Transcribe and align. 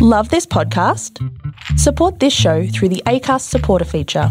Love 0.00 0.28
this 0.30 0.44
podcast? 0.46 1.18
Support 1.78 2.18
this 2.20 2.32
show 2.34 2.66
through 2.66 2.90
the 2.90 3.02
ACAST 3.06 3.42
supporter 3.48 3.84
feature. 3.86 4.28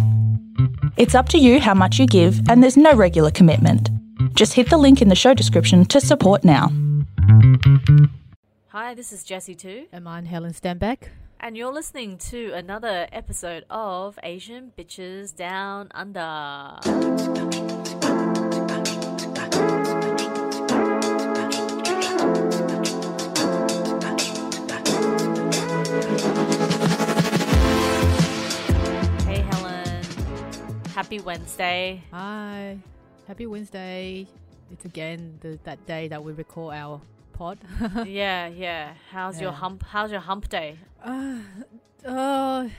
It's 0.98 1.16
up 1.16 1.28
to 1.30 1.38
you 1.40 1.60
how 1.60 1.74
much 1.74 1.98
you 2.00 2.06
give, 2.06 2.48
and 2.50 2.62
there's 2.62 2.78
no 2.78 2.94
regular 2.94 3.32
commitment. 3.32 3.89
Just 4.33 4.54
hit 4.54 4.70
the 4.70 4.78
link 4.78 5.01
in 5.01 5.07
the 5.09 5.15
show 5.15 5.33
description 5.33 5.83
to 5.86 5.99
support 5.99 6.43
now. 6.43 6.71
Hi, 8.67 8.93
this 8.93 9.12
is 9.12 9.23
Jessie 9.23 9.55
too, 9.55 9.86
And 9.91 10.07
I'm 10.07 10.25
Helen 10.25 10.54
Stenbeck. 10.54 11.09
and 11.39 11.57
you're 11.57 11.73
listening 11.73 12.18
to 12.18 12.52
another 12.54 13.07
episode 13.11 13.66
of 13.70 14.20
Asian 14.23 14.71
Bitches 14.77 15.36
Down 15.36 15.89
Under. 15.95 16.77
Happy 30.95 31.20
Wednesday. 31.20 32.02
Hi. 32.12 32.77
Happy 33.27 33.45
Wednesday. 33.45 34.27
It's 34.72 34.85
again 34.85 35.38
the, 35.41 35.59
that 35.66 35.85
day 35.85 36.08
that 36.08 36.23
we 36.23 36.31
record 36.34 36.73
our 36.76 37.02
pod. 37.34 37.59
yeah, 38.05 38.48
yeah. 38.48 38.94
How's 39.12 39.40
your 39.41 39.52
hump? 39.52 39.84
How's 39.84 40.12
your 40.12 40.21
hump 40.21 40.49
day? 40.49 40.77
uh, 41.04 41.40
uh, 42.05 42.70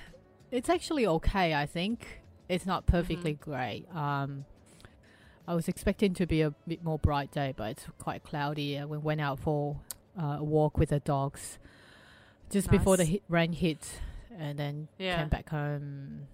it's 0.51 0.69
actually 0.69 1.07
okay, 1.07 1.55
I 1.55 1.67
think. 1.67 2.21
It's 2.49 2.65
not 2.67 2.87
perfectly 2.87 3.35
Mm-hmm. 3.35 3.51
great. 3.51 3.87
Um, 3.95 4.45
I 5.49 5.55
was 5.55 5.69
expecting 5.69 6.15
to 6.15 6.27
be 6.27 6.43
a 6.43 6.51
bit 6.67 6.83
more 6.83 6.99
bright 6.99 7.31
day, 7.33 7.53
but 7.57 7.71
it's 7.73 7.85
quite 7.99 8.25
cloudy. 8.25 8.77
And 8.77 8.89
we 8.89 8.99
went 8.99 9.21
out 9.21 9.39
for 9.41 9.77
uh, 10.21 10.37
a 10.41 10.45
walk 10.45 10.79
with 10.79 10.89
the 10.89 11.01
dogs 11.01 11.59
just 12.51 12.71
before 12.71 12.97
the 12.97 13.05
hit, 13.05 13.23
rain 13.29 13.53
hit, 13.53 14.01
and 14.39 14.59
then 14.59 14.89
Yeah. 14.99 15.19
came 15.19 15.29
back 15.29 15.49
home, 15.51 16.29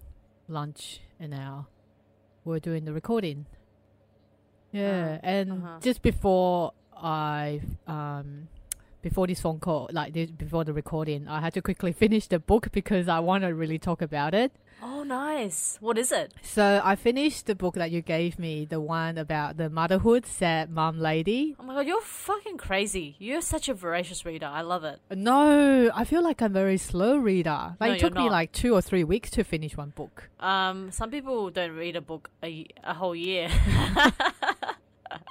lunch, 0.47 1.01
and 1.19 1.31
now 1.31 1.67
we're 2.45 2.59
doing 2.59 2.85
the 2.85 2.93
recording. 2.93 3.45
Yeah, 4.71 5.19
Uh, 5.23 5.25
and 5.25 5.51
uh-huh. 5.51 5.79
just 5.81 6.01
before 6.01 6.73
I 6.95 7.61
um 7.87 8.47
before 9.01 9.27
this 9.27 9.41
phone 9.41 9.59
call, 9.59 9.89
like 9.91 10.13
this, 10.13 10.31
before 10.31 10.63
the 10.63 10.73
recording, 10.73 11.27
I 11.27 11.41
had 11.41 11.53
to 11.55 11.61
quickly 11.61 11.91
finish 12.03 12.27
the 12.27 12.39
book 12.39 12.71
because 12.71 13.07
I 13.07 13.19
want 13.19 13.43
to 13.43 13.53
really 13.53 13.77
talk 13.77 14.01
about 14.01 14.33
it. 14.33 14.51
Oh, 14.85 15.03
nice. 15.03 15.77
What 15.79 15.97
is 15.97 16.11
it? 16.11 16.33
So 16.41 16.81
I 16.83 16.95
finished 16.97 17.45
the 17.45 17.55
book 17.55 17.75
that 17.75 17.89
you 17.89 18.01
gave 18.01 18.37
me, 18.37 18.65
the 18.65 18.81
one 18.81 19.17
about 19.17 19.55
the 19.55 19.69
motherhood, 19.69 20.25
sad 20.25 20.69
mum 20.69 20.99
lady. 20.99 21.55
Oh 21.57 21.63
my 21.63 21.73
god, 21.73 21.87
you're 21.87 22.01
fucking 22.01 22.57
crazy. 22.57 23.15
You're 23.17 23.41
such 23.41 23.69
a 23.69 23.73
voracious 23.73 24.25
reader. 24.25 24.45
I 24.45 24.59
love 24.59 24.83
it. 24.83 24.99
No, 25.09 25.89
I 25.95 26.03
feel 26.03 26.21
like 26.21 26.41
I'm 26.41 26.51
a 26.51 26.53
very 26.53 26.77
slow 26.77 27.15
reader. 27.15 27.77
Like 27.79 27.89
No, 27.89 27.93
it 27.95 27.99
took 27.99 28.13
me 28.13 28.29
like 28.29 28.51
two 28.51 28.73
or 28.73 28.81
three 28.81 29.05
weeks 29.05 29.29
to 29.31 29.45
finish 29.45 29.77
one 29.77 29.91
book. 29.91 30.29
Um, 30.41 30.91
some 30.91 31.09
people 31.09 31.49
don't 31.49 31.71
read 31.71 31.95
a 31.95 32.01
book 32.01 32.29
a 32.43 32.67
whole 32.85 33.15
year. 33.15 33.49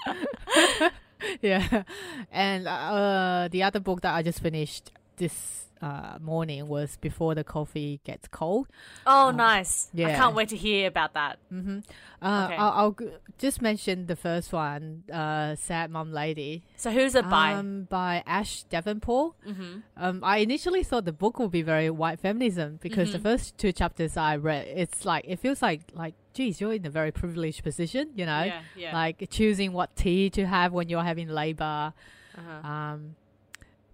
yeah, 1.42 1.82
and 2.30 2.66
uh, 2.66 3.48
the 3.50 3.62
other 3.62 3.80
book 3.80 4.00
that 4.00 4.14
I 4.14 4.22
just 4.22 4.40
finished 4.40 4.92
this 5.16 5.66
uh, 5.82 6.16
morning 6.20 6.68
was 6.68 6.96
Before 7.00 7.34
the 7.34 7.42
Coffee 7.44 8.00
Gets 8.04 8.28
Cold. 8.28 8.68
oh, 9.06 9.28
Um, 9.30 9.36
nice. 9.36 9.90
I 9.96 10.14
can't 10.14 10.34
wait 10.34 10.48
to 10.50 10.56
hear 10.56 10.86
about 10.86 11.12
that. 11.14 11.38
Mm-hmm. 11.52 11.80
Uh, 12.22 12.44
Okay. 12.46 12.56
I'll, 12.56 12.72
I'll 12.72 12.92
g- 12.92 13.08
just 13.38 13.60
mention 13.60 14.06
the 14.06 14.14
first 14.14 14.52
one, 14.52 15.02
uh, 15.12 15.56
Sad 15.56 15.90
Mum 15.90 16.12
Lady, 16.12 16.62
So, 16.76 16.92
who's 16.92 17.14
it 17.16 17.28
by? 17.28 17.54
um, 17.54 17.88
by 17.90 18.22
Ashe 18.26 18.62
Davenport. 18.64 19.34
mm-hmm. 19.46 19.78
Um, 19.96 20.20
I 20.22 20.38
initially 20.38 20.84
thought 20.84 21.04
the 21.04 21.12
book 21.12 21.38
would 21.40 21.50
be 21.50 21.62
very 21.62 21.90
white 21.90 22.20
feminism 22.20 22.78
because 22.80 23.10
the 23.12 23.18
Mhm. 23.18 23.22
first 23.24 23.58
two 23.58 23.72
chapters 23.72 24.16
I 24.16 24.36
read, 24.36 24.68
it's 24.68 25.04
like 25.04 25.24
it 25.26 25.40
feels 25.40 25.60
like 25.62 25.80
like, 25.94 26.14
geez, 26.32 26.60
you're 26.60 26.72
in 26.74 26.86
a 26.86 26.90
very 26.90 27.10
privileged 27.10 27.62
position, 27.64 28.10
you 28.14 28.24
know, 28.24 28.44
Yeah, 28.44 28.60
yeah. 28.76 28.94
like 28.94 29.28
choosing 29.30 29.72
what 29.72 29.96
tea 29.96 30.30
to 30.30 30.46
have 30.46 30.72
when 30.72 30.88
you're 30.88 31.02
having 31.02 31.28
labor. 31.28 31.92
uh-huh. 32.38 32.66
Um, 32.72 33.16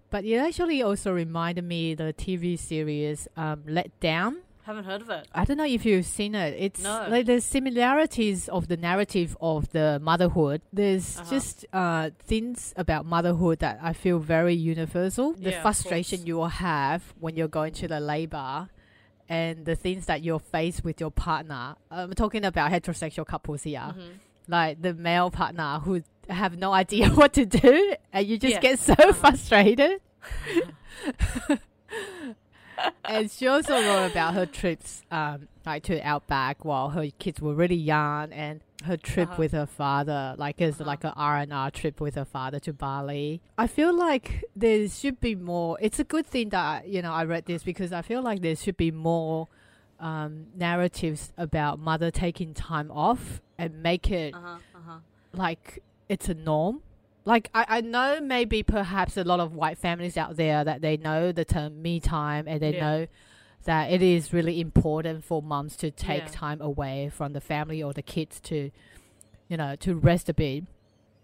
but 0.09 0.25
it 0.25 0.37
actually 0.37 0.81
also 0.81 1.11
reminded 1.13 1.63
me 1.63 1.93
the 1.95 2.13
TV 2.13 2.57
series 2.57 3.27
um, 3.37 3.63
Let 3.67 3.97
Down. 3.99 4.37
Haven't 4.63 4.85
heard 4.85 5.01
of 5.01 5.09
it. 5.09 5.27
I 5.33 5.45
don't 5.45 5.57
know 5.57 5.65
if 5.65 5.83
you've 5.83 6.05
seen 6.05 6.35
it. 6.35 6.55
It's 6.59 6.83
No. 6.83 7.07
like 7.09 7.25
the 7.25 7.41
similarities 7.41 8.47
of 8.49 8.67
the 8.67 8.77
narrative 8.77 9.35
of 9.41 9.69
the 9.71 9.99
motherhood. 10.01 10.61
There's 10.71 11.17
Uh-huh. 11.17 11.29
just 11.29 11.65
uh, 11.73 12.11
things 12.19 12.73
about 12.77 13.05
motherhood 13.05 13.59
that 13.59 13.79
I 13.81 13.93
feel 13.93 14.19
very 14.19 14.53
universal. 14.53 15.33
The 15.33 15.51
Yeah, 15.51 15.61
frustration 15.61 16.25
you 16.27 16.35
will 16.37 16.49
have 16.71 17.13
when 17.19 17.35
you're 17.35 17.47
going 17.47 17.73
to 17.73 17.87
the 17.87 17.99
labor. 17.99 18.69
And 19.27 19.65
the 19.65 19.75
things 19.75 20.07
that 20.07 20.23
you're 20.23 20.39
faced 20.39 20.83
with 20.83 20.99
your 20.99 21.11
partner. 21.11 21.75
I'm 21.91 22.13
talking 22.13 22.43
about 22.45 22.71
heterosexual 22.71 23.25
couples 23.27 23.61
here 23.63 23.93
Mhm. 23.95 24.13
like 24.47 24.81
the 24.81 24.93
male 24.95 25.29
partner 25.29 25.79
who 25.83 26.01
have 26.29 26.57
no 26.57 26.71
idea 26.73 27.09
what 27.19 27.33
to 27.33 27.45
do 27.45 27.95
and 28.13 28.27
you 28.27 28.37
just 28.37 28.53
Yeah. 28.55 28.59
get 28.61 28.79
so 28.79 28.93
Uh-huh. 28.93 29.13
frustrated 29.21 29.99
and 33.05 33.31
she 33.31 33.47
also 33.47 33.81
wrote 33.81 34.05
about 34.11 34.33
her 34.33 34.45
trips 34.45 35.01
um, 35.11 35.47
like 35.65 35.83
to 35.83 35.99
outback 36.01 36.63
while 36.63 36.89
her 36.89 37.07
kids 37.19 37.41
were 37.41 37.53
really 37.53 37.75
young 37.75 38.31
and 38.31 38.61
her 38.85 38.95
trip 38.97 39.29
Uh-huh. 39.29 39.39
with 39.39 39.51
her 39.51 39.65
father 39.65 40.35
like 40.37 40.61
it's 40.61 40.79
Uh-huh. 40.79 40.87
like 40.87 41.03
a 41.03 41.13
r&r 41.13 41.71
trip 41.71 41.99
with 41.99 42.15
her 42.15 42.25
father 42.25 42.59
to 42.59 42.71
bali 42.73 43.41
i 43.57 43.67
feel 43.67 43.93
like 43.93 44.43
there 44.55 44.87
should 44.87 45.19
be 45.19 45.35
more 45.35 45.77
it's 45.81 45.99
a 45.99 46.03
good 46.05 46.25
thing 46.25 46.49
that 46.49 46.87
you 46.87 47.01
know 47.01 47.11
i 47.11 47.23
read 47.25 47.45
this 47.45 47.63
because 47.63 47.91
i 47.91 48.01
feel 48.01 48.21
like 48.21 48.41
there 48.41 48.55
should 48.55 48.77
be 48.77 48.91
more 48.91 49.47
um, 49.99 50.45
narratives 50.55 51.33
about 51.37 51.77
mother 51.77 52.09
taking 52.09 52.53
time 52.53 52.89
off 52.91 53.41
and 53.57 53.83
make 53.83 54.09
it 54.09 54.33
Uh-huh, 54.33 54.59
uh-huh. 54.75 54.99
like 55.33 55.83
it's 56.09 56.27
a 56.27 56.33
norm. 56.33 56.81
Like 57.25 57.49
I, 57.53 57.65
I 57.77 57.81
know 57.81 58.19
maybe 58.21 58.63
perhaps 58.63 59.15
a 59.17 59.23
lot 59.23 59.39
of 59.39 59.53
white 59.53 59.77
families 59.77 60.17
out 60.17 60.35
there 60.35 60.63
that 60.63 60.81
they 60.81 60.97
know 60.97 61.31
the 61.31 61.45
term 61.45 61.81
me 61.81 61.99
time 61.99 62.45
and 62.47 62.59
they 62.61 62.73
Yeah. 62.73 62.79
know 62.81 63.07
that 63.65 63.91
it 63.91 64.01
is 64.01 64.33
really 64.33 64.59
important 64.59 65.23
for 65.23 65.41
moms 65.41 65.75
to 65.77 65.91
take 65.91 66.23
Yeah. 66.23 66.29
time 66.31 66.61
away 66.61 67.09
from 67.09 67.33
the 67.33 67.41
family 67.41 67.83
or 67.83 67.93
the 67.93 68.01
kids 68.01 68.39
to 68.41 68.71
you 69.47 69.57
know 69.57 69.75
to 69.77 69.95
rest 69.95 70.29
a 70.29 70.33
bit. 70.33 70.63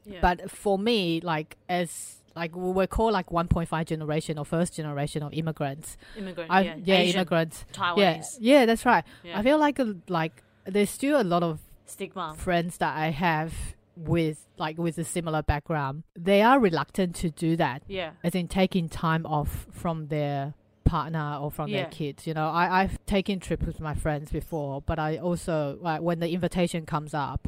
Yeah. 0.06 0.20
But 0.22 0.52
for 0.52 0.78
me, 0.78 1.22
like 1.22 1.58
as 1.68 2.18
like 2.36 2.56
we 2.56 2.70
we're 2.72 2.86
called 2.88 3.14
like 3.14 3.30
1.5 3.32 3.86
generation 3.88 4.38
or 4.38 4.46
first 4.46 4.76
generation 4.76 5.24
of 5.24 5.34
immigrants. 5.34 5.98
immigrant, 6.18 6.52
I 6.52 6.62
yeah, 6.62 6.76
yeah, 6.84 6.96
Asian, 6.98 7.16
immigrants. 7.16 7.66
Taiwanese. 7.74 7.96
Yeah, 7.98 8.60
yeah, 8.60 8.66
that's 8.66 8.86
right. 8.86 9.04
Yeah. 9.24 9.40
I 9.40 9.42
feel 9.42 9.58
like 9.58 9.80
a, 9.80 9.96
like 10.10 10.44
there's 10.66 10.90
still 10.90 11.20
a 11.20 11.24
lot 11.24 11.42
of 11.42 11.60
Stigma. 11.86 12.36
friends 12.38 12.78
that 12.78 12.96
I 12.98 13.10
have 13.12 13.54
with 13.96 14.46
like 14.58 14.78
with 14.78 14.98
a 14.98 15.04
similar 15.04 15.42
background, 15.42 16.04
they 16.16 16.42
are 16.42 16.60
reluctant 16.60 17.16
to 17.18 17.30
do 17.30 17.56
that, 17.58 17.84
Yeah. 17.88 18.12
as 18.24 18.36
in 18.36 18.48
taking 18.48 18.90
time 18.90 19.26
off 19.26 19.68
from 19.72 20.08
their 20.08 20.54
partner 20.84 21.38
or 21.42 21.50
from 21.52 21.70
Yeah. 21.70 21.84
their 21.84 21.92
kids. 21.92 22.28
You 22.28 22.34
know, 22.34 22.48
I, 22.50 22.82
I've 22.82 23.04
taken 23.06 23.40
trips 23.40 23.66
with 23.66 23.80
my 23.80 23.94
friends 23.96 24.32
before, 24.32 24.82
but 24.82 25.00
I 25.00 25.18
also 25.18 25.78
like 25.82 26.02
when 26.02 26.20
the 26.20 26.30
invitation 26.32 26.86
comes 26.86 27.14
up, 27.14 27.48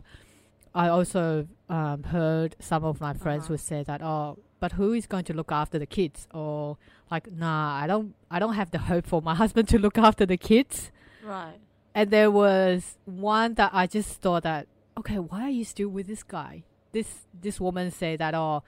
I 0.74 0.88
also 0.90 1.48
um, 1.70 2.04
heard 2.04 2.56
some 2.60 2.84
of 2.84 3.00
my 3.02 3.14
friends 3.14 3.44
Uh-huh. 3.46 3.54
would 3.54 3.60
say 3.60 3.84
that, 3.84 4.02
oh, 4.02 4.40
but 4.60 4.74
who 4.74 4.94
is 4.94 5.06
going 5.08 5.24
to 5.26 5.34
look 5.34 5.52
after 5.52 5.78
the 5.78 5.86
kids? 5.86 6.28
Or 6.34 6.78
like, 7.12 7.32
nah, 7.32 7.76
I 7.84 7.88
don't, 7.88 8.16
I 8.32 8.40
don't 8.40 8.54
have 8.56 8.72
the 8.72 8.80
hope 8.80 9.06
for 9.06 9.22
my 9.22 9.36
husband 9.44 9.68
to 9.70 9.78
look 9.80 9.98
after 9.98 10.26
the 10.26 10.38
kids. 10.38 10.92
Right. 11.24 11.56
And 11.94 12.10
there 12.12 12.30
was 12.32 12.98
one 13.06 13.56
that 13.56 13.72
I 13.74 13.88
just 13.88 14.22
thought 14.22 14.44
that, 14.44 14.68
okay, 14.98 15.20
why 15.20 15.44
are 15.44 15.50
you 15.50 15.64
still 15.64 15.90
with 15.90 16.08
this 16.08 16.24
guy? 16.24 16.64
This 16.92 17.26
this 17.34 17.60
woman 17.60 17.92
said 17.92 18.20
that 18.20 18.34
oh, 18.34 18.64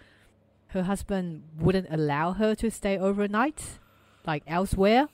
her 0.68 0.84
husband 0.84 1.44
wouldn't 1.58 1.88
allow 1.90 2.34
her 2.34 2.56
to 2.56 2.70
stay 2.70 2.98
overnight, 2.98 3.80
like 4.26 4.44
elsewhere. 4.48 5.08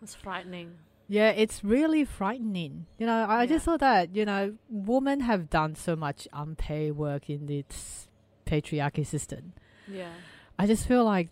That's 0.00 0.14
frightening. 0.14 0.72
Yeah, 1.08 1.30
it's 1.30 1.62
really 1.62 2.04
frightening. 2.04 2.86
You 2.98 3.06
know, 3.06 3.26
I 3.28 3.42
Yeah. 3.42 3.46
just 3.46 3.64
thought 3.66 3.80
that 3.80 4.14
you 4.16 4.24
know, 4.24 4.56
women 4.70 5.20
have 5.20 5.50
done 5.50 5.74
so 5.74 5.94
much 5.96 6.26
unpaid 6.32 6.92
work 6.96 7.28
in 7.28 7.46
this 7.46 8.08
patriarchy 8.46 9.04
system. 9.06 9.52
Yeah. 9.86 10.12
I 10.58 10.66
just 10.66 10.86
feel 10.86 11.04
like 11.04 11.28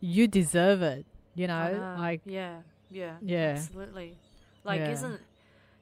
you 0.00 0.26
deserve 0.28 0.82
it. 0.82 1.06
You 1.34 1.46
know, 1.46 1.72
know. 1.72 1.96
like 1.98 2.20
yeah, 2.26 2.58
yeah, 2.90 3.16
Yeah. 3.22 3.54
absolutely. 3.56 4.16
Like, 4.62 4.80
Yeah. 4.80 4.90
isn't 4.92 5.20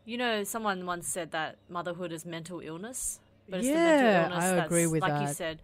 you 0.04 0.16
know? 0.16 0.44
Someone 0.44 0.87
once 0.87 1.06
said 1.06 1.31
that 1.32 1.56
motherhood 1.69 2.12
is 2.12 2.25
mental 2.25 2.60
illness, 2.60 3.20
but 3.49 3.58
it's 3.60 3.69
yeah, 3.69 3.75
the 3.75 3.81
mental 3.81 4.08
illness 4.25 4.44
I 4.44 4.54
that's 4.56 4.66
agree 4.66 4.87
with 4.87 5.02
like 5.02 5.12
that. 5.14 5.22
you 5.28 5.34
said, 5.34 5.60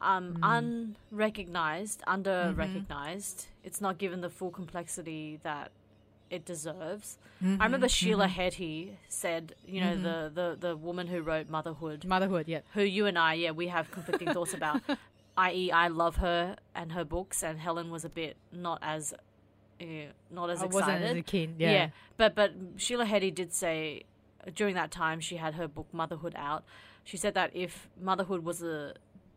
um, 0.00 0.34
Mm. 0.40 0.94
unrecognized, 1.12 2.02
under 2.06 2.52
recognized. 2.56 3.46
It's 3.62 3.80
not 3.80 3.98
given 3.98 4.20
the 4.20 4.30
full 4.30 4.50
complexity 4.50 5.38
that 5.42 5.70
it 6.30 6.44
deserves. 6.44 7.18
I 7.42 7.64
remember 7.64 7.86
Mhm, 7.86 7.90
Sheila. 7.90 8.28
Heti 8.28 8.96
said, 9.08 9.54
you 9.66 9.80
know, 9.80 9.96
Mhm. 9.96 10.02
the, 10.02 10.30
the 10.34 10.56
the 10.68 10.76
woman 10.76 11.08
who 11.08 11.20
wrote 11.22 11.48
Motherhood, 11.48 12.04
motherhood. 12.04 12.46
Yeah. 12.48 12.60
who 12.74 12.82
you 12.82 13.06
and 13.06 13.18
I, 13.18 13.34
yeah, 13.34 13.50
we 13.50 13.66
have 13.68 13.90
conflicting 13.90 14.32
thoughts 14.32 14.54
about. 14.54 14.80
I.e., 15.36 15.70
I 15.72 15.88
love 15.88 16.16
her 16.16 16.56
and 16.74 16.92
her 16.92 17.04
books, 17.04 17.42
and 17.42 17.58
Helen 17.58 17.90
was 17.90 18.04
a 18.04 18.08
bit 18.10 18.36
not 18.52 18.78
as 18.82 19.14
eh, 19.80 20.06
not 20.30 20.50
as 20.50 20.62
I 20.62 20.66
excited. 20.66 21.00
wasn't 21.02 21.18
as 21.18 21.24
keen. 21.26 21.54
Yeah. 21.58 21.70
Yeah. 21.72 21.88
but 22.16 22.34
but 22.34 22.52
Sheila 22.76 23.04
Heti 23.06 23.30
did 23.34 23.52
say 23.52 24.02
uh, 24.46 24.50
during 24.54 24.74
that 24.74 24.90
time 24.90 25.20
she 25.20 25.36
had 25.36 25.54
her 25.54 25.66
book 25.68 25.86
Motherhood 25.92 26.34
out. 26.36 26.64
She 27.04 27.16
said 27.16 27.34
that 27.34 27.50
if 27.54 27.88
motherhood 28.00 28.44
was 28.44 28.62
a 28.62 28.94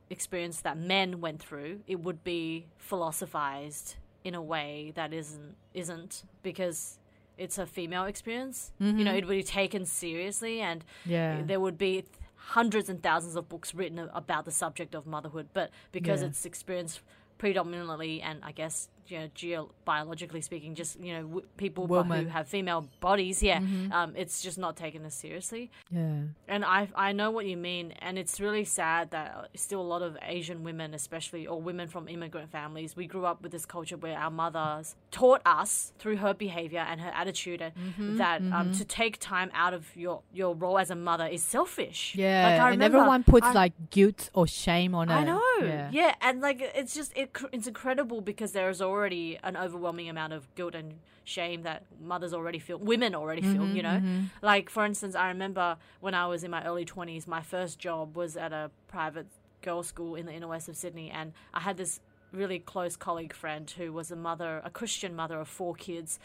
experience 0.09 0.61
that 0.61 0.77
men 0.77 1.21
went 1.21 1.39
through, 1.41 1.79
it 1.87 1.99
would 2.01 2.23
be 2.23 2.67
philosophized 2.77 3.95
in 4.23 4.35
a 4.35 4.41
way 4.41 4.91
that 4.95 5.13
isn't 5.13 5.55
isn't 5.73 6.23
because 6.43 6.99
it's 7.37 7.57
a 7.57 7.65
female 7.65 8.03
experience. 8.05 8.71
You 8.79 8.91
know, 9.05 9.13
it 9.13 9.25
would 9.25 9.35
be 9.37 9.43
taken 9.43 9.85
seriously, 9.85 10.61
and 10.61 10.83
Yeah. 11.05 11.41
there 11.43 11.59
would 11.59 11.77
be 11.79 12.05
hundreds 12.35 12.89
and 12.89 13.01
thousands 13.01 13.35
of 13.35 13.49
books 13.49 13.73
written 13.73 13.97
about 14.13 14.45
the 14.45 14.51
subject 14.51 14.93
of 14.93 15.07
motherhood. 15.07 15.47
But 15.53 15.71
because 15.91 16.21
Yeah. 16.21 16.27
it's 16.27 16.45
experienced 16.45 17.01
predominantly, 17.39 18.21
and 18.21 18.43
I 18.43 18.51
guess 18.51 18.87
you 19.07 19.19
know, 19.19 19.29
geo- 19.35 19.71
biologically 19.85 20.41
speaking, 20.41 20.75
just 20.75 20.99
you 20.99 21.13
know, 21.13 21.21
w- 21.23 21.47
people 21.57 21.87
bu- 21.87 22.03
who 22.03 22.25
have 22.27 22.47
female 22.47 22.87
bodies, 22.99 23.41
yeah, 23.43 23.59
um, 23.91 24.13
it's 24.15 24.41
just 24.41 24.57
not 24.57 24.75
taken 24.77 25.05
as 25.05 25.13
seriously. 25.13 25.71
Yeah. 25.91 26.21
And 26.47 26.63
I 26.65 26.87
I 26.95 27.11
know 27.11 27.31
what 27.31 27.45
you 27.45 27.57
mean, 27.57 27.93
and 27.99 28.17
it's 28.17 28.39
really 28.39 28.65
sad 28.65 29.11
that 29.11 29.35
uh, 29.35 29.43
still 29.55 29.81
a 29.81 29.89
lot 29.95 30.01
of 30.01 30.17
Asian 30.21 30.63
women, 30.63 30.93
especially 30.93 31.47
or 31.47 31.61
women 31.61 31.87
from 31.87 32.07
immigrant 32.07 32.51
families, 32.51 32.95
we 32.95 33.05
grew 33.07 33.25
up 33.25 33.41
with 33.43 33.51
this 33.51 33.65
culture 33.65 33.97
where 33.97 34.17
our 34.17 34.31
mothers 34.31 34.95
taught 35.11 35.41
us 35.45 35.93
through 35.99 36.17
her 36.17 36.33
behavior 36.33 36.79
and 36.89 37.01
her 37.01 37.11
attitude 37.13 37.61
and 37.61 37.73
Mm-hmm, 37.73 38.17
that 38.17 38.41
um, 38.41 38.71
to 38.73 38.85
take 38.85 39.19
time 39.19 39.49
out 39.53 39.73
of 39.73 39.83
your 39.95 40.21
your 40.33 40.55
role 40.55 40.77
as 40.79 40.89
a 40.91 40.95
mother 40.95 41.25
is 41.27 41.43
selfish. 41.43 42.13
Yeah. 42.15 42.43
like 42.47 42.59
I 42.61 42.63
and 42.67 42.69
remember, 42.71 42.97
everyone 42.97 43.23
puts 43.23 43.47
I- 43.47 43.51
like 43.53 43.73
guilt 43.89 44.29
or 44.33 44.47
shame 44.47 44.95
on 44.95 45.09
it. 45.09 45.13
I 45.13 45.23
know. 45.23 45.41
Yeah. 45.61 45.89
Yeah. 45.91 46.15
and 46.21 46.39
like 46.41 46.61
it's 46.61 46.93
just 46.95 47.11
it, 47.17 47.35
it's 47.51 47.67
incredible 47.67 48.21
because 48.21 48.51
there 48.53 48.69
is 48.69 48.81
already 48.93 49.39
an 49.43 49.55
overwhelming 49.57 50.09
amount 50.09 50.33
of 50.33 50.53
guilt 50.55 50.75
and 50.75 50.93
shame 51.25 51.63
that 51.63 51.83
mothers 52.01 52.33
already 52.33 52.59
feel, 52.59 52.77
women 52.77 53.15
already 53.15 53.41
feel. 53.41 53.63
Mm-hmm, 53.63 53.75
you 53.75 53.83
know, 53.83 53.89
mm-hmm. 53.89 54.23
like 54.41 54.69
for 54.69 54.85
instance, 54.85 55.15
I 55.15 55.27
remember 55.27 55.77
when 55.99 56.13
I 56.13 56.27
was 56.27 56.43
in 56.43 56.51
my 56.51 56.63
early 56.65 56.85
twenties, 56.85 57.27
my 57.27 57.41
first 57.41 57.79
job 57.79 58.15
was 58.15 58.37
at 58.37 58.51
a 58.51 58.71
private 58.87 59.27
girls' 59.61 59.87
school 59.87 60.15
in 60.15 60.25
the 60.25 60.33
inner 60.33 60.47
west 60.47 60.69
of 60.69 60.75
Sydney, 60.75 61.09
and 61.09 61.33
I 61.53 61.61
had 61.61 61.77
this 61.77 61.99
really 62.31 62.59
close 62.59 62.95
colleague 62.95 63.33
friend 63.33 63.69
who 63.77 63.93
was 63.93 64.11
a 64.11 64.15
mother, 64.15 64.61
a 64.65 64.69
Christian 64.69 65.15
mother 65.15 65.39
of 65.39 65.47
four 65.47 65.75
kids. 65.75 66.19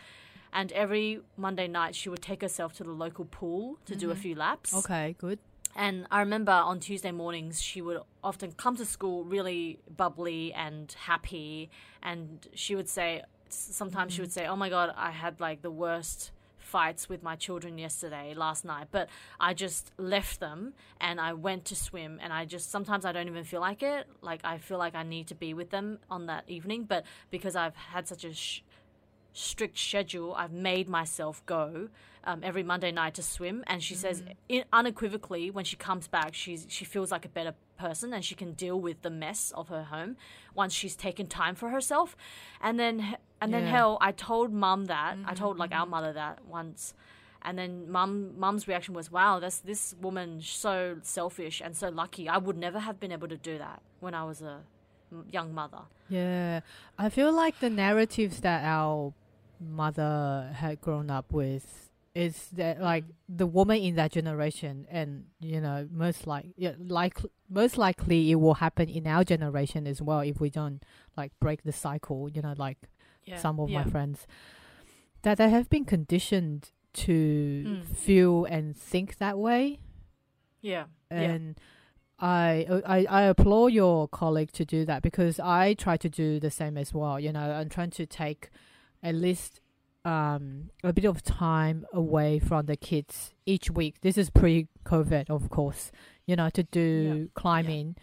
And 0.51 0.73
every 0.73 1.21
Monday 1.37 1.69
night, 1.69 1.95
she 1.95 2.09
would 2.09 2.23
take 2.23 2.41
herself 2.41 2.73
to 2.79 2.85
the 2.85 2.93
local 2.93 3.27
pool 3.27 3.79
to 3.85 3.95
do 3.95 4.11
a 4.11 4.15
mm-hmm. 4.15 4.23
few 4.23 4.35
laps. 4.35 4.73
Okay. 4.73 5.15
Good. 5.19 5.39
And 5.77 6.07
I 6.11 6.21
remember 6.21 6.53
on 6.53 6.81
Tuesday 6.81 7.13
mornings, 7.13 7.61
she 7.61 7.83
would 7.83 8.01
often 8.29 8.53
come 8.53 8.77
to 8.77 8.85
school 8.85 9.25
really 9.25 9.79
bubbly 9.97 10.53
and 10.53 10.95
happy. 11.07 11.71
And 12.03 12.47
she 12.55 12.75
would 12.77 12.89
say, 12.89 13.23
sometimes 13.49 14.13
she 14.13 14.21
would 14.21 14.33
say, 14.33 14.47
Oh 14.47 14.57
my 14.57 14.69
God, 14.69 14.93
I 14.97 15.11
had 15.11 15.41
like 15.41 15.63
the 15.63 15.71
worst 15.71 16.31
fights 16.59 17.09
with 17.09 17.23
my 17.23 17.35
children 17.35 17.79
yesterday, 17.79 18.35
last 18.37 18.63
night, 18.63 18.89
but 18.91 19.09
I 19.41 19.55
just 19.55 19.91
left 19.97 20.39
them 20.39 20.75
and 21.01 21.19
I 21.19 21.33
went 21.33 21.65
to 21.67 21.75
swim. 21.75 22.21
And 22.23 22.31
I 22.31 22.45
just, 22.45 22.71
sometimes 22.71 23.07
I 23.07 23.13
don't 23.13 23.27
even 23.27 23.45
feel 23.45 23.63
like 23.63 23.83
it. 23.83 24.07
Like 24.21 24.43
I 24.45 24.59
feel 24.59 24.77
like 24.77 24.95
I 24.95 25.03
need 25.03 25.27
to 25.29 25.35
be 25.35 25.55
with 25.55 25.71
them 25.71 25.99
on 26.11 26.27
that 26.27 26.45
evening. 26.47 26.85
But 26.85 27.05
because 27.31 27.57
I've 27.57 27.77
had 27.77 28.07
such 28.07 28.25
a 28.25 28.35
sh- 28.35 28.63
strict 29.33 29.79
schedule. 29.79 30.35
I've 30.35 30.53
made 30.53 30.89
myself 30.89 31.45
go 31.47 31.89
um, 32.25 32.41
every 32.43 32.63
Monday 32.63 32.91
night 32.91 33.15
to 33.15 33.23
swim, 33.23 33.63
and 33.67 33.83
she 33.83 33.95
says 33.95 34.23
in, 34.49 34.65
unequivocally 34.73 35.51
when 35.51 35.65
she 35.65 35.77
comes 35.77 36.09
back, 36.09 36.35
she's 36.35 36.67
she 36.69 36.85
feels 36.85 37.11
like 37.11 37.25
a 37.25 37.29
better 37.29 37.55
person 37.79 38.13
and 38.13 38.25
she 38.25 38.35
can 38.35 38.53
deal 38.53 38.79
with 38.81 39.03
the 39.03 39.11
mess 39.11 39.53
of 39.53 39.69
her 39.69 39.85
home 39.85 40.17
once 40.55 40.75
she's 40.75 40.97
taken 40.97 41.27
time 41.27 41.55
for 41.55 41.71
herself. 41.71 42.17
And 42.61 42.79
then 42.79 43.17
and 43.41 43.55
then 43.55 43.63
Yeah. 43.65 43.71
hell, 43.71 43.99
I 44.01 44.13
told 44.13 44.53
mum 44.53 44.87
that 44.87 45.17
I 45.25 45.35
told 45.35 45.59
like 45.59 45.73
our 45.73 45.83
mm-hmm. 45.83 45.91
mother 45.91 46.13
that 46.13 46.45
once. 46.45 46.95
And 47.43 47.57
then 47.57 47.91
mum 47.91 48.39
mum's 48.39 48.67
reaction 48.67 48.95
was, 48.95 49.13
"Wow, 49.13 49.39
that's 49.39 49.61
this 49.61 49.95
woman 50.01 50.41
so 50.43 50.99
selfish 51.03 51.63
and 51.65 51.77
so 51.77 51.89
lucky. 51.89 52.29
I 52.29 52.37
would 52.37 52.57
never 52.57 52.81
have 52.81 52.99
been 52.99 53.13
able 53.13 53.29
to 53.29 53.37
do 53.37 53.59
that 53.59 53.81
when 54.01 54.13
I 54.13 54.25
was 54.25 54.43
a 54.43 54.65
young 55.31 55.55
mother." 55.55 55.83
Yeah, 56.09 56.61
I 56.99 57.09
feel 57.11 57.33
like 57.33 57.61
the 57.61 57.71
narratives 57.71 58.41
that 58.41 58.65
our 58.65 59.15
mother 59.61 60.51
had 60.55 60.81
grown 60.81 61.11
up 61.11 61.33
with 61.33 61.91
is 62.15 62.49
that 62.55 62.81
like 62.81 63.05
mm. 63.05 63.13
the 63.29 63.47
woman 63.47 63.79
in 63.79 63.95
that 63.95 64.11
generation, 64.13 64.87
and 64.91 65.27
you 65.41 65.61
know, 65.61 65.89
most 65.93 66.27
like 66.27 66.47
yeah, 66.57 66.73
like 66.79 67.19
most 67.49 67.79
likely 67.79 68.31
it 68.31 68.37
will 68.37 68.55
happen 68.55 68.89
in 68.89 69.07
our 69.07 69.25
generation 69.25 69.87
as 69.87 70.01
well 70.03 70.21
if 70.21 70.41
we 70.41 70.51
don't 70.51 70.83
like 71.17 71.33
break 71.41 71.63
the 71.63 71.73
cycle. 71.73 72.29
You 72.29 72.43
know, 72.43 72.55
like 72.57 72.79
Yeah. 73.25 73.39
some 73.39 73.59
of 73.61 73.69
yeah. 73.71 73.85
my 73.85 73.91
friends 73.91 74.27
that 75.23 75.39
they 75.39 75.49
have 75.51 75.69
been 75.69 75.85
conditioned 75.85 76.71
to 76.95 77.65
Mm. 77.67 77.85
feel 77.85 78.45
and 78.47 78.77
think 78.77 79.19
that 79.19 79.39
way 79.39 79.79
Yeah. 80.63 80.85
yeah. 81.11 81.21
and 81.21 81.61
I, 82.21 82.67
I 82.85 83.07
I 83.09 83.23
applaud 83.23 83.69
your 83.73 84.09
colleague 84.09 84.51
to 84.53 84.65
do 84.65 84.85
that 84.87 85.03
because 85.03 85.39
I 85.39 85.75
try 85.75 85.97
to 85.97 86.09
do 86.09 86.41
the 86.41 86.51
same 86.51 86.77
as 86.77 86.93
well. 86.93 87.21
You 87.21 87.33
know, 87.33 87.53
I'm 87.53 87.69
trying 87.69 87.91
to 87.91 88.07
take 88.07 88.51
at 89.05 89.15
least 89.15 89.61
um, 90.05 90.71
a 90.83 90.93
bit 90.93 91.05
of 91.05 91.23
time 91.23 91.87
away 91.93 92.41
from 92.41 92.67
the 92.67 92.77
kids 92.77 93.35
each 93.47 93.71
week. 93.71 94.01
This 94.01 94.17
is 94.19 94.31
pre-COVID, 94.31 95.31
of 95.31 95.49
course. 95.51 95.93
You 96.29 96.37
know, 96.37 96.51
to 96.51 96.63
do 96.63 97.31
climbing 97.35 97.97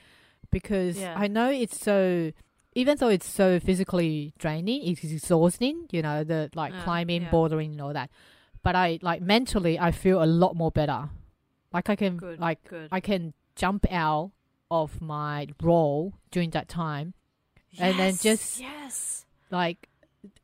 because 0.52 0.98
Yeah. 1.00 1.14
I 1.24 1.28
know 1.28 1.50
it's 1.64 1.80
so. 1.80 2.32
Even 2.78 2.98
though 2.98 3.08
it's 3.18 3.30
so 3.42 3.48
physically 3.68 4.34
draining, 4.38 4.80
it's 4.90 5.04
exhausting. 5.04 5.88
You 5.92 6.02
know, 6.02 6.24
the 6.26 6.50
like 6.56 6.74
Yeah, 6.74 6.84
climbing, 6.84 7.22
yeah. 7.22 7.30
bouldering, 7.32 7.72
and 7.74 7.82
all 7.82 7.94
that. 7.94 8.10
But 8.64 8.76
I 8.76 9.00
like 9.10 9.22
mentally, 9.22 9.80
I 9.80 9.92
feel 9.92 10.22
a 10.22 10.26
lot 10.44 10.56
more 10.56 10.72
better. 10.72 11.10
Like 11.72 11.88
I 11.90 11.96
can 11.96 12.18
Good. 12.18 12.40
like 12.40 12.60
good. 12.68 12.90
I 12.92 13.00
can 13.00 13.34
jump 13.56 13.86
out 13.92 14.32
of 14.72 15.00
my 15.02 15.48
role 15.62 16.14
during 16.32 16.50
that 16.58 16.68
time, 16.68 17.14
and 17.80 17.98
then 18.00 18.14
just- 18.16 18.60
yes. 18.60 19.26
like 19.52 19.88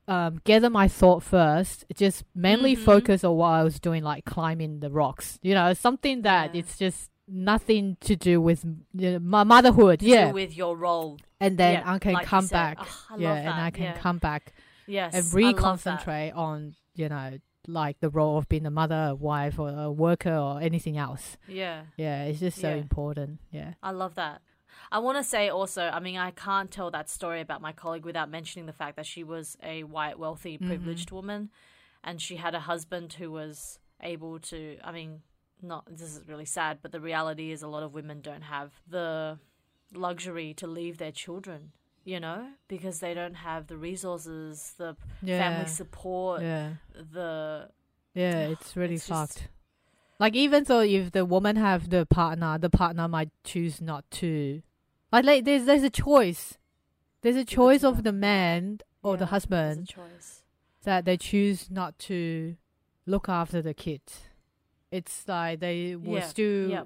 um, 0.08 0.40
gather 0.44 0.70
my 0.70 0.88
thought 0.88 1.24
first. 1.24 1.86
Just 1.96 2.24
mainly 2.36 2.76
Mhm. 2.76 2.84
focus 2.84 3.24
on 3.24 3.36
what 3.38 3.48
I 3.60 3.64
was 3.64 3.80
doing, 3.80 4.04
like 4.04 4.24
climbing 4.26 4.80
the 4.82 4.92
rocks. 4.92 5.40
You 5.42 5.54
know, 5.56 5.74
something 5.74 6.22
that 6.24 6.54
Yeah. 6.54 6.60
it's 6.60 6.78
just 6.78 7.10
nothing 7.32 7.98
to 8.02 8.16
do 8.16 8.42
with 8.42 8.64
you 8.94 9.12
know, 9.14 9.20
my 9.20 9.44
motherhood. 9.44 10.02
Yeah, 10.02 10.28
do 10.28 10.34
with 10.34 10.56
your 10.56 10.76
role. 10.76 11.18
and 11.40 11.58
then 11.58 11.74
Yeah, 11.76 11.92
I 11.94 12.00
can 12.00 12.14
like 12.14 12.26
come 12.28 12.48
back. 12.48 12.78
Oh, 13.10 13.16
yeah, 13.18 13.34
and 13.36 13.50
I 13.62 13.72
can 13.72 13.84
yeah. 13.84 13.98
come 13.98 14.18
back 14.18 14.54
Yes. 14.88 15.14
and 15.14 15.24
I 15.24 15.52
love 15.52 15.56
that. 15.84 16.00
reconcentrate 16.06 16.36
on 16.36 16.76
you 16.96 17.10
know 17.10 17.40
like 17.68 18.00
the 18.00 18.10
role 18.10 18.38
of 18.38 18.50
being 18.50 18.66
a 18.66 18.72
mother, 18.72 19.10
a 19.12 19.16
wife, 19.16 19.60
or 19.60 19.70
a 19.70 19.92
worker, 19.92 20.34
or 20.36 20.60
anything 20.60 20.98
else. 20.98 21.38
Yeah. 21.48 21.84
Yeah, 21.96 22.24
it's 22.24 22.40
just 22.40 22.60
so 22.60 22.70
Yeah. 22.70 22.76
important. 22.76 23.40
Yeah. 23.52 23.74
I 23.84 23.92
love 23.92 24.16
that. 24.16 24.42
I 24.92 24.98
want 25.00 25.18
to 25.20 25.24
say 25.24 25.48
also, 25.48 25.84
I 25.84 26.00
mean, 26.00 26.18
I 26.18 26.32
can't 26.32 26.72
tell 26.72 26.90
that 26.92 27.08
story 27.08 27.40
about 27.40 27.62
my 27.62 27.72
colleague 27.72 28.04
without 28.04 28.30
mentioning 28.32 28.66
the 28.66 28.74
fact 28.74 28.96
that 28.96 29.06
she 29.06 29.24
was 29.24 29.58
a 29.64 29.84
white, 29.84 30.18
wealthy, 30.18 30.56
Mm-hmm. 30.58 30.68
privileged 30.68 31.12
woman 31.12 31.50
and 32.04 32.20
she 32.20 32.38
had 32.38 32.56
a 32.56 32.62
husband 32.62 33.14
who 33.14 33.32
was 33.32 33.78
able 34.02 34.40
to, 34.40 34.78
I 34.84 34.92
mean, 34.92 35.22
not, 35.64 35.86
this 35.90 36.02
is 36.16 36.28
really 36.28 36.46
sad, 36.46 36.80
but 36.82 36.92
the 36.92 37.00
reality 37.00 37.52
is 37.52 37.62
a 37.62 37.68
lot 37.68 37.84
of 37.84 37.94
women 37.94 38.22
don't 38.22 38.44
have 38.44 38.72
the 38.88 39.40
luxury 39.94 40.54
to 40.56 40.68
leave 40.68 40.98
their 40.98 41.12
children, 41.12 41.72
you 42.06 42.20
know, 42.20 42.48
because 42.68 43.00
they 43.00 43.14
don't 43.14 43.36
have 43.36 43.68
the 43.68 43.78
resources, 43.78 44.74
the 44.78 44.96
Yeah. 45.22 45.40
family 45.40 45.68
support, 45.70 46.42
Yeah. 46.42 46.74
the 46.94 47.70
Yeah, 48.14 48.48
it's 48.48 48.76
really 48.76 48.96
It's 48.96 49.08
just- 49.08 49.40
fucked. 49.40 49.50
Like 50.20 50.36
even 50.36 50.66
though 50.66 50.82
if 50.82 51.12
the 51.12 51.26
woman 51.26 51.56
have 51.56 51.90
the 51.90 52.06
partner, 52.06 52.58
the 52.60 52.70
partner 52.70 53.08
might 53.08 53.32
choose 53.44 53.82
not 53.82 54.10
to. 54.12 54.62
Like, 55.12 55.26
like 55.26 55.46
there's 55.46 55.66
there's 55.66 55.82
a 55.84 55.90
choice. 55.90 56.58
There's 57.22 57.36
a 57.36 57.46
choice 57.46 57.84
of 57.84 58.04
the 58.04 58.12
man 58.12 58.80
or 59.02 59.14
yeah, 59.14 59.20
the 59.20 59.26
husband 59.28 59.90
that 60.84 61.06
they 61.06 61.18
choose 61.18 61.72
not 61.72 61.98
to 62.00 62.56
look 63.08 63.30
after 63.30 63.62
the 63.64 63.74
kids. 63.74 64.22
It's 64.92 65.28
like 65.28 65.60
they 65.62 65.96
will 65.96 66.16
Yeah, 66.20 66.28
still 66.28 66.70
yeah, 66.70 66.84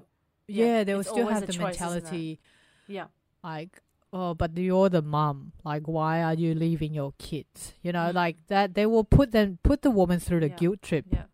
yeah, 0.48 0.64
yeah, 0.66 0.84
they 0.84 0.94
will 0.94 1.00
it's 1.00 1.10
still 1.10 1.26
have 1.26 1.46
the 1.46 1.52
choice, 1.52 1.78
mentality. 1.80 2.38
Yeah. 2.86 3.06
like 3.42 3.82
oh 4.12 4.34
but 4.34 4.56
you're 4.56 4.88
the 4.88 5.02
mom. 5.02 5.52
Like 5.64 5.82
why 5.86 6.22
are 6.22 6.34
you 6.34 6.54
leaving 6.54 6.94
your 6.94 7.12
kids? 7.18 7.74
You 7.82 7.92
know 7.92 8.10
Mm. 8.10 8.14
like 8.14 8.36
that 8.46 8.74
they 8.74 8.86
will 8.86 9.04
put 9.04 9.32
them 9.32 9.58
put 9.62 9.82
the 9.82 9.90
woman 9.90 10.20
through 10.20 10.40
the 10.40 10.48
guilt 10.48 10.80
trip. 10.82 11.06
Yeah. 11.12 11.24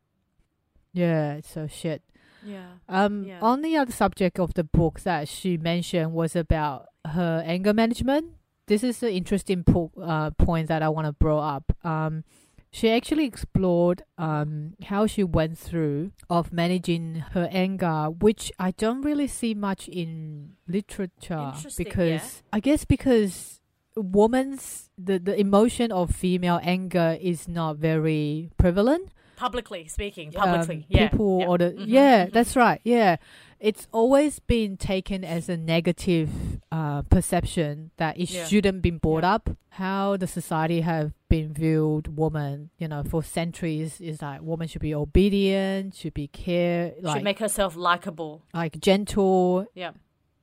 yeah 0.93 1.35
it's 1.35 1.51
so 1.53 1.67
shit. 1.67 2.03
Yeah. 2.45 2.79
um 2.89 3.31
on 3.41 3.63
the 3.63 3.77
other 3.77 3.93
subject 3.93 4.41
of 4.41 4.55
the 4.55 4.65
book 4.65 5.01
that 5.01 5.29
she 5.29 5.57
mentioned 5.57 6.13
was 6.13 6.35
about 6.35 6.87
her 7.05 7.43
anger 7.47 7.73
management. 7.75 8.27
This 8.67 8.83
is 8.83 9.03
an 9.03 9.11
interesting 9.11 9.65
po- 9.65 9.93
uh, 10.01 10.31
point 10.31 10.69
that 10.69 10.83
i 10.83 10.89
want 10.89 11.07
to 11.07 11.13
bring 11.13 11.39
up. 11.39 11.71
Um 11.85 12.25
she 12.73 12.89
actually 12.91 13.27
explored 13.27 14.03
um, 14.17 14.75
how 14.85 15.07
she 15.07 15.23
went 15.23 15.59
through 15.59 16.13
of 16.31 16.53
managing 16.53 17.17
her 17.33 17.47
anger, 17.53 18.07
which 18.09 18.51
I 18.59 18.71
don't 18.73 19.03
really 19.03 19.27
see 19.29 19.53
much 19.55 19.89
in 19.89 20.53
literature 20.67 21.53
Interesting, 21.55 21.85
because 21.85 22.23
yeah. 22.43 22.57
I 22.57 22.61
guess 22.61 22.85
because 22.87 23.61
woman's 23.95 24.91
the 24.99 25.19
the 25.19 25.39
emotion 25.39 25.93
of 25.93 26.11
female 26.15 26.61
anger 26.63 27.17
is 27.21 27.47
not 27.49 27.77
very 27.77 28.51
prevalent. 28.57 29.13
Publicly 29.37 29.89
speaking, 29.89 30.29
Um, 30.37 30.49
publicly, 30.49 30.87
yeah. 30.89 31.09
people 31.09 31.41
yeah. 31.41 31.47
or 31.49 31.59
the 31.59 31.71
Mhm, 31.73 31.85
yeah, 31.87 32.27
mhm. 32.27 32.33
that's 32.33 32.55
right. 32.57 32.81
Yeah, 32.85 33.17
it's 33.61 33.89
always 33.93 34.39
been 34.39 34.77
taken 34.77 35.25
as 35.25 35.49
a 35.49 35.57
negative 35.57 36.31
uh, 36.71 37.03
perception 37.03 37.91
that 37.97 38.17
it 38.19 38.31
Yeah. 38.31 38.47
shouldn't 38.47 38.81
be 38.83 38.91
brought 38.93 39.25
Yeah. 39.25 39.35
up. 39.35 39.51
How 39.77 40.17
the 40.17 40.27
society 40.27 40.81
have 40.83 41.13
been 41.33 41.53
viewed 41.55 42.07
woman, 42.17 42.69
you 42.79 42.87
know, 42.93 43.03
for 43.13 43.23
centuries 43.23 44.01
is 44.01 44.21
like 44.21 44.41
woman 44.43 44.67
should 44.69 44.83
be 44.83 44.95
obedient, 44.95 45.95
should 45.95 46.13
be 46.15 46.29
care, 46.29 46.93
like 47.01 47.17
Should 47.17 47.25
make 47.25 47.39
herself 47.39 47.73
likable. 47.75 48.43
like 48.53 48.79
gentle. 48.81 49.67
Yeah. 49.75 49.93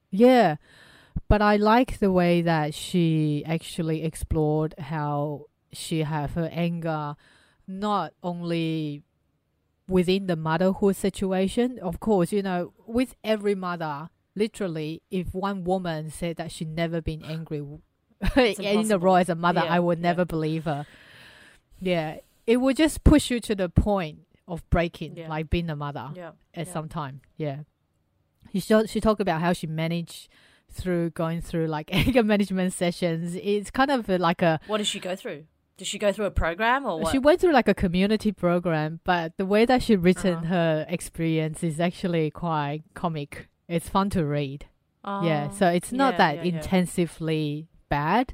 Yeah. 0.10 0.56
But 1.28 1.42
I 1.44 1.58
like 1.58 2.00
the 2.00 2.12
way 2.12 2.42
that 2.42 2.74
she 2.74 3.44
actually 3.46 4.04
explored 4.04 4.74
how 4.80 5.46
she 5.72 5.98
have 6.02 6.32
her 6.34 6.50
anger 6.52 7.16
not 7.68 8.14
only 8.24 9.04
within 9.88 10.26
the 10.26 10.36
motherhood 10.36 10.96
situation. 10.96 11.78
Of 11.90 12.00
course, 12.00 12.32
you 12.32 12.42
know, 12.42 12.74
with 12.88 13.16
every 13.24 13.54
mother, 13.54 14.10
literally, 14.36 15.04
if 15.12 15.36
one 15.36 15.64
woman 15.64 16.10
said 16.10 16.38
that 16.38 16.52
she 16.52 16.66
never 16.66 17.00
been 17.02 17.24
angry 17.24 17.62
in 18.36 18.88
the 18.88 19.00
role 19.00 19.16
as 19.18 19.30
a 19.30 19.36
mother, 19.36 19.62
Yeah, 19.64 19.74
I 19.74 19.80
would 19.80 20.00
yeah. 20.00 20.04
never 20.04 20.26
believe 20.26 20.66
her. 20.66 20.86
Yeah. 21.80 22.18
It 22.46 22.58
would 22.58 22.78
just 22.78 23.04
push 23.04 23.30
you 23.32 23.40
to 23.42 23.56
the 23.56 23.70
point 23.70 24.20
of 24.48 24.68
breaking, 24.70 25.16
Yeah. 25.18 25.30
like 25.30 25.50
being 25.50 25.70
a 25.70 25.76
mother 25.76 26.10
Yeah. 26.16 26.32
at 26.54 26.68
yeah. 26.68 26.74
some 26.74 26.90
time. 26.90 27.22
Yeah. 27.38 27.60
She 28.54 28.60
she 28.62 29.00
talked 29.00 29.22
about 29.22 29.42
how 29.42 29.54
she 29.54 29.68
managed 29.68 30.28
through 30.72 31.12
going 31.12 31.42
through 31.42 31.68
like 31.68 31.90
anger 31.94 32.24
management 32.24 32.74
sessions. 32.74 33.36
It's 33.36 33.72
kind 33.72 33.92
of 33.92 34.10
like 34.10 34.42
a 34.42 34.60
What 34.68 34.78
did 34.80 34.88
she 34.88 35.00
go 35.00 35.16
through? 35.16 35.46
Did 35.78 35.88
she 35.88 35.98
go 35.98 36.12
through 36.12 36.26
a 36.26 36.32
program 36.32 36.86
or 36.86 37.00
what? 37.00 37.12
she 37.12 37.20
went 37.20 37.40
through 37.40 37.54
like 37.54 37.70
a 37.70 37.74
community 37.74 38.34
program, 38.34 39.00
but 39.06 39.38
the 39.38 39.46
way 39.46 39.64
that 39.66 39.82
she 39.82 39.96
written 39.96 40.34
Uh-huh. 40.40 40.48
her 40.48 40.86
experience 40.90 41.64
is 41.64 41.80
actually 41.80 42.32
quite 42.32 42.82
comic. 42.96 43.48
It's 43.70 43.88
fun 43.88 44.10
to 44.10 44.26
read. 44.26 44.66
yeah, 45.06 45.48
Oh, 45.50 45.56
so 45.56 45.68
it's 45.70 45.94
not 45.94 46.16
yeah, 46.16 46.18
that 46.18 46.36
yeah, 46.38 46.44
yeah. 46.44 46.56
intensively 46.58 47.69
bad, 47.90 48.34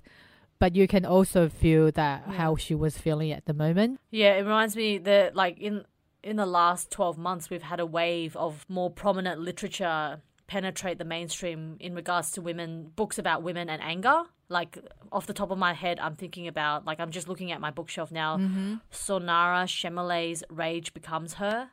but 0.59 0.75
you 0.75 0.87
can 0.87 1.05
also 1.05 1.49
feel 1.49 1.91
that 1.91 2.23
Yeah. 2.27 2.33
how 2.33 2.55
she 2.55 2.75
was 2.75 2.97
feeling 2.97 3.31
at 3.31 3.45
the 3.45 3.53
moment. 3.53 3.99
Yeah, 4.11 4.33
it 4.35 4.41
reminds 4.41 4.75
me 4.75 4.97
that 4.99 5.35
like 5.35 5.57
in 5.59 5.85
in 6.23 6.37
the 6.37 6.45
last 6.45 6.89
12 6.89 7.17
months 7.19 7.49
we've 7.51 7.61
had 7.61 7.79
a 7.79 7.85
wave 7.85 8.35
of 8.35 8.65
more 8.67 8.89
prominent 8.89 9.39
literature 9.41 10.21
penetrate 10.47 10.97
the 10.97 11.05
mainstream 11.05 11.77
in 11.79 11.93
regards 11.95 12.31
to 12.31 12.41
women 12.41 12.91
books 12.95 13.17
about 13.19 13.43
women 13.43 13.69
and 13.69 13.81
anger. 13.81 14.23
Like 14.49 14.77
off 15.11 15.25
the 15.27 15.33
top 15.33 15.51
of 15.51 15.57
my 15.57 15.73
head, 15.73 15.99
I'm 15.99 16.15
thinking 16.15 16.47
about 16.47 16.85
like 16.85 16.99
I'm 16.99 17.11
just 17.11 17.27
looking 17.27 17.51
at 17.51 17.61
my 17.61 17.71
bookshelf 17.71 18.11
now. 18.11 18.37
Mm-hmm. 18.37 18.75
Soraya 18.91 19.65
Chemaly's 19.67 20.43
Rage 20.49 20.93
Becomes 20.93 21.35
Her. 21.35 21.69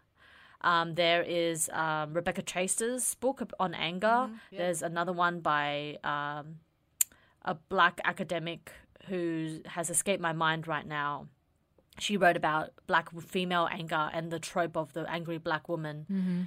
Um, 0.62 0.94
there 0.94 1.22
is 1.22 1.68
um, 1.72 2.14
Rebecca 2.14 2.40
Traister's 2.42 3.14
book 3.16 3.42
on 3.58 3.74
anger. 3.74 4.06
Mm-hmm. 4.28 4.56
There's 4.56 4.80
another 4.82 5.12
one 5.12 5.40
by 5.40 5.98
um, 6.04 6.56
a 7.44 7.54
black 7.54 8.00
academic 8.04 8.72
who 9.06 9.60
has 9.66 9.90
escaped 9.90 10.22
my 10.22 10.32
mind 10.32 10.68
right 10.68 10.86
now. 10.86 11.26
She 11.98 12.16
wrote 12.16 12.36
about 12.36 12.70
black 12.86 13.10
female 13.20 13.68
anger 13.70 14.10
and 14.12 14.30
the 14.30 14.38
trope 14.38 14.76
of 14.76 14.92
the 14.92 15.04
angry 15.10 15.38
black 15.38 15.68
woman. 15.68 16.06
Mm-hmm. 16.10 16.42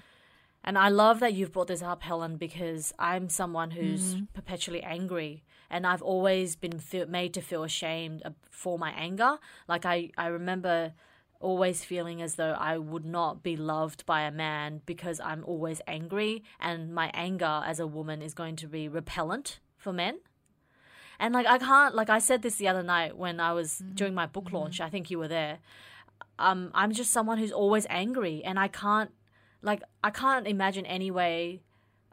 And 0.63 0.79
I 0.79 0.89
love 0.89 1.19
that 1.19 1.33
you've 1.33 1.51
brought 1.51 1.67
this 1.67 1.83
up, 1.83 2.01
Helen, 2.01 2.37
because 2.37 2.91
I'm 2.97 3.29
someone 3.29 3.71
who's 3.71 4.15
Mm-hmm. 4.15 4.23
perpetually 4.33 4.81
angry, 4.81 5.43
and 5.69 5.85
I've 5.85 6.01
always 6.01 6.55
been 6.55 6.79
feel, 6.79 7.05
made 7.05 7.35
to 7.35 7.41
feel 7.41 7.63
ashamed 7.63 8.23
for 8.49 8.79
my 8.79 8.89
anger. 8.91 9.37
Like 9.67 9.85
I, 9.85 10.09
I 10.17 10.27
remember 10.27 10.93
always 11.39 11.83
feeling 11.83 12.21
as 12.23 12.35
though 12.35 12.53
I 12.53 12.79
would 12.79 13.05
not 13.05 13.43
be 13.43 13.55
loved 13.55 14.07
by 14.07 14.21
a 14.21 14.31
man 14.31 14.81
because 14.87 15.19
I'm 15.19 15.43
always 15.43 15.81
angry, 15.87 16.43
and 16.59 16.95
my 16.95 17.11
anger 17.13 17.61
as 17.63 17.79
a 17.79 17.85
woman 17.85 18.23
is 18.23 18.33
going 18.33 18.55
to 18.55 18.67
be 18.67 18.87
repellent 18.87 19.59
for 19.77 19.93
men. 19.93 20.17
And 21.19 21.33
like 21.33 21.47
I 21.47 21.57
can't, 21.57 21.95
like 21.95 22.09
I 22.09 22.19
said 22.19 22.41
this 22.41 22.55
the 22.55 22.67
other 22.67 22.83
night 22.83 23.17
when 23.17 23.39
I 23.39 23.53
was 23.53 23.81
mm-hmm. 23.81 23.95
doing 23.95 24.13
my 24.13 24.25
book 24.25 24.51
launch. 24.51 24.75
Mm-hmm. 24.75 24.87
I 24.87 24.89
think 24.89 25.11
you 25.11 25.19
were 25.19 25.27
there. 25.27 25.59
Um, 26.37 26.71
I'm 26.73 26.91
just 26.91 27.11
someone 27.11 27.37
who's 27.37 27.51
always 27.51 27.87
angry, 27.89 28.43
and 28.43 28.59
I 28.59 28.67
can't 28.67 29.11
like 29.61 29.81
I 30.03 30.11
can't 30.11 30.47
imagine 30.47 30.85
any 30.85 31.11
way 31.11 31.61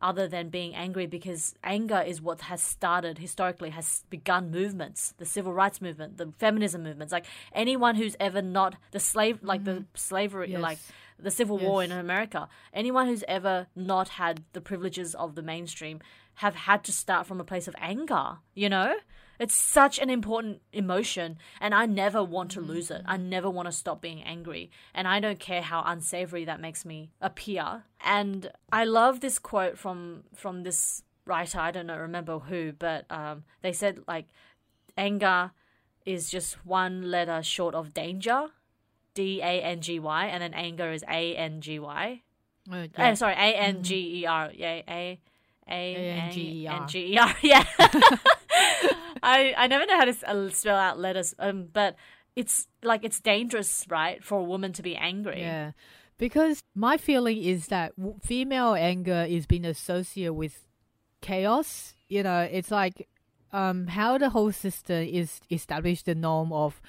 other 0.01 0.27
than 0.27 0.49
being 0.49 0.75
angry 0.75 1.07
because 1.07 1.55
anger 1.63 2.03
is 2.05 2.21
what 2.21 2.41
has 2.43 2.61
started 2.61 3.19
historically 3.19 3.71
has 3.71 4.05
begun 4.11 4.51
movements 4.51 5.15
the 5.19 5.25
civil 5.25 5.53
rights 5.53 5.81
movement 5.81 6.19
the 6.19 6.33
feminism 6.39 6.83
movements 6.83 7.13
like 7.13 7.25
anyone 7.55 7.95
who's 7.95 8.17
ever 8.19 8.43
not 8.43 8.75
the 8.91 8.99
slave 8.99 9.39
like 9.43 9.65
the 9.65 9.71
mm-hmm. 9.71 9.83
slavery 9.95 10.51
Yes. 10.51 10.61
like 10.61 10.79
the 11.19 11.31
civil 11.31 11.57
war 11.57 11.85
in 11.85 11.93
america 11.93 12.49
anyone 12.75 13.07
who's 13.07 13.23
ever 13.29 13.69
not 13.77 14.09
had 14.09 14.43
the 14.55 14.61
privileges 14.61 15.15
of 15.15 15.37
the 15.37 15.43
mainstream 15.43 16.01
have 16.37 16.55
had 16.55 16.83
to 16.85 16.93
start 16.93 17.27
from 17.27 17.41
a 17.41 17.45
place 17.45 17.69
of 17.69 17.75
anger 17.79 18.39
you 18.55 18.69
know 18.69 18.95
it's 19.43 19.55
such 19.55 19.99
an 19.99 20.09
important 20.09 20.63
emotion, 20.73 21.37
and 21.61 21.75
I 21.75 21.85
never 21.87 22.23
want 22.23 22.53
to 22.53 22.61
lose 22.61 22.93
it. 22.93 23.03
I 23.07 23.17
never 23.17 23.51
want 23.51 23.67
to 23.67 23.73
stop 23.73 24.01
being 24.01 24.23
angry, 24.23 24.71
and 24.95 25.09
I 25.09 25.19
don't 25.19 25.41
care 25.41 25.63
how 25.63 25.83
unsavory 25.85 26.45
that 26.45 26.61
makes 26.61 26.85
me 26.85 27.11
appear. 27.21 27.83
And 28.05 28.53
I 28.73 28.85
love 28.85 29.19
this 29.19 29.41
quote 29.41 29.79
from 29.79 30.23
from 30.33 30.63
this 30.63 31.03
writer. 31.27 31.59
I 31.59 31.73
don't 31.73 31.89
know, 31.89 31.99
remember 31.99 32.39
who, 32.39 32.73
but 32.73 33.05
um, 33.11 33.43
they 33.63 33.73
said 33.73 34.05
like, 34.07 34.27
anger 34.97 35.51
is 36.07 36.31
just 36.31 36.65
one 36.65 37.11
letter 37.11 37.43
short 37.43 37.75
of 37.75 37.93
danger, 37.93 38.47
D 39.15 39.41
A 39.41 39.61
N 39.63 39.81
G 39.81 39.99
Y, 39.99 40.27
and 40.27 40.41
then 40.41 40.55
anger 40.55 40.93
is 40.93 41.05
A 41.09 41.35
N 41.35 41.61
G 41.61 41.81
Y. 41.81 42.23
Uh, 42.71 42.87
Uh, 42.97 43.15
sorry, 43.17 43.35
A 43.35 43.57
N 43.57 43.83
G 43.83 44.21
E 44.21 44.27
R. 44.27 44.53
Yeah, 44.55 44.69
A 44.69 44.85
A 44.89 45.21
A-N-G-E-R. 45.73 46.83
N 46.83 46.89
G 46.89 47.15
E 47.15 47.19
R. 47.19 47.35
Yeah. 47.43 47.65
I 49.23 49.55
I 49.57 49.67
never 49.67 49.87
know 49.87 49.97
how 49.97 50.05
to 50.05 50.29
uh, 50.29 50.51
spell 50.51 50.77
out 50.77 50.99
letters. 50.99 51.35
Um, 51.39 51.69
but 51.73 51.97
it's 52.37 52.67
like 52.83 53.05
it's 53.05 53.21
dangerous, 53.21 53.87
right, 53.89 54.23
for 54.23 54.41
a 54.41 54.45
woman 54.45 54.73
to 54.75 54.83
be 54.83 54.97
angry. 54.97 55.41
Yeah, 55.41 55.73
because 56.19 56.63
my 56.75 56.97
feeling 56.97 57.39
is 57.43 57.69
that 57.69 57.93
female 58.23 58.75
anger 58.75 59.27
is 59.29 59.47
being 59.47 59.65
associated 59.65 60.35
with 60.35 60.67
chaos. 61.21 61.95
You 62.09 62.23
know, 62.23 62.41
it's 62.41 62.71
like 62.71 63.09
um 63.53 63.87
how 63.87 64.19
the 64.19 64.31
whole 64.31 64.53
system 64.53 65.07
is 65.07 65.41
established 65.51 66.07
the 66.07 66.15
norm 66.15 66.53
of, 66.53 66.81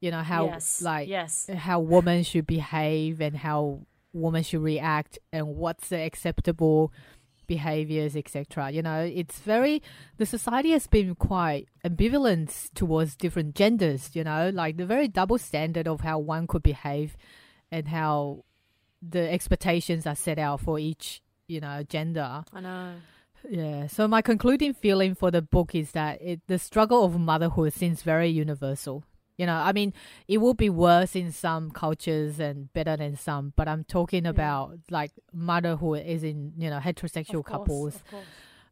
you 0.00 0.10
know, 0.10 0.22
how 0.22 0.46
yes. 0.46 0.82
like 0.82 1.08
yes. 1.08 1.48
how 1.54 1.80
women 1.80 2.24
should 2.24 2.46
behave 2.46 3.20
and 3.20 3.36
how 3.36 3.80
women 4.12 4.42
should 4.42 4.62
react 4.62 5.18
and 5.32 5.56
what's 5.56 5.90
the 5.90 5.98
acceptable 5.98 6.92
behaviors 7.48 8.14
etc 8.14 8.70
you 8.70 8.80
know 8.80 9.00
it's 9.00 9.40
very 9.40 9.82
the 10.18 10.26
society 10.26 10.70
has 10.70 10.86
been 10.86 11.14
quite 11.16 11.66
ambivalent 11.84 12.72
towards 12.74 13.16
different 13.16 13.56
genders 13.56 14.10
you 14.14 14.22
know 14.22 14.50
like 14.54 14.76
the 14.76 14.86
very 14.86 15.08
double 15.08 15.38
standard 15.38 15.88
of 15.88 16.02
how 16.02 16.18
one 16.18 16.46
could 16.46 16.62
behave 16.62 17.16
and 17.72 17.88
how 17.88 18.44
the 19.02 19.30
expectations 19.30 20.06
are 20.06 20.14
set 20.14 20.38
out 20.38 20.60
for 20.60 20.78
each 20.78 21.22
you 21.46 21.60
know 21.60 21.82
gender. 21.82 22.44
I 22.52 22.60
know. 22.60 22.94
yeah. 23.48 23.86
So 23.86 24.06
my 24.06 24.22
concluding 24.22 24.74
feeling 24.74 25.14
for 25.14 25.30
the 25.30 25.42
book 25.42 25.74
is 25.74 25.92
that 25.92 26.20
it, 26.22 26.40
the 26.46 26.58
struggle 26.58 27.04
of 27.04 27.18
motherhood 27.18 27.72
seems 27.72 28.02
very 28.02 28.28
universal 28.28 29.04
you 29.38 29.46
know 29.46 29.54
i 29.54 29.72
mean 29.72 29.92
it 30.26 30.38
would 30.38 30.56
be 30.56 30.68
worse 30.68 31.14
in 31.16 31.30
some 31.32 31.70
cultures 31.70 32.38
and 32.40 32.72
better 32.72 32.96
than 32.96 33.16
some 33.16 33.52
but 33.56 33.66
i'm 33.68 33.84
talking 33.84 34.26
about 34.26 34.76
like 34.90 35.12
motherhood 35.32 36.04
is 36.04 36.22
in 36.24 36.52
you 36.58 36.68
know 36.68 36.78
heterosexual 36.80 37.44
course, 37.44 37.52
couples 37.52 37.94
of 37.96 38.06
course. 38.10 38.24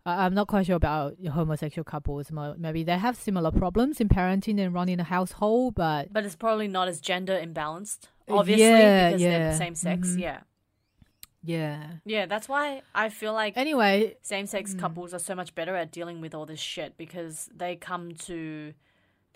I- 0.05 0.25
I'm 0.27 0.35
not 0.35 0.47
quite 0.47 0.67
sure 0.67 0.77
about 0.77 1.15
homosexual 1.33 1.83
couples. 1.85 2.31
Maybe 2.31 2.85
they 2.85 2.97
have 2.97 3.17
similar 3.17 3.51
problems 3.51 4.01
in 4.01 4.09
parenting 4.09 4.61
and 4.65 4.73
running 4.73 5.01
a 5.01 5.05
household, 5.17 5.75
but 5.75 6.13
But 6.13 6.25
it's 6.25 6.37
probably 6.37 6.69
not 6.69 6.87
as 6.87 7.01
gender 7.01 7.35
imbalanced, 7.47 8.03
Uh, 8.31 8.37
obviously, 8.37 8.67
yeah, 8.67 9.09
because 9.11 9.23
they're 9.23 9.51
the 9.51 9.57
same 9.65 9.75
sex. 9.75 10.01
Mhm. 10.11 10.21
Yeah. 10.21 10.41
yeah. 11.43 11.83
Yeah, 12.05 12.27
that's 12.27 12.49
why 12.49 12.83
I 12.95 13.09
feel 13.09 13.33
like 13.33 13.57
Anyway, 13.57 14.17
same 14.23 14.47
sex 14.47 14.75
Mm. 14.75 14.79
couples 14.81 15.13
are 15.15 15.19
so 15.19 15.35
much 15.35 15.55
better 15.57 15.75
at 15.77 15.91
dealing 15.91 16.21
with 16.21 16.35
all 16.37 16.47
this 16.47 16.61
shit 16.61 16.97
because 16.97 17.49
they 17.55 17.75
come 17.77 18.13
to 18.31 18.75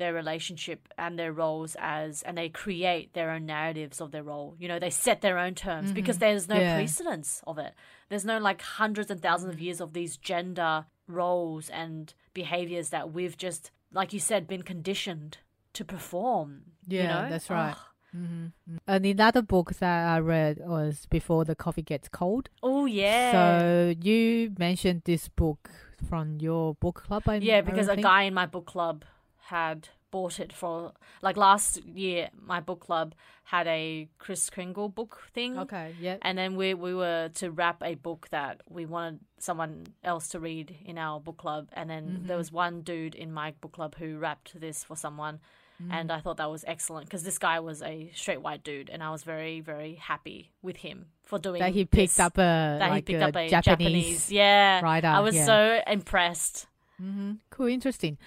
their 0.00 0.12
relationship 0.12 0.88
and 0.99 1.16
their 1.19 1.33
roles 1.33 1.76
as 1.78 2.23
and 2.23 2.37
they 2.37 2.49
create 2.49 3.12
their 3.14 3.30
own 3.30 3.47
narratives 3.47 4.00
of 4.00 4.11
their 4.11 4.25
role. 4.25 4.57
You 4.59 4.66
know, 4.66 4.80
they 4.80 4.90
set 4.90 5.21
their 5.21 5.38
own 5.38 5.54
terms 5.54 5.92
because 5.92 6.19
there's 6.19 6.49
no 6.49 6.57
Mm-hmm. 6.57 6.62
Yeah. 6.64 6.75
precedence 6.75 7.40
of 7.47 7.59
it. 7.59 7.73
There's 8.09 8.25
no 8.25 8.38
like 8.38 8.61
hundreds 8.62 9.11
and 9.12 9.21
thousands 9.23 9.54
of 9.54 9.61
years 9.61 9.80
of 9.80 9.92
these 9.92 10.16
gender 10.16 10.87
roles 11.07 11.69
and 11.71 12.12
behaviors 12.35 12.88
that 12.90 13.12
we've 13.12 13.37
just 13.37 13.71
like 13.92 14.12
you 14.12 14.21
said 14.21 14.47
been 14.49 14.62
conditioned 14.62 15.38
to 15.75 15.85
perform. 15.85 16.62
you 16.88 16.99
Yeah, 17.02 17.23
know? 17.23 17.28
that's 17.30 17.50
right. 17.50 17.75
Ugh. 17.76 17.78
hmm 18.12 18.47
and 18.87 19.07
another 19.07 19.42
book 19.42 19.75
that 19.83 20.09
I 20.16 20.19
read 20.19 20.59
was 20.76 21.07
Before 21.11 21.45
the 21.45 21.54
Coffee 21.54 21.83
Gets 21.83 22.09
Cold. 22.09 22.49
Oh 22.62 22.87
yeah. 22.87 23.33
So 23.33 23.95
you 24.02 24.52
mentioned 24.59 25.02
this 25.04 25.28
book 25.28 25.71
from 26.09 26.38
your 26.40 26.75
book 26.75 27.02
club. 27.07 27.23
I, 27.28 27.37
Yeah, 27.37 27.61
because 27.61 27.88
a 27.88 27.97
guy 27.97 28.23
in 28.23 28.35
my 28.35 28.47
book 28.47 28.66
club 28.66 29.04
had 29.50 29.88
bought 30.11 30.40
it 30.40 30.52
for 30.52 30.92
like 31.23 31.37
last 31.37 31.85
year. 31.85 32.30
My 32.52 32.61
book 32.61 32.80
club 32.80 33.14
had 33.45 33.66
a 33.66 34.09
Kris 34.19 34.50
Kringle 34.50 34.88
book 34.88 35.23
thing. 35.35 35.59
Okay, 35.59 35.95
yeah. 36.00 36.16
And 36.23 36.37
then 36.38 36.57
we 36.57 36.75
we 36.75 36.95
were 36.95 37.30
to 37.40 37.50
wrap 37.50 37.83
a 37.83 37.95
book 37.95 38.28
that 38.30 38.54
we 38.69 38.87
wanted 38.87 39.21
someone 39.38 39.87
else 40.04 40.28
to 40.33 40.38
read 40.40 40.69
in 40.85 40.97
our 40.99 41.21
book 41.21 41.38
club, 41.45 41.69
and 41.73 41.88
then 41.90 42.04
Mm-hmm. 42.07 42.26
there 42.28 42.37
was 42.42 42.50
one 42.52 42.83
dude 42.83 43.14
in 43.14 43.30
my 43.33 43.49
book 43.61 43.73
club 43.73 43.92
who 44.00 44.19
wrapped 44.19 44.59
this 44.61 44.85
for 44.85 44.97
someone, 44.97 45.38
Mm. 45.83 45.92
and 45.97 46.07
I 46.12 46.21
thought 46.21 46.37
that 46.37 46.50
was 46.50 46.62
excellent 46.75 47.07
because 47.07 47.23
this 47.23 47.38
guy 47.38 47.59
was 47.61 47.80
a 47.83 48.11
straight 48.14 48.42
white 48.42 48.62
dude, 48.62 48.90
and 48.92 49.02
I 49.02 49.11
was 49.16 49.23
very 49.25 49.61
very 49.73 49.95
happy 50.11 50.50
with 50.62 50.76
him 50.87 51.07
for 51.28 51.38
doing 51.38 51.61
That 51.64 51.73
he 51.73 51.85
picked 51.87 52.16
this, 52.16 52.26
up 52.26 52.37
a 52.37 52.76
that 52.80 52.90
like 52.90 53.09
he 53.09 53.14
picked 53.14 53.23
a 53.23 53.28
up 53.28 53.37
a 53.37 53.49
Japanese. 53.49 53.64
Japanese, 53.64 54.33
yeah 54.33 54.80
writer, 54.83 55.07
I 55.19 55.21
was 55.21 55.35
yeah. 55.37 55.47
so 55.52 55.59
impressed. 55.99 56.66
hmm 56.99 57.33
Cool, 57.54 57.69
interesting. 57.78 58.19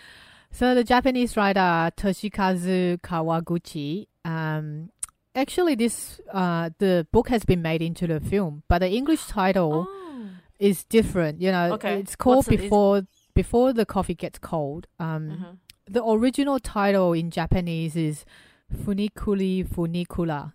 So 0.56 0.76
the 0.76 0.84
Japanese 0.84 1.36
writer 1.36 1.92
Toshikazu 1.98 3.00
Kawaguchi, 3.02 4.06
um, 4.24 4.92
actually 5.36 5.74
this 5.76 6.22
uh 6.32 6.70
the 6.78 7.08
book 7.12 7.30
has 7.30 7.44
been 7.44 7.62
made 7.64 7.82
into 7.82 8.06
the 8.06 8.20
film, 8.20 8.62
but 8.68 8.80
the 8.80 8.90
English 8.92 9.26
title 9.26 9.88
Oh. 9.90 10.30
is 10.60 10.84
different. 10.86 11.42
You 11.42 11.52
know, 11.52 11.74
Okay. 11.74 12.00
it's 12.00 12.16
called 12.16 12.46
What's 12.46 12.50
it- 12.50 12.54
is- 12.56 12.62
before 12.62 13.02
before 13.34 13.74
the 13.74 13.84
coffee 13.86 14.14
gets 14.14 14.38
cold. 14.38 14.86
Um, 15.00 15.24
Mhm. 15.32 15.58
the 15.92 16.04
original 16.06 16.60
title 16.60 17.14
in 17.14 17.32
Japanese 17.32 17.96
is 17.96 18.24
Funiculì 18.72 19.68
Funiculà. 19.68 20.54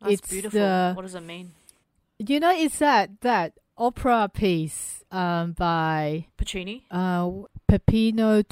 That's 0.00 0.14
It's 0.14 0.30
beautiful. 0.30 0.58
the- 0.58 0.92
what 0.96 1.02
does 1.02 1.14
it 1.14 1.22
mean? 1.22 1.52
You 2.18 2.40
know, 2.40 2.50
it's 2.50 2.78
that 2.80 3.20
that 3.20 3.52
opera 3.76 4.28
piece 4.34 5.04
um 5.12 5.52
by 5.52 6.26
Puccini, 6.36 6.82
uh 6.90 7.30
Peppino 7.68 8.42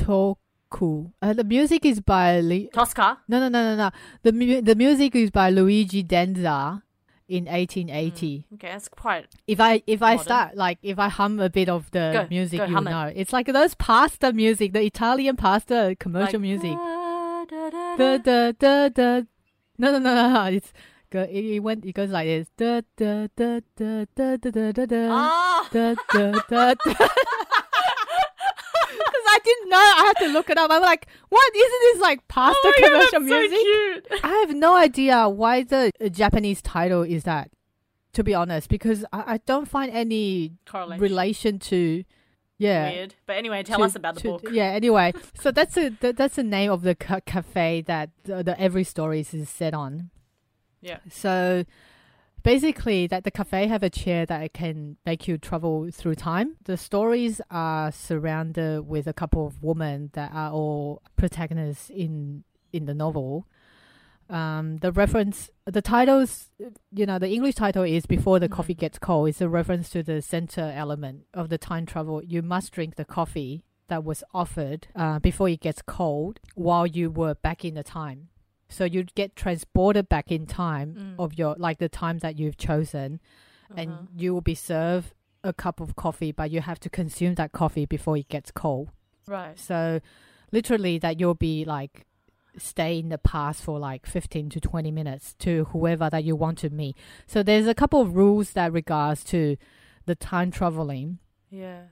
Turco. 0.70 1.12
Uh, 1.23 1.32
the 1.32 1.44
music 1.44 1.85
is 1.85 2.00
by 2.00 2.40
Li- 2.40 2.68
Tosca. 2.73 3.18
no 3.28 3.38
no 3.40 3.49
no 3.49 3.62
no 3.62 3.76
no. 3.76 3.90
The 4.23 4.32
mu- 4.32 4.62
the 4.62 4.75
music 4.75 5.14
is 5.14 5.30
by 5.30 5.50
Luigi 5.50 6.02
Denza 6.04 6.82
in 7.28 7.44
1880. 7.46 8.46
Okay, 8.54 8.68
that's 8.68 8.88
quite. 8.88 9.26
If 9.46 9.61
I 9.61 9.82
if 9.87 10.02
I 10.02 10.16
start 10.16 10.56
like 10.56 10.78
if 10.82 10.99
I 10.99 11.08
hum 11.08 11.40
a 11.40 11.49
bit 11.49 11.68
of 11.68 11.90
the 11.92 12.11
Go, 12.12 12.26
music, 12.30 12.58
go, 12.58 12.64
you 12.66 12.75
hum 12.75 12.87
it. 12.87 12.90
know 12.90 13.12
it's 13.14 13.32
like 13.32 13.46
those 13.46 13.75
pasta 13.75 14.32
music, 14.32 14.73
the 14.73 14.82
Italian 14.82 15.37
pasta 15.37 15.96
commercial 15.99 16.40
like, 16.40 16.49
music. 16.49 16.73
da, 16.76 17.70
da, 17.70 17.96
da, 17.96 18.52
Da 18.52 18.52
da. 18.52 18.88
da. 18.88 19.20
No 19.78 19.92
no 19.92 19.99
no 19.99 20.14
no 20.14 20.32
no. 20.32 20.44
It's 20.46 20.73
go. 21.11 21.20
It, 21.23 21.44
it 21.44 21.61
went. 21.61 21.85
It 21.85 21.92
goes 21.94 22.11
like 22.11 22.26
this. 22.26 22.49
Da 22.56 22.80
da 22.96 23.28
da 23.37 23.61
da 23.76 24.04
da 24.16 24.37
da 24.37 24.50
da 24.50 24.73
da 24.73 24.87
da. 24.87 25.08
Ah! 25.11 25.68
Da 25.70 25.94
da 26.12 26.32
da 26.49 26.75
da. 26.75 27.08
didn't 29.46 29.70
know. 29.70 29.76
I 29.78 30.04
had 30.14 30.26
to 30.26 30.32
look 30.32 30.50
it 30.50 30.58
up. 30.58 30.70
I'm 30.70 30.82
like, 30.82 31.06
what? 31.30 31.56
Isn't 31.56 31.80
this 31.92 32.00
like 32.02 32.26
pasta 32.28 32.58
Oh 32.62 32.72
God, 32.80 32.88
commercial 32.90 33.10
so 33.10 33.20
music? 33.20 33.58
cute. 33.58 34.06
I 34.24 34.28
have 34.46 34.54
no 34.54 34.76
idea 34.76 35.28
why 35.28 35.62
the 35.62 35.90
uh, 36.04 36.08
Japanese 36.10 36.60
title 36.60 37.02
is 37.02 37.24
that. 37.24 37.50
To 38.12 38.24
be 38.24 38.32
honest, 38.34 38.70
because 38.70 39.04
I, 39.12 39.34
I 39.34 39.36
don't 39.44 39.68
find 39.68 39.92
any 39.92 40.52
Correlation. 40.66 41.02
relation 41.02 41.58
to. 41.70 42.02
Yeah. 42.58 42.90
Weird. 42.90 43.14
But 43.26 43.36
anyway, 43.36 43.62
tell 43.62 43.78
to- 43.80 43.84
us 43.84 43.94
about 43.94 44.14
the 44.14 44.20
to- 44.22 44.28
book. 44.28 44.46
Yeah. 44.50 44.68
Anyway, 44.70 45.12
so 45.38 45.50
that's 45.50 45.76
a 45.76 45.90
that, 46.00 46.16
that's 46.16 46.36
the 46.36 46.42
name 46.42 46.70
of 46.70 46.80
the 46.82 46.94
ca- 46.94 47.20
cafe 47.26 47.82
that 47.82 48.08
the, 48.24 48.42
the 48.42 48.58
every 48.58 48.84
stories 48.84 49.34
is 49.34 49.50
set 49.50 49.74
on. 49.74 50.08
Yeah. 50.80 51.00
So 51.10 51.64
basically, 52.46 53.08
that 53.08 53.24
the 53.24 53.30
cafe 53.32 53.66
have 53.66 53.82
a 53.82 53.90
chair 53.90 54.24
that 54.24 54.52
can 54.52 54.96
make 55.04 55.26
you 55.28 55.36
travel 55.36 55.88
through 55.92 56.14
time. 56.14 56.48
The 56.64 56.76
stories 56.76 57.40
are 57.50 57.90
surrounded 57.90 58.86
with 58.86 59.06
a 59.08 59.12
couple 59.12 59.44
of 59.48 59.62
women 59.62 60.10
that 60.12 60.30
are 60.32 60.52
all 60.52 61.02
protagonists 61.16 61.90
in 61.90 62.44
in 62.72 62.86
the 62.86 62.94
novel. 62.94 63.46
Um, 64.30 64.78
the 64.78 64.92
reference, 64.92 65.50
the 65.66 65.82
titles, 65.82 66.50
you 66.98 67.06
know, 67.06 67.18
the 67.18 67.30
English 67.36 67.56
title 67.56 67.84
is 67.96 68.06
"Before 68.06 68.38
the 68.38 68.48
Mhm. 68.48 68.56
Coffee 68.56 68.74
Gets 68.74 68.98
Cold." 68.98 69.28
It's 69.28 69.40
a 69.40 69.48
reference 69.48 69.90
to 69.90 70.02
the 70.02 70.22
center 70.22 70.66
element 70.82 71.26
of 71.35 71.48
the 71.48 71.59
time 71.59 71.85
travel. 71.87 72.22
You 72.22 72.42
must 72.42 72.72
drink 72.72 72.94
the 72.94 73.04
coffee 73.18 73.64
that 73.88 74.04
was 74.04 74.24
offered 74.32 74.87
uh, 74.94 75.18
before 75.18 75.48
it 75.48 75.61
gets 75.61 75.82
cold 75.82 76.35
while 76.54 76.87
you 76.87 77.11
were 77.11 77.35
back 77.35 77.64
in 77.64 77.74
the 77.74 77.85
time. 77.85 78.28
So 78.68 78.85
you'd 78.85 79.14
get 79.14 79.37
transported 79.37 80.09
back 80.09 80.31
in 80.33 80.46
time 80.46 80.94
Mm. 80.94 81.14
of 81.24 81.35
your 81.38 81.55
like 81.59 81.79
the 81.79 81.88
time 81.88 82.18
that 82.18 82.38
you've 82.38 82.57
chosen, 82.57 83.20
Uh-huh. 83.70 83.81
and 83.81 84.09
you 84.16 84.33
will 84.35 84.40
be 84.40 84.55
served 84.55 85.12
a 85.44 85.52
cup 85.52 85.81
of 85.81 85.94
coffee, 85.96 86.33
but 86.33 86.50
you 86.50 86.61
have 86.61 86.81
to 86.81 86.90
consume 86.90 87.35
that 87.37 87.52
coffee 87.52 87.87
before 87.87 88.16
it 88.16 88.29
gets 88.29 88.50
cold. 88.50 88.90
right. 89.29 89.59
So 89.59 90.00
literally 90.52 90.98
that 90.98 91.18
you'll 91.20 91.35
be 91.35 91.64
like 91.64 92.07
stay 92.59 92.98
in 92.98 93.09
the 93.11 93.18
past 93.18 93.62
for 93.62 93.79
like 93.79 94.07
15 94.07 94.48
to 94.50 94.61
20 94.61 94.90
minutes 94.90 95.35
to 95.40 95.64
whoever 95.72 96.09
that 96.11 96.24
you 96.24 96.35
want 96.35 96.59
to 96.59 96.70
meet. 96.70 96.96
So 97.26 97.42
there's 97.42 97.66
a 97.66 97.74
couple 97.74 98.00
of 98.00 98.14
rules 98.16 98.52
that 98.52 98.72
regards 98.72 99.22
to 99.24 99.57
the 100.07 100.14
time 100.14 100.50
traveling, 100.50 101.18
Yeah. 101.50 101.83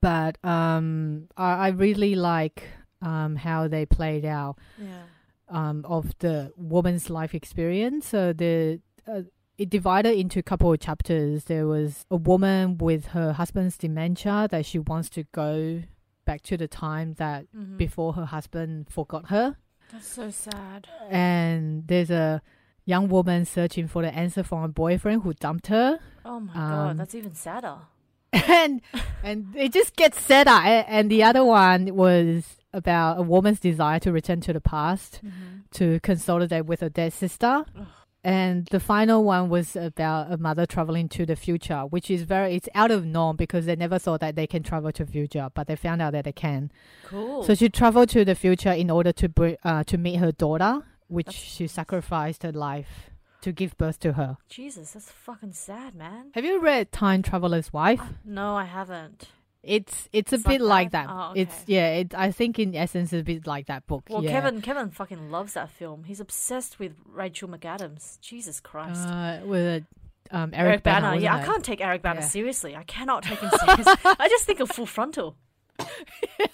but 0.00 0.38
um 0.44 1.28
I, 1.36 1.52
I 1.66 1.68
really 1.68 2.14
like 2.14 2.64
um 3.02 3.36
how 3.36 3.68
they 3.68 3.84
played 3.86 4.24
out 4.24 4.56
Yeah. 4.78 5.02
Um 5.50 5.84
of 5.88 6.16
the 6.20 6.52
woman's 6.56 7.10
life 7.10 7.34
experience. 7.34 8.08
So 8.08 8.32
the 8.32 8.80
uh, 9.06 9.22
it 9.58 9.68
divided 9.68 10.16
into 10.18 10.38
a 10.38 10.42
couple 10.42 10.72
of 10.72 10.80
chapters. 10.80 11.44
There 11.44 11.66
was 11.66 12.04
a 12.10 12.16
woman 12.16 12.78
with 12.78 13.06
her 13.08 13.32
husband's 13.34 13.76
dementia 13.76 14.48
that 14.50 14.64
she 14.64 14.78
wants 14.78 15.10
to 15.10 15.24
go 15.32 15.82
back 16.24 16.40
to 16.42 16.56
the 16.56 16.68
time 16.68 17.14
that 17.14 17.46
Mhm. 17.54 17.76
before 17.76 18.14
her 18.14 18.24
husband 18.26 18.88
forgot 18.88 19.28
her. 19.28 19.56
That's 19.92 20.06
so 20.06 20.30
sad. 20.30 20.86
And 21.10 21.86
there's 21.88 22.10
a 22.10 22.40
young 22.86 23.08
woman 23.08 23.44
searching 23.44 23.86
for 23.88 24.02
the 24.02 24.14
answer 24.14 24.42
from 24.42 24.62
a 24.62 24.68
boyfriend 24.68 25.22
who 25.24 25.34
dumped 25.34 25.66
her. 25.66 25.98
Oh 26.24 26.40
my 26.40 26.52
Um, 26.54 26.70
god, 26.70 26.98
that's 26.98 27.14
even 27.14 27.34
sadder. 27.34 27.76
and 28.32 28.80
and 29.24 29.54
it 29.56 29.72
just 29.72 29.96
gets 29.96 30.20
sadder. 30.20 30.50
And 30.50 31.10
the 31.10 31.22
other 31.24 31.44
one 31.44 31.94
was 31.96 32.59
about 32.72 33.18
a 33.18 33.22
woman's 33.22 33.60
desire 33.60 33.98
to 34.00 34.12
return 34.12 34.40
to 34.42 34.52
the 34.52 34.60
past 34.60 35.20
Mm-hmm. 35.24 35.58
to 35.72 36.00
consolidate 36.00 36.66
with 36.66 36.80
her 36.80 36.88
dead 36.88 37.12
sister. 37.12 37.64
Ugh. 37.78 37.86
And 38.22 38.66
the 38.66 38.80
final 38.80 39.24
one 39.24 39.48
was 39.48 39.76
about 39.76 40.30
a 40.30 40.36
mother 40.36 40.66
traveling 40.66 41.08
to 41.10 41.24
the 41.24 41.36
future, 41.36 41.80
which 41.82 42.10
is 42.10 42.22
very 42.24 42.54
it's 42.54 42.68
out 42.74 42.90
of 42.90 43.06
norm 43.06 43.36
because 43.36 43.64
they 43.64 43.76
never 43.76 43.98
thought 43.98 44.20
that 44.20 44.36
they 44.36 44.46
can 44.46 44.62
travel 44.62 44.92
to 44.92 45.06
future, 45.06 45.48
but 45.54 45.66
they 45.68 45.74
found 45.76 46.02
out 46.02 46.12
that 46.12 46.24
they 46.26 46.32
can. 46.32 46.70
Cool. 47.06 47.44
So 47.44 47.54
she 47.54 47.70
traveled 47.70 48.10
to 48.10 48.24
the 48.26 48.34
future 48.34 48.72
in 48.72 48.90
order 48.90 49.12
to 49.12 49.28
br- 49.30 49.54
uh, 49.64 49.84
to 49.84 49.96
meet 49.96 50.16
her 50.16 50.32
daughter, 50.32 50.82
which 51.08 51.26
That's 51.26 51.38
she 51.38 51.66
sacrificed 51.66 52.42
her 52.42 52.52
life 52.52 53.08
to 53.40 53.52
give 53.52 53.74
birth 53.78 53.98
to 54.00 54.12
her. 54.12 54.36
Jesus, 54.50 54.92
that's 54.92 55.10
fucking 55.10 55.54
sad, 55.54 55.94
man. 55.94 56.26
Have 56.34 56.44
you 56.44 56.60
read 56.60 56.92
Time 56.92 57.22
Traveler's 57.22 57.72
Wife? 57.72 58.02
No, 58.22 58.54
I 58.54 58.66
haven't. 58.66 59.28
It's 59.62 60.08
it's 60.12 60.32
a 60.32 60.36
It's 60.36 60.44
bit 60.44 60.60
like 60.62 60.86
like 60.86 60.90
that? 60.92 61.06
that. 61.08 61.12
Oh, 61.14 61.32
It's 61.36 61.64
yeah. 61.66 61.88
It, 61.96 62.14
I 62.14 62.30
think 62.30 62.58
in 62.58 62.74
essence, 62.74 63.12
it's 63.12 63.20
a 63.20 63.24
bit 63.24 63.46
like 63.46 63.66
that 63.66 63.86
book. 63.86 64.04
Well, 64.08 64.24
yeah. 64.24 64.30
Kevin 64.30 64.62
Kevin 64.62 64.90
fucking 64.90 65.30
loves 65.30 65.52
that 65.54 65.68
film. 65.70 66.04
He's 66.04 66.18
obsessed 66.20 66.78
with 66.78 66.94
Rachel 67.04 67.48
McAdams. 67.48 68.18
Jesus 68.20 68.58
Christ. 68.60 69.06
uh, 69.06 69.40
with 69.44 69.84
um, 70.30 70.50
Eric, 70.54 70.68
Eric 70.70 70.82
Banner. 70.84 71.10
Bana. 71.10 71.20
yeah, 71.20 71.34
I 71.36 71.42
can't 71.44 71.62
take 71.64 71.80
Eric 71.82 72.00
Banner 72.02 72.20
Yeah. 72.20 72.26
seriously. 72.28 72.74
I 72.74 72.84
cannot 72.84 73.22
take 73.24 73.40
him 73.40 73.50
seriously. 73.60 73.94
I 74.04 74.28
just 74.28 74.44
think 74.46 74.60
of 74.60 74.70
Full 74.70 74.86
Frontal. 74.86 75.36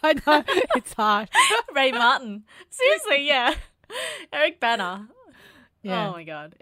I 0.03 0.15
know 0.27 0.43
it's 0.75 0.93
hard. 0.95 1.29
Ray 1.75 1.93
Martin. 1.93 2.45
Seriously, 2.71 3.27
yeah. 3.29 3.55
Eric 4.33 4.59
Banner. 4.61 5.07
Yeah. 5.83 6.09
Oh 6.09 6.13
my 6.13 6.25
god. 6.25 6.55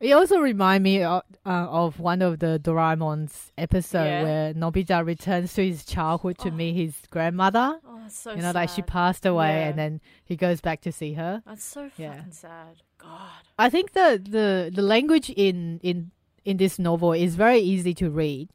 It 0.00 0.12
also 0.12 0.38
remind 0.38 0.82
me 0.82 1.02
of, 1.02 1.22
uh, 1.44 1.66
of 1.68 2.00
one 2.00 2.22
of 2.22 2.38
the 2.38 2.58
Doraemon's 2.58 3.52
episode 3.58 4.04
Yeah. 4.04 4.22
where 4.22 4.54
Nobita 4.54 5.04
returns 5.04 5.52
to 5.54 5.66
his 5.66 5.84
childhood 5.84 6.38
to 6.38 6.48
Oh. 6.48 6.52
meet 6.52 6.72
his 6.74 7.02
grandmother. 7.10 7.78
Oh, 7.86 8.00
so 8.08 8.32
you 8.34 8.40
know, 8.40 8.52
like 8.52 8.70
she 8.70 8.80
passed 8.82 9.26
away, 9.26 9.60
Yeah. 9.60 9.68
and 9.68 9.78
then 9.78 10.00
he 10.24 10.36
goes 10.36 10.62
back 10.62 10.80
to 10.82 10.92
see 10.92 11.12
her. 11.14 11.42
That's 11.46 11.64
so 11.64 11.90
fucking 11.90 12.32
sad. 12.32 12.82
God. 12.96 13.30
I 13.58 13.68
think 13.68 13.92
the 13.92 14.20
the 14.22 14.70
the 14.74 14.82
language 14.82 15.28
in 15.30 15.80
in 15.82 16.10
in 16.46 16.56
this 16.56 16.78
novel 16.78 17.12
is 17.12 17.36
very 17.36 17.58
easy 17.60 17.92
to 17.94 18.08
read, 18.10 18.48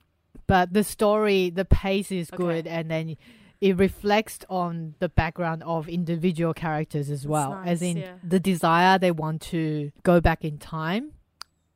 but 0.48 0.74
the 0.74 0.84
story, 0.84 1.52
the 1.52 1.66
pace 1.66 2.12
is 2.12 2.32
Okay. 2.34 2.38
good, 2.44 2.68
and 2.68 2.90
then 2.90 3.18
it 3.62 3.78
reflects 3.78 4.40
on 4.50 4.96
the 5.00 5.10
background 5.10 5.62
of 5.64 5.88
individual 5.88 6.54
characters 6.56 7.10
as 7.12 7.28
well, 7.28 7.62
as 7.66 7.82
in 7.84 7.98
yeah. 7.98 8.14
the 8.24 8.40
desire 8.40 8.98
they 8.98 9.12
want 9.12 9.42
to 9.54 9.92
go 10.04 10.20
back 10.20 10.44
in 10.44 10.58
time. 10.58 11.12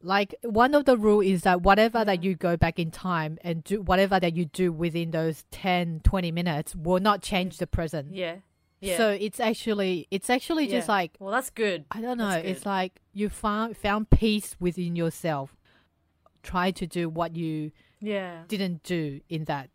Like 0.01 0.33
one 0.43 0.73
of 0.75 0.85
the 0.85 0.97
rule 0.97 1.19
is 1.19 1.41
that 1.41 1.62
whatever 1.62 2.05
that 2.05 2.19
mm-hmm. 2.19 2.25
you 2.25 2.35
go 2.35 2.55
back 2.55 2.79
in 2.79 2.89
time 2.89 3.38
and 3.41 3.63
do 3.63 3.81
whatever 3.81 4.19
that 4.19 4.35
you 4.35 4.45
do 4.45 4.71
within 4.71 5.12
those 5.12 5.43
10 5.51 6.01
20 6.03 6.31
minutes 6.31 6.75
will 6.75 6.99
not 6.99 7.21
change 7.21 7.57
the 7.57 7.67
present. 7.67 8.13
Yeah. 8.13 8.35
Yeah. 8.79 8.97
So 8.97 9.09
it's 9.09 9.41
actually 9.41 10.07
it's 10.09 10.29
actually 10.29 10.67
just 10.67 10.88
like 10.88 11.12
well, 11.19 11.31
that's 11.31 11.49
good. 11.49 11.83
I 11.91 11.99
don't 11.99 12.17
know. 12.17 12.29
It's 12.29 12.65
like 12.65 13.01
you 13.13 13.27
found 13.27 13.75
found 13.75 14.09
peace 14.09 14.55
within 14.59 14.95
yourself. 14.95 15.55
Try 16.43 16.71
to 16.71 16.88
do 16.88 17.09
what 17.09 17.35
you 17.35 17.71
Yeah. 17.99 18.43
didn't 18.47 18.83
do 18.83 19.19
in 19.27 19.43
that, 19.45 19.69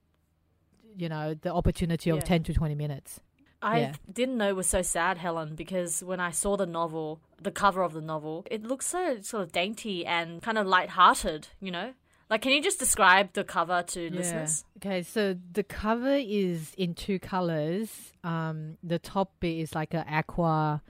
you 0.97 1.11
know, 1.11 1.35
the 1.35 1.53
opportunity 1.53 2.09
of 2.09 2.19
Yeah. 2.19 2.25
ten 2.25 2.43
to 2.45 2.55
twenty 2.55 2.75
minutes. 2.75 3.21
I 3.65 3.79
Yeah. 3.81 3.95
didn't 4.13 4.37
know 4.37 4.49
it 4.51 4.57
was 4.57 4.69
so 4.69 4.83
sad, 4.83 5.17
Helen, 5.17 5.55
because 5.55 6.05
when 6.05 6.21
I 6.21 6.31
saw 6.31 6.57
the 6.57 6.67
novel, 6.67 7.21
the 7.41 7.51
cover 7.51 7.83
of 7.83 7.95
the 7.95 8.03
novel, 8.03 8.45
it 8.51 8.63
looks 8.63 8.87
so 8.87 9.21
sort 9.23 9.43
of 9.43 9.53
dainty 9.53 10.05
and 10.05 10.43
kind 10.43 10.59
of 10.59 10.67
light-hearted. 10.67 11.49
You 11.61 11.71
know, 11.71 11.95
like 12.29 12.43
can 12.43 12.53
you 12.53 12.63
just 12.63 12.79
describe 12.79 13.33
the 13.33 13.43
cover 13.43 13.83
to 13.83 14.11
listeners? 14.11 14.67
Okay, 14.77 15.03
so 15.03 15.35
the 15.53 15.63
cover 15.63 16.17
is 16.17 16.75
in 16.77 16.95
two 16.95 17.19
colors. 17.19 18.13
Um, 18.23 18.77
the 18.83 18.99
top 18.99 19.33
bit 19.41 19.57
is 19.59 19.75
like 19.75 19.95
a 19.95 20.05
aqua 20.07 20.83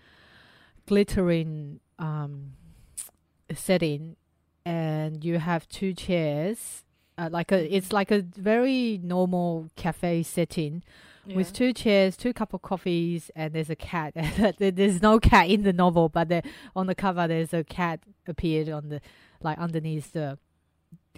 glittering 0.87 1.81
um 1.99 2.55
setting, 3.55 4.17
and 4.65 5.25
you 5.25 5.39
have 5.39 5.69
two 5.69 5.95
chairs. 5.95 6.83
Uh, 7.17 7.29
like 7.31 7.53
a, 7.53 7.73
it's 7.73 7.93
like 7.93 8.11
a 8.11 8.23
very 8.23 8.99
normal 9.01 9.71
cafe 9.77 10.25
setting 10.25 10.83
with 11.27 11.53
two 11.53 11.73
chairs, 11.73 12.17
two 12.17 12.33
cup 12.33 12.53
of 12.55 12.63
coffees, 12.63 13.31
and 13.37 13.53
there's 13.55 13.71
a 13.71 13.77
cat. 13.77 14.15
There's 14.59 15.01
no 15.03 15.19
cat 15.21 15.49
in 15.49 15.63
the 15.63 15.73
novel, 15.73 16.09
but 16.09 16.29
there, 16.29 16.43
on 16.77 16.87
the 16.87 16.95
cover 16.95 17.27
there's 17.27 17.53
a 17.55 17.65
cat 17.65 18.01
appeared 18.27 18.69
on 18.69 18.89
the 18.89 19.01
like 19.41 19.59
underneath 19.59 20.13
the 20.13 20.39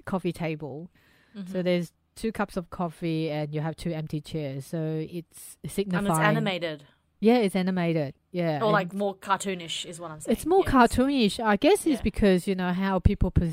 coffee 0.05 0.33
table. 0.33 0.91
So 1.35 1.41
Mhm. 1.59 1.65
there's 1.65 1.93
two 2.15 2.33
cups 2.33 2.57
of 2.57 2.71
coffee 2.71 3.31
and 3.31 3.53
you 3.55 3.61
have 3.61 3.77
two 3.77 3.93
empty 3.93 4.21
chairs. 4.21 4.67
So 4.67 5.07
it's 5.11 5.59
signifying. 5.67 6.07
and 6.07 6.17
it's 6.17 6.19
animated 6.21 6.85
Yeah, 7.21 7.37
it's 7.39 7.57
animated. 7.57 8.15
Yeah, 8.31 8.63
or 8.63 8.71
like 8.73 8.93
more 8.93 9.15
cartoonish 9.17 9.85
is 9.87 9.99
what 10.01 10.11
I'm 10.11 10.21
saying. 10.21 10.33
it's 10.37 10.47
more 10.47 10.63
Yes. 10.65 10.73
cartoonish. 10.75 11.41
I 11.45 11.57
guess 11.57 11.87
it's 11.87 11.99
Yeah. 11.99 12.03
because 12.03 12.47
you 12.47 12.55
know 12.55 12.73
how 12.73 12.99
people 12.99 13.31
per- 13.31 13.53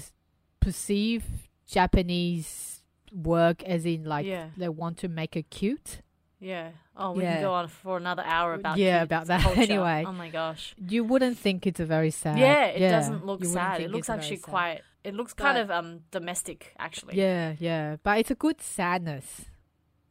perceive 0.60 1.24
Japanese 1.66 2.84
work 3.12 3.62
as 3.64 3.86
in 3.86 4.04
like 4.06 4.26
Yeah. 4.26 4.50
they 4.58 4.70
want 4.70 4.98
to 5.00 5.08
make 5.08 5.36
it 5.36 5.50
cute. 5.50 6.02
Yeah. 6.44 6.72
Oh, 6.98 7.12
we 7.14 7.24
Yeah. 7.24 7.34
can 7.36 7.42
go 7.44 7.54
on 7.54 7.68
for 7.70 7.98
another 7.98 8.24
hour 8.26 8.54
about 8.54 8.78
Yeah, 8.78 9.00
cute 9.00 9.04
about 9.04 9.28
that 9.28 9.42
culture. 9.46 9.62
anyway. 9.62 10.04
Oh 10.06 10.12
my 10.12 10.30
gosh. 10.30 10.76
You 10.78 11.04
wouldn't 11.04 11.38
think 11.38 11.66
it's 11.66 11.80
a 11.80 11.86
very 11.86 12.12
sad. 12.12 12.38
Yeah, 12.38 12.66
it 12.66 12.90
doesn't 12.90 13.26
look 13.26 13.42
you 13.42 13.50
wouldn't 13.50 13.54
sad. 13.54 13.78
think 13.78 13.90
It 13.90 13.92
looks 13.92 14.00
it's 14.00 14.08
very 14.10 14.20
actually 14.20 14.38
sad. 14.38 14.50
quite. 14.52 14.82
It 15.04 15.14
looks 15.16 15.34
kind 15.34 15.56
But- 15.56 15.64
of 15.64 15.72
um 15.72 16.00
domestic 16.12 16.74
actually. 16.78 17.18
Yeah, 17.18 17.56
yeah, 17.60 17.96
but 18.04 18.20
it's 18.20 18.32
a 18.32 18.36
good 18.36 18.62
sadness. 18.62 19.46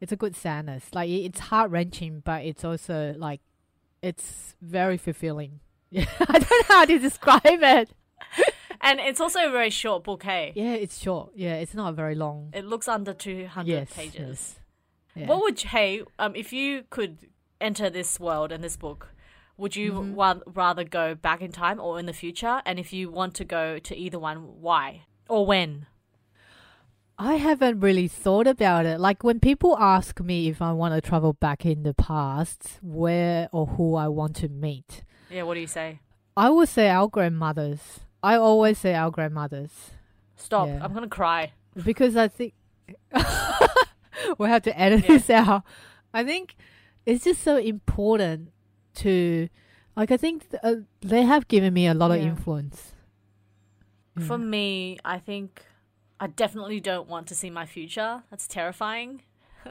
It's 0.01 0.12
a 0.12 0.16
good 0.16 0.35
sadness. 0.35 0.85
Like 0.95 1.09
it- 1.09 1.25
it's 1.27 1.40
heart 1.40 1.71
wrenching, 1.71 2.21
but 2.25 2.45
it's 2.45 2.64
also 2.64 3.14
like 3.18 3.40
it's 4.03 4.57
very 4.61 4.97
fulfilling. 4.99 5.61
Yeah, 5.90 6.07
I 6.21 6.38
don't 6.38 6.51
know 6.68 6.75
how 6.75 6.85
to 6.87 6.99
describe 6.99 7.42
it. 7.79 7.90
And 8.85 8.99
it's 8.99 9.21
also 9.21 9.38
a 9.47 9.51
very 9.51 9.71
short 9.71 10.03
book. 10.03 10.25
Hey, 10.25 10.53
Yeah, 10.57 10.73
it's 10.75 10.99
short. 10.99 11.31
Yeah, 11.37 11.55
it's 11.55 11.73
not 11.73 11.95
very 11.95 12.16
long. 12.16 12.51
it 12.53 12.64
looks 12.64 12.88
under 12.88 13.14
two 13.14 13.47
hundred 13.47 13.71
yes, 13.73 13.92
pages. 13.95 14.18
yes. 14.18 14.59
Yeah. 15.14 15.27
What 15.27 15.40
would 15.42 15.62
you, 15.62 15.68
hey, 15.70 16.03
um, 16.18 16.35
if 16.35 16.53
you 16.53 16.85
could 16.90 17.18
enter 17.61 17.90
this 17.90 18.18
world 18.18 18.51
and 18.53 18.62
this 18.64 18.77
book, 18.77 19.09
would 19.57 19.77
you 19.77 19.92
Mhm. 19.92 20.14
wa- 20.14 20.40
rather 20.46 20.85
go 20.85 21.14
back 21.14 21.40
in 21.42 21.53
time 21.53 21.79
or 21.81 21.98
in 22.01 22.07
the 22.07 22.12
future? 22.12 22.62
And 22.64 22.79
if 22.79 22.92
you 22.92 23.11
want 23.11 23.35
to 23.35 23.44
go 23.44 23.79
to 23.79 23.96
either 23.96 24.18
one, 24.18 24.61
why 24.61 25.03
or 25.29 25.44
when? 25.46 25.87
I 27.18 27.35
haven't 27.35 27.81
really 27.81 28.09
thought 28.09 28.46
about 28.46 28.87
it. 28.87 28.98
Like 28.98 29.22
when 29.22 29.38
people 29.38 29.77
ask 29.79 30.18
me 30.20 30.48
if 30.48 30.61
I 30.62 30.72
want 30.72 30.94
to 30.94 31.01
travel 31.01 31.35
back 31.35 31.64
in 31.66 31.83
the 31.83 31.94
past, 31.94 32.79
where 32.83 33.48
or 33.53 33.66
who 33.66 33.94
I 33.94 34.09
want 34.09 34.35
to 34.37 34.48
meet, 34.48 35.05
Yeah, 35.31 35.42
what 35.44 35.55
do 35.55 35.61
you 35.61 35.66
say? 35.66 36.01
I 36.37 36.48
would 36.51 36.68
say 36.68 36.88
our 36.88 37.09
grandmothers. 37.09 38.01
I 38.22 38.37
always 38.37 38.79
say 38.79 38.94
our 38.94 39.11
grandmothers. 39.11 39.90
Stop! 40.37 40.68
Yeah. 40.68 40.81
I'm 40.83 40.92
gonna 40.94 41.07
cry. 41.09 41.53
because 41.85 42.16
I 42.16 42.29
think 42.29 42.55
we'll 44.38 44.48
have 44.48 44.62
to 44.62 44.78
edit 44.78 45.02
Yeah. 45.02 45.08
this 45.18 45.30
out. 45.30 45.62
I 46.14 46.24
think 46.24 46.56
it's 47.06 47.24
just 47.24 47.42
so 47.42 47.56
important 47.56 48.50
to, 48.96 49.48
like, 49.96 50.11
I 50.11 50.16
think 50.16 50.50
th- 50.50 50.61
uh, 50.62 50.74
they 51.00 51.22
have 51.22 51.48
given 51.48 51.72
me 51.74 51.87
a 51.87 51.94
lot 51.94 52.11
of 52.11 52.18
Yeah. 52.18 52.28
influence. 52.28 52.92
For 54.18 54.37
Mm. 54.38 54.46
me, 54.48 54.98
I 55.04 55.18
think 55.18 55.64
I 56.20 56.26
definitely 56.28 56.80
don't 56.80 57.08
want 57.08 57.26
to 57.28 57.35
see 57.35 57.50
my 57.50 57.66
future. 57.66 58.22
That's 58.30 58.46
terrifying. 58.46 59.22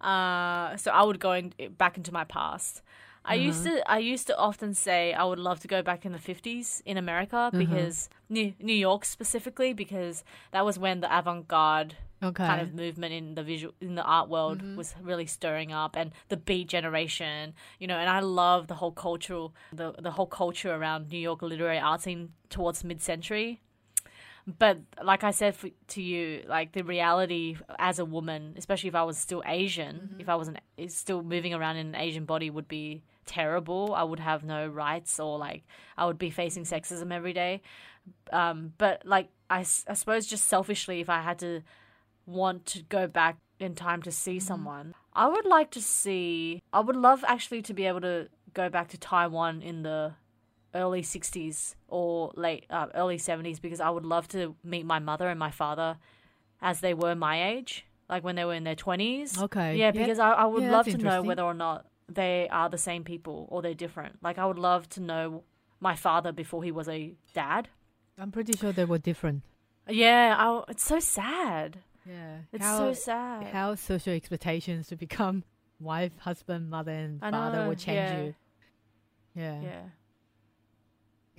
uh, 0.00 0.76
so 0.76 0.90
I 0.90 1.02
would 1.02 1.20
go 1.20 1.32
in, 1.32 1.52
back 1.76 1.96
into 1.96 2.12
my 2.12 2.24
past. 2.24 2.82
I 3.24 3.34
used 3.34 3.66
Uh-huh. 3.66 3.76
to 3.76 3.90
I 3.90 3.98
used 3.98 4.26
to 4.28 4.36
often 4.38 4.72
say 4.74 5.12
I 5.12 5.24
would 5.24 5.38
love 5.38 5.60
to 5.60 5.68
go 5.68 5.82
back 5.82 6.06
in 6.06 6.12
the 6.12 6.18
50s 6.18 6.80
in 6.86 6.96
America 6.96 7.50
because 7.52 8.08
New 8.28 8.54
New 8.60 8.72
York 8.88 9.04
specifically 9.04 9.74
because 9.74 10.24
that 10.52 10.64
was 10.64 10.78
when 10.78 11.00
the 11.00 11.08
avant-garde 11.18 11.96
okay. 12.22 12.46
kind 12.46 12.60
of 12.60 12.74
movement 12.74 13.12
in 13.12 13.34
the 13.34 13.42
visual 13.42 13.74
in 13.80 13.94
the 13.94 14.02
art 14.02 14.28
world 14.28 14.58
Mhm. 14.62 14.76
was 14.76 14.94
really 15.02 15.26
stirring 15.26 15.72
up 15.72 15.96
and 15.96 16.12
the 16.28 16.36
beat 16.36 16.68
generation 16.68 17.54
you 17.78 17.86
know 17.86 17.96
and 17.96 18.08
i 18.10 18.20
love 18.20 18.66
the 18.66 18.74
whole 18.74 18.92
cultural 18.92 19.54
the, 19.72 19.92
the 19.98 20.10
whole 20.12 20.26
culture 20.26 20.74
around 20.74 21.10
new 21.10 21.18
york 21.18 21.42
literary 21.42 21.78
art 21.78 22.00
scene 22.02 22.32
towards 22.50 22.82
mid-century. 22.84 23.60
But 24.58 24.78
like 25.04 25.24
i 25.24 25.30
said 25.30 25.54
for, 25.54 25.68
to 25.88 26.02
you 26.02 26.42
like 26.48 26.72
the 26.72 26.82
reality 26.82 27.56
as 27.78 27.98
a 27.98 28.04
woman 28.06 28.54
especially 28.56 28.88
if 28.88 28.94
i 28.94 29.02
was 29.02 29.18
still 29.18 29.42
asian 29.44 30.16
if 30.18 30.28
i 30.30 30.34
wasn't 30.34 30.58
still 30.86 31.22
moving 31.22 31.52
around 31.52 31.76
in 31.76 31.88
an 31.88 31.94
asian 31.96 32.24
body 32.24 32.48
would 32.48 32.66
be 32.68 33.02
terrible. 33.26 33.92
I 33.94 34.04
would 34.04 34.20
have 34.20 34.42
no 34.42 34.66
rights 34.66 35.20
or 35.20 35.36
like 35.36 35.64
i 35.98 36.06
would 36.06 36.16
be 36.18 36.30
facing 36.30 36.64
sexism 36.64 37.12
every 37.12 37.34
day. 37.34 37.60
Um, 38.32 38.72
but 38.78 39.04
like 39.04 39.28
I, 39.50 39.60
I 39.86 39.92
suppose 39.94 40.26
just 40.26 40.46
selfishly 40.46 41.00
if 41.00 41.10
i 41.10 41.20
had 41.20 41.38
to 41.40 41.60
want 42.28 42.66
to 42.66 42.82
go 42.82 43.06
back 43.06 43.38
in 43.58 43.74
time 43.74 44.02
to 44.02 44.12
see 44.12 44.38
someone. 44.38 44.94
I 45.14 45.26
would 45.26 45.46
like 45.46 45.70
to 45.72 45.82
see. 45.82 46.62
I 46.72 46.80
would 46.80 46.94
love 46.96 47.24
actually 47.26 47.62
to 47.62 47.74
be 47.74 47.86
able 47.86 48.02
to 48.02 48.28
go 48.54 48.68
back 48.68 48.88
to 48.88 48.98
Taiwan 48.98 49.62
in 49.62 49.82
the 49.82 50.14
early 50.74 51.02
60s 51.02 51.74
or 51.88 52.30
late 52.36 52.66
uh, 52.70 52.86
early 52.94 53.16
70s 53.16 53.60
because 53.60 53.80
I 53.80 53.90
would 53.90 54.04
love 54.04 54.28
to 54.28 54.54
meet 54.62 54.84
my 54.84 54.98
mother 54.98 55.28
and 55.28 55.38
my 55.38 55.50
father 55.50 55.96
as 56.60 56.80
they 56.80 56.94
were 56.94 57.14
my 57.14 57.50
age, 57.50 57.86
like 58.08 58.22
when 58.22 58.36
they 58.36 58.44
were 58.44 58.54
in 58.54 58.64
their 58.64 58.76
20s. 58.76 59.42
Okay. 59.42 59.78
Yeah, 59.78 59.90
because 59.90 60.18
I, 60.18 60.32
I 60.32 60.44
would 60.44 60.62
Yeah, 60.62 60.72
love 60.72 60.86
to 60.86 60.98
know 60.98 61.22
whether 61.22 61.42
or 61.42 61.54
not 61.54 61.86
they 62.08 62.48
are 62.50 62.68
the 62.68 62.78
same 62.78 63.04
people 63.04 63.46
or 63.50 63.62
they're 63.62 63.74
different. 63.74 64.22
Like 64.22 64.38
I 64.38 64.46
would 64.46 64.58
love 64.58 64.88
to 64.90 65.00
know 65.00 65.44
my 65.80 65.94
father 65.94 66.32
before 66.32 66.62
he 66.62 66.72
was 66.72 66.88
a 66.88 67.14
dad. 67.32 67.68
I'm 68.18 68.32
pretty 68.32 68.54
sure 68.56 68.72
they 68.72 68.84
were 68.84 68.98
different. 68.98 69.42
Yeah, 69.88 70.34
I, 70.38 70.70
it's 70.70 70.84
so 70.84 71.00
sad. 71.00 71.78
Yeah. 72.08 72.38
It's 72.52 72.64
how, 72.64 72.78
so 72.78 72.92
sad. 72.94 73.44
How 73.44 73.74
social 73.74 74.14
expectations 74.14 74.88
to 74.88 74.96
become 74.96 75.44
wife, 75.80 76.12
husband, 76.18 76.70
mother, 76.70 76.92
and 76.92 77.20
I 77.22 77.30
father 77.30 77.58
know, 77.58 77.68
will 77.68 77.74
change 77.74 77.96
yeah. 77.96 78.22
you. 78.22 78.34
Yeah. 79.34 79.60
yeah. 79.62 79.82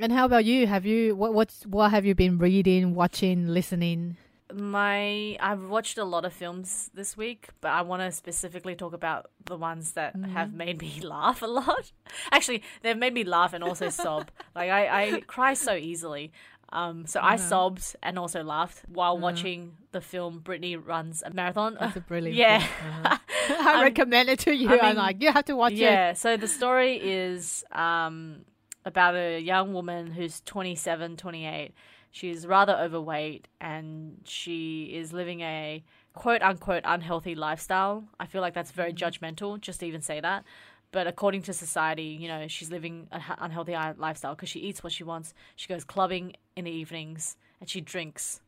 And 0.01 0.13
how 0.13 0.25
about 0.25 0.45
you? 0.45 0.65
Have 0.67 0.85
you 0.85 1.15
what 1.15 1.33
what's 1.33 1.65
what 1.65 1.91
have 1.91 2.05
you 2.05 2.15
been 2.15 2.37
reading, 2.37 2.95
watching, 2.95 3.47
listening? 3.47 4.15
My 4.53 5.37
I've 5.39 5.67
watched 5.67 5.97
a 5.97 6.05
lot 6.05 6.23
of 6.23 6.31
films 6.31 6.89
this 6.93 7.17
week, 7.17 7.49
but 7.59 7.69
I 7.69 7.81
want 7.81 8.01
to 8.01 8.11
specifically 8.11 8.75
talk 8.75 8.93
about 8.93 9.29
the 9.45 9.57
ones 9.57 9.91
that 9.93 10.15
mm-hmm. 10.15 10.31
have 10.31 10.53
made 10.53 10.81
me 10.81 11.01
laugh 11.03 11.41
a 11.41 11.47
lot. 11.47 11.91
Actually, 12.31 12.63
they've 12.81 12.97
made 12.97 13.13
me 13.13 13.25
laugh 13.25 13.53
and 13.53 13.63
also 13.63 13.89
sob. 13.89 14.31
Like 14.55 14.71
I, 14.71 15.15
I 15.15 15.21
cry 15.21 15.53
so 15.53 15.75
easily. 15.75 16.31
Um, 16.71 17.05
so 17.07 17.19
I 17.21 17.35
sobbed 17.37 17.95
and 18.03 18.19
also 18.19 18.43
laughed 18.43 18.83
while 18.87 19.17
watching 19.17 19.73
the 19.91 20.01
film 20.01 20.39
Brittany 20.39 20.75
Runs 20.75 21.23
a 21.25 21.33
Marathon. 21.33 21.77
That's 21.79 21.95
a 21.97 22.01
brilliant. 22.01 22.37
yeah. 22.37 22.59
film. 22.59 23.05
Uh-huh. 23.05 23.17
I 23.49 23.71
I'm- 23.73 23.81
recommend 23.83 24.29
it 24.29 24.39
to 24.39 24.55
you. 24.55 24.69
I 24.69 24.77
I'm 24.89 24.95
like, 24.95 25.21
you 25.21 25.31
have 25.31 25.45
to 25.45 25.55
watch 25.55 25.73
it. 25.73 25.79
yeah, 25.79 26.13
so 26.13 26.37
the 26.37 26.47
story 26.47 26.97
is 27.01 27.63
um, 27.71 28.45
about 28.85 29.15
a 29.15 29.39
young 29.39 29.73
woman 29.73 30.11
who's 30.11 30.41
27, 30.41 31.17
28. 31.17 31.73
She's 32.11 32.45
rather 32.47 32.73
overweight 32.75 33.47
and 33.61 34.21
she 34.25 34.91
is 34.93 35.13
living 35.13 35.41
a 35.41 35.83
quote 36.13 36.41
unquote 36.41 36.81
unhealthy 36.85 37.35
lifestyle. 37.35 38.03
I 38.19 38.25
feel 38.25 38.41
like 38.41 38.53
that's 38.53 38.71
very 38.71 38.93
judgmental 38.93 39.59
just 39.61 39.79
to 39.81 39.85
even 39.85 40.01
say 40.01 40.19
that. 40.19 40.43
But 40.91 41.07
according 41.07 41.43
to 41.43 41.53
society, 41.53 42.17
you 42.19 42.27
know, 42.27 42.47
she's 42.47 42.71
living 42.71 43.07
an 43.11 43.21
unhealthy 43.37 43.75
lifestyle 43.97 44.35
because 44.35 44.49
she 44.49 44.59
eats 44.59 44.83
what 44.83 44.91
she 44.91 45.03
wants. 45.03 45.33
She 45.55 45.67
goes 45.67 45.83
clubbing 45.83 46.33
in 46.55 46.65
the 46.65 46.71
evenings 46.71 47.37
and 47.59 47.69
she 47.69 47.81
drinks. 47.81 48.41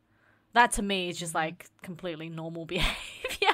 That 0.54 0.72
to 0.74 0.82
me 0.82 1.10
is 1.10 1.18
just 1.18 1.36
like 1.36 1.70
completely 1.82 2.30
normal 2.30 2.66
behavior. 2.68 3.50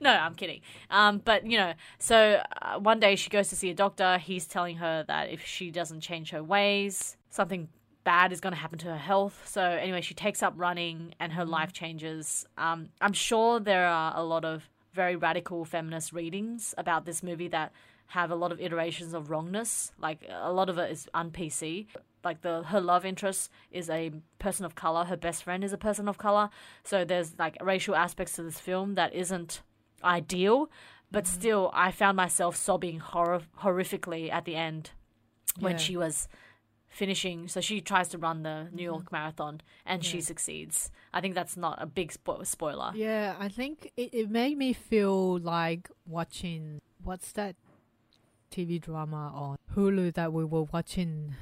no, 0.00 0.10
I'm 0.10 0.34
kidding. 0.34 0.60
Um, 0.90 1.20
but 1.24 1.44
you 1.46 1.58
know, 1.58 1.72
so 1.98 2.42
uh, 2.60 2.78
one 2.78 3.00
day 3.00 3.16
she 3.16 3.30
goes 3.30 3.48
to 3.48 3.56
see 3.56 3.70
a 3.70 3.74
doctor. 3.74 4.18
He's 4.18 4.46
telling 4.46 4.76
her 4.76 5.04
that 5.08 5.30
if 5.30 5.44
she 5.44 5.70
doesn't 5.70 6.00
change 6.00 6.30
her 6.30 6.42
ways, 6.42 7.16
something 7.30 7.68
bad 8.04 8.32
is 8.32 8.40
going 8.40 8.52
to 8.52 8.58
happen 8.58 8.78
to 8.80 8.88
her 8.88 8.96
health. 8.96 9.48
So 9.48 9.62
anyway, 9.62 10.00
she 10.00 10.14
takes 10.14 10.42
up 10.42 10.54
running, 10.56 11.14
and 11.20 11.32
her 11.32 11.44
life 11.44 11.72
changes. 11.72 12.46
Um, 12.58 12.88
I'm 13.00 13.12
sure 13.12 13.60
there 13.60 13.86
are 13.86 14.12
a 14.16 14.22
lot 14.22 14.44
of 14.44 14.68
very 14.92 15.16
radical 15.16 15.64
feminist 15.64 16.12
readings 16.12 16.74
about 16.78 17.04
this 17.04 17.22
movie 17.22 17.48
that 17.48 17.72
have 18.08 18.30
a 18.30 18.34
lot 18.34 18.52
of 18.52 18.60
iterations 18.60 19.14
of 19.14 19.30
wrongness. 19.30 19.92
Like 19.98 20.26
a 20.30 20.52
lot 20.52 20.68
of 20.68 20.78
it 20.78 20.90
is 20.90 21.08
un 21.14 21.30
PC. 21.30 21.86
Like 22.24 22.42
the 22.42 22.62
her 22.64 22.80
love 22.80 23.04
interest 23.04 23.50
is 23.70 23.88
a 23.88 24.12
person 24.38 24.64
of 24.64 24.74
color. 24.74 25.04
Her 25.04 25.16
best 25.16 25.42
friend 25.42 25.64
is 25.64 25.72
a 25.72 25.78
person 25.78 26.08
of 26.08 26.18
color. 26.18 26.50
So 26.84 27.04
there's 27.04 27.38
like 27.38 27.56
racial 27.62 27.94
aspects 27.94 28.34
to 28.36 28.42
this 28.42 28.60
film 28.60 28.94
that 28.94 29.14
isn't 29.14 29.62
ideal, 30.04 30.70
but 31.10 31.24
mm-hmm. 31.24 31.40
still, 31.40 31.70
I 31.74 31.90
found 31.90 32.16
myself 32.16 32.54
sobbing 32.56 32.98
horror- 33.00 33.46
horrifically 33.60 34.30
at 34.30 34.44
the 34.44 34.56
end 34.56 34.90
when 35.58 35.72
Yeah. 35.72 35.78
she 35.78 35.96
was 35.96 36.28
finishing. 36.92 37.48
So 37.48 37.60
she 37.60 37.80
tries 37.80 38.08
to 38.08 38.18
run 38.18 38.42
the 38.42 38.68
New 38.72 38.84
York 38.84 39.10
Marathon 39.10 39.60
and 39.84 40.04
she 40.04 40.20
succeeds. 40.20 40.90
I 41.12 41.20
think 41.20 41.34
that's 41.34 41.56
not 41.56 41.82
a 41.82 41.86
big 41.86 42.12
spo- 42.12 42.46
spoiler. 42.46 42.92
Yeah, 42.94 43.34
I 43.38 43.48
think 43.48 43.90
it, 43.96 44.12
it 44.14 44.30
made 44.30 44.56
me 44.58 44.72
feel 44.72 45.38
like 45.38 45.90
watching 46.06 46.80
what's 47.02 47.32
that 47.32 47.56
TV 48.50 48.80
drama 48.80 49.32
on 49.34 49.56
Hulu 49.74 50.12
that 50.14 50.32
we 50.32 50.44
were 50.44 50.64
watching 50.64 51.34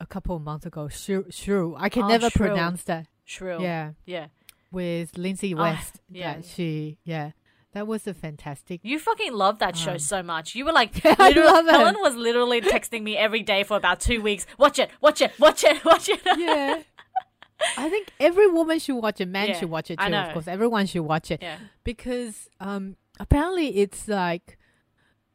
a 0.00 0.06
couple 0.06 0.36
of 0.36 0.42
months 0.42 0.66
ago. 0.66 0.88
Shrew, 0.88 1.26
Shrew. 1.30 1.74
I 1.78 1.88
can 1.88 2.04
Oh, 2.04 2.08
never 2.08 2.30
Shrew. 2.30 2.46
pronounce 2.46 2.82
that. 2.84 3.06
Shrill. 3.24 3.60
Yeah, 3.60 3.92
Yeah. 4.06 4.28
with 4.70 5.18
Lindsay 5.18 5.54
Ah, 5.54 5.58
West. 5.62 6.00
yeah. 6.10 6.34
that 6.36 6.44
she 6.44 6.98
yeah, 7.04 7.32
that 7.76 7.86
was 7.86 8.06
a 8.06 8.14
fantastic. 8.14 8.80
You 8.82 8.98
fucking 8.98 9.32
love 9.34 9.58
that 9.60 9.76
show 9.76 9.92
Um, 9.92 9.98
so 9.98 10.22
much. 10.22 10.54
You 10.54 10.64
were 10.64 10.72
like, 10.72 11.00
I 11.04 11.28
love 11.30 11.66
it. 11.66 11.70
Helen 11.72 11.96
was 12.00 12.16
literally 12.16 12.60
texting 12.62 13.02
me 13.02 13.16
every 13.16 13.42
day 13.42 13.64
for 13.64 13.76
about 13.76 14.00
two 14.00 14.22
weeks. 14.22 14.46
Watch 14.58 14.78
it, 14.78 14.90
watch 15.00 15.20
it, 15.20 15.32
watch 15.38 15.62
it, 15.62 15.84
watch 15.90 16.08
it. 16.08 16.20
yeah. 16.38 16.82
I 17.78 17.88
think 17.88 18.12
every 18.20 18.46
woman 18.48 18.78
should 18.78 18.96
watch 18.96 19.20
it. 19.20 19.28
Man 19.28 19.48
Yeah, 19.48 19.58
should 19.58 19.70
watch 19.70 19.90
it 19.90 19.98
too. 19.98 20.14
Of 20.14 20.32
course, 20.32 20.48
everyone 20.48 20.86
should 20.86 21.02
watch 21.02 21.30
it. 21.30 21.40
yeah. 21.42 21.58
because 21.84 22.48
um 22.60 22.96
apparently 23.20 23.78
it's 23.78 24.08
like 24.08 24.58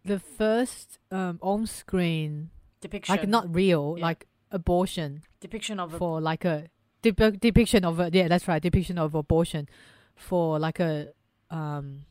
the 0.06 0.20
first 0.20 1.00
um 1.12 1.38
on 1.42 1.66
screen 1.68 2.50
Depiction. 2.82 3.16
like 3.16 3.28
not 3.28 3.54
real 3.54 3.96
Yeah. 3.98 4.04
like 4.08 4.28
abortion 4.52 5.22
depiction 5.40 5.80
of 5.80 5.94
a 5.94 5.98
for 5.98 6.20
like 6.22 6.44
a 6.46 6.66
dep- 7.02 7.40
depiction 7.40 7.86
of 7.86 8.00
a 8.00 8.10
yeah 8.12 8.28
that's 8.28 8.48
right 8.48 8.62
depiction 8.62 8.98
of 8.98 9.16
abortion 9.16 9.68
for 10.16 10.60
like 10.60 10.80
a 10.80 11.14
um 11.50 12.06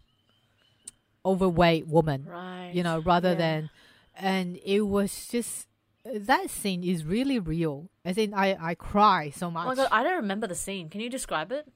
overweight 1.25 1.87
woman 1.87 2.25
right. 2.29 2.71
you 2.73 2.83
know 2.83 2.99
rather 3.01 3.31
Yeah. 3.31 3.35
than 3.45 3.71
and 4.17 4.59
it 4.65 4.81
was 4.83 5.29
just 5.29 5.69
that 6.05 6.49
scene 6.51 6.83
is 6.83 7.05
really 7.05 7.39
real 7.39 7.91
as 8.05 8.17
in 8.17 8.33
i 8.35 8.57
i 8.61 8.75
cry 8.75 9.31
so 9.31 9.51
much. 9.51 9.65
Oh 9.67 9.69
my 9.69 9.75
god, 9.75 9.89
I 9.93 10.03
don't 10.03 10.17
remember 10.17 10.47
the 10.47 10.55
scene. 10.55 10.89
Can 10.89 11.01
you 11.03 11.11
describe 11.11 11.53
it? 11.53 11.69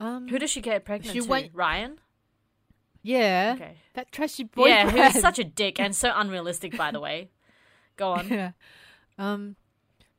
um 0.00 0.28
Who 0.28 0.38
does 0.38 0.50
she 0.50 0.60
get 0.60 0.84
pregnant 0.84 1.14
She 1.14 1.20
to? 1.22 1.26
went- 1.28 1.50
Ryan. 1.54 1.98
yeah 3.02 3.52
Okay. 3.56 3.76
that 3.94 4.12
trashy 4.12 4.44
boyfriend 4.44 4.92
Yeah, 4.96 5.10
who's 5.12 5.20
such 5.22 5.38
a 5.38 5.44
dick 5.60 5.80
and 5.80 5.94
so 5.94 6.12
unrealistic, 6.14 6.76
by 6.76 6.90
the 6.90 7.00
way. 7.00 7.30
Go 7.96 8.12
on. 8.12 8.28
Yeah. 8.28 8.52
Um, 9.18 9.56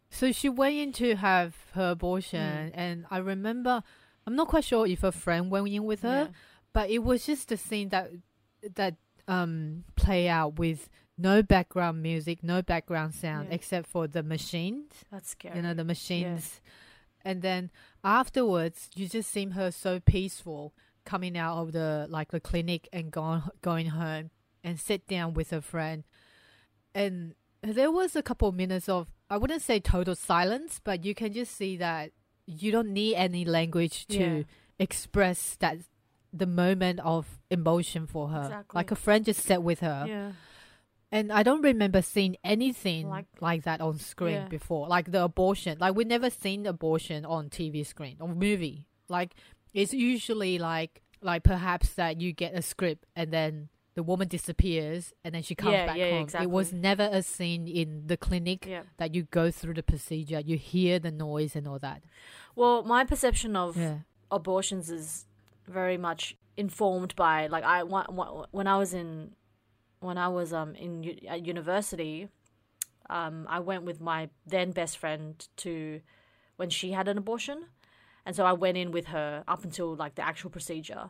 so 0.09 0.31
she 0.31 0.49
went 0.49 0.75
in 0.75 0.91
to 0.93 1.15
have 1.15 1.55
her 1.73 1.89
Mm. 1.89 1.91
abortion, 1.91 2.71
and 2.73 3.05
I 3.11 3.19
remember, 3.19 3.83
I'm 4.25 4.35
not 4.35 4.47
quite 4.49 4.63
sure 4.65 4.85
if 4.87 5.03
a 5.03 5.11
friend 5.11 5.49
went 5.51 5.67
in 5.69 5.85
with 5.85 6.01
her, 6.01 6.27
Yeah. 6.29 6.35
But 6.73 6.89
it 6.89 6.99
was 6.99 7.25
just 7.25 7.51
a 7.51 7.57
scene 7.57 7.89
that 7.89 8.11
that 8.75 8.95
um 9.27 9.83
play 9.95 10.27
out 10.27 10.57
with 10.59 10.89
no 11.17 11.41
background 11.43 12.01
music, 12.01 12.43
no 12.43 12.61
background 12.61 13.13
sound 13.13 13.49
Yeah. 13.49 13.55
except 13.55 13.87
for 13.87 14.07
the 14.07 14.23
machines. 14.23 14.91
That's 15.11 15.29
scary. 15.29 15.57
You 15.57 15.61
know 15.61 15.73
the 15.73 15.83
machines, 15.83 16.61
and 17.25 17.41
then 17.41 17.71
afterwards, 18.03 18.89
you 18.95 19.07
just 19.07 19.29
seem 19.29 19.51
her 19.51 19.71
so 19.71 19.99
peaceful 19.99 20.73
coming 21.05 21.37
out 21.37 21.57
of 21.57 21.71
the 21.73 22.05
like 22.09 22.31
the 22.31 22.39
clinic 22.39 22.87
and 22.93 23.11
going 23.11 23.43
going 23.61 23.87
home 23.87 24.29
and 24.63 24.79
sit 24.79 25.07
down 25.07 25.33
with 25.33 25.49
her 25.51 25.61
friend, 25.61 26.03
and 26.95 27.35
there 27.61 27.91
was 27.91 28.15
a 28.15 28.23
couple 28.23 28.47
of 28.49 28.55
minutes 28.55 28.87
of 28.89 29.07
I 29.29 29.37
wouldn't 29.37 29.61
say 29.61 29.79
total 29.79 30.15
silence, 30.15 30.79
but 30.83 31.05
you 31.05 31.13
can 31.13 31.33
just 31.33 31.55
see 31.55 31.77
that 31.77 32.11
you 32.47 32.71
don't 32.71 32.89
need 32.93 33.15
any 33.15 33.45
language 33.45 34.07
to 34.07 34.17
Yeah. 34.19 34.43
express 34.79 35.55
that 35.59 35.77
the 36.33 36.45
moment 36.47 36.99
of 37.01 37.39
emotion 37.49 38.05
for 38.07 38.29
her. 38.29 38.43
Exactly. 38.43 38.77
Like 38.77 38.91
a 38.91 38.95
friend 38.95 39.25
just 39.25 39.41
sat 39.41 39.63
with 39.63 39.79
her, 39.79 40.05
yeah. 40.07 40.31
and 41.11 41.31
I 41.31 41.41
don't 41.43 41.61
remember 41.61 42.01
seeing 42.01 42.37
anything 42.43 43.09
Like- 43.09 43.25
like, 43.41 43.63
that 43.63 43.81
on 43.81 43.97
screen 43.97 44.33
Yeah. 44.35 44.47
before. 44.47 44.87
Like 44.87 45.11
the 45.11 45.23
abortion. 45.23 45.77
Like 45.79 45.95
we 45.95 46.03
never 46.03 46.29
seen 46.29 46.65
abortion 46.67 47.25
on 47.25 47.49
TV 47.49 47.83
screen 47.85 48.17
or 48.19 48.27
movie. 48.29 48.87
Like 49.07 49.33
it's 49.73 49.93
usually 49.93 50.57
like 50.59 51.01
like 51.21 51.43
perhaps 51.43 51.93
that 51.95 52.21
you 52.21 52.31
get 52.31 52.53
a 52.55 52.61
script 52.61 53.05
and 53.15 53.31
then 53.33 53.69
the 53.95 54.03
woman 54.03 54.27
disappears 54.27 55.11
and 55.25 55.35
then 55.35 55.41
she 55.43 55.53
comes 55.55 55.73
Yeah, 55.73 55.85
back 55.87 55.97
yeah, 55.97 56.11
home. 56.11 56.27
It 56.41 56.49
was 56.49 56.71
never 56.71 57.09
a 57.11 57.21
scene 57.21 57.67
in 57.67 58.07
the 58.07 58.15
clinic 58.15 58.65
Yeah. 58.65 58.83
that 58.97 59.13
you 59.15 59.23
go 59.23 59.51
through 59.51 59.73
the 59.73 59.83
procedure, 59.83 60.39
you 60.39 60.57
hear 60.57 60.97
the 60.99 61.11
noise 61.11 61.55
and 61.57 61.67
all 61.67 61.79
that. 61.79 62.03
Well, 62.55 62.83
my 62.83 63.03
perception 63.03 63.55
of 63.57 63.75
abortions 64.31 64.89
is 64.89 65.25
very 65.69 65.97
much 65.97 66.35
informed 66.57 67.15
by 67.15 67.47
like 67.47 67.63
I 67.63 67.83
when 67.83 68.67
I 68.67 68.77
was 68.77 68.93
in 68.93 69.35
when 70.01 70.17
I 70.17 70.27
was 70.27 70.51
um 70.53 70.75
in 70.75 71.19
at 71.27 71.45
university, 71.45 72.27
um 73.09 73.45
I 73.49 73.59
went 73.59 73.83
with 73.83 74.01
my 74.01 74.29
then 74.45 74.71
best 74.71 74.97
friend 74.97 75.47
to 75.57 76.01
when 76.57 76.69
she 76.69 76.91
had 76.91 77.07
an 77.07 77.17
abortion, 77.17 77.65
and 78.25 78.35
so 78.35 78.45
I 78.45 78.53
went 78.53 78.77
in 78.77 78.91
with 78.91 79.07
her 79.07 79.43
up 79.47 79.63
until 79.63 79.95
like 79.95 80.15
the 80.15 80.25
actual 80.25 80.49
procedure. 80.49 81.09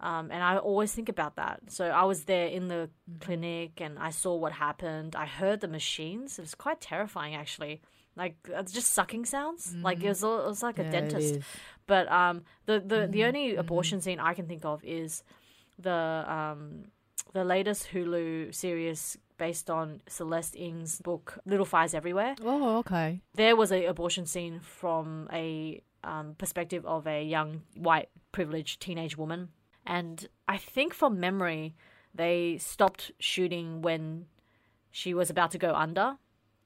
Um, 0.00 0.30
and 0.30 0.42
I 0.42 0.58
always 0.58 0.92
think 0.92 1.08
about 1.08 1.36
that. 1.36 1.60
So 1.68 1.86
I 1.86 2.04
was 2.04 2.24
there 2.24 2.46
in 2.48 2.68
the 2.68 2.90
clinic 3.20 3.80
and 3.80 3.98
I 3.98 4.10
saw 4.10 4.34
what 4.36 4.52
happened. 4.52 5.14
I 5.14 5.26
heard 5.26 5.60
the 5.60 5.68
machines. 5.68 6.38
It 6.38 6.42
was 6.42 6.54
quite 6.54 6.80
terrifying, 6.80 7.34
actually. 7.34 7.80
Like 8.18 8.36
it's 8.48 8.72
just 8.72 8.92
sucking 8.94 9.24
sounds. 9.26 9.74
Like 9.80 10.02
it 10.02 10.08
was, 10.08 10.22
it 10.24 10.26
was 10.26 10.62
like 10.62 10.78
a 10.80 10.82
Yeah, 10.82 10.90
dentist. 10.90 11.38
But 11.86 12.10
um, 12.10 12.42
the 12.66 12.80
the, 12.80 13.06
the 13.08 13.24
only 13.24 13.54
abortion 13.54 14.00
scene 14.00 14.18
I 14.18 14.34
can 14.34 14.46
think 14.46 14.64
of 14.64 14.84
is 14.84 15.22
the 15.78 16.24
um, 16.26 16.86
the 17.32 17.44
latest 17.44 17.88
Hulu 17.92 18.52
series 18.52 19.16
based 19.38 19.70
on 19.70 20.02
Celeste 20.08 20.56
Ng's 20.56 21.00
book 21.00 21.38
Little 21.46 21.64
Fires 21.64 21.94
Everywhere. 21.94 22.34
Oh, 22.42 22.78
okay. 22.78 23.20
There 23.34 23.54
was 23.54 23.70
a 23.70 23.86
abortion 23.86 24.26
scene 24.26 24.58
from 24.60 25.28
a 25.32 25.80
um, 26.02 26.34
perspective 26.36 26.84
of 26.84 27.06
a 27.06 27.22
young 27.22 27.62
white 27.76 28.08
privileged 28.32 28.80
teenage 28.80 29.16
woman, 29.16 29.50
and 29.86 30.28
I 30.48 30.56
think 30.58 30.92
from 30.92 31.20
memory 31.20 31.76
they 32.12 32.58
stopped 32.58 33.12
shooting 33.20 33.80
when 33.80 34.26
she 34.90 35.14
was 35.14 35.30
about 35.30 35.52
to 35.52 35.58
go 35.58 35.72
under, 35.72 36.16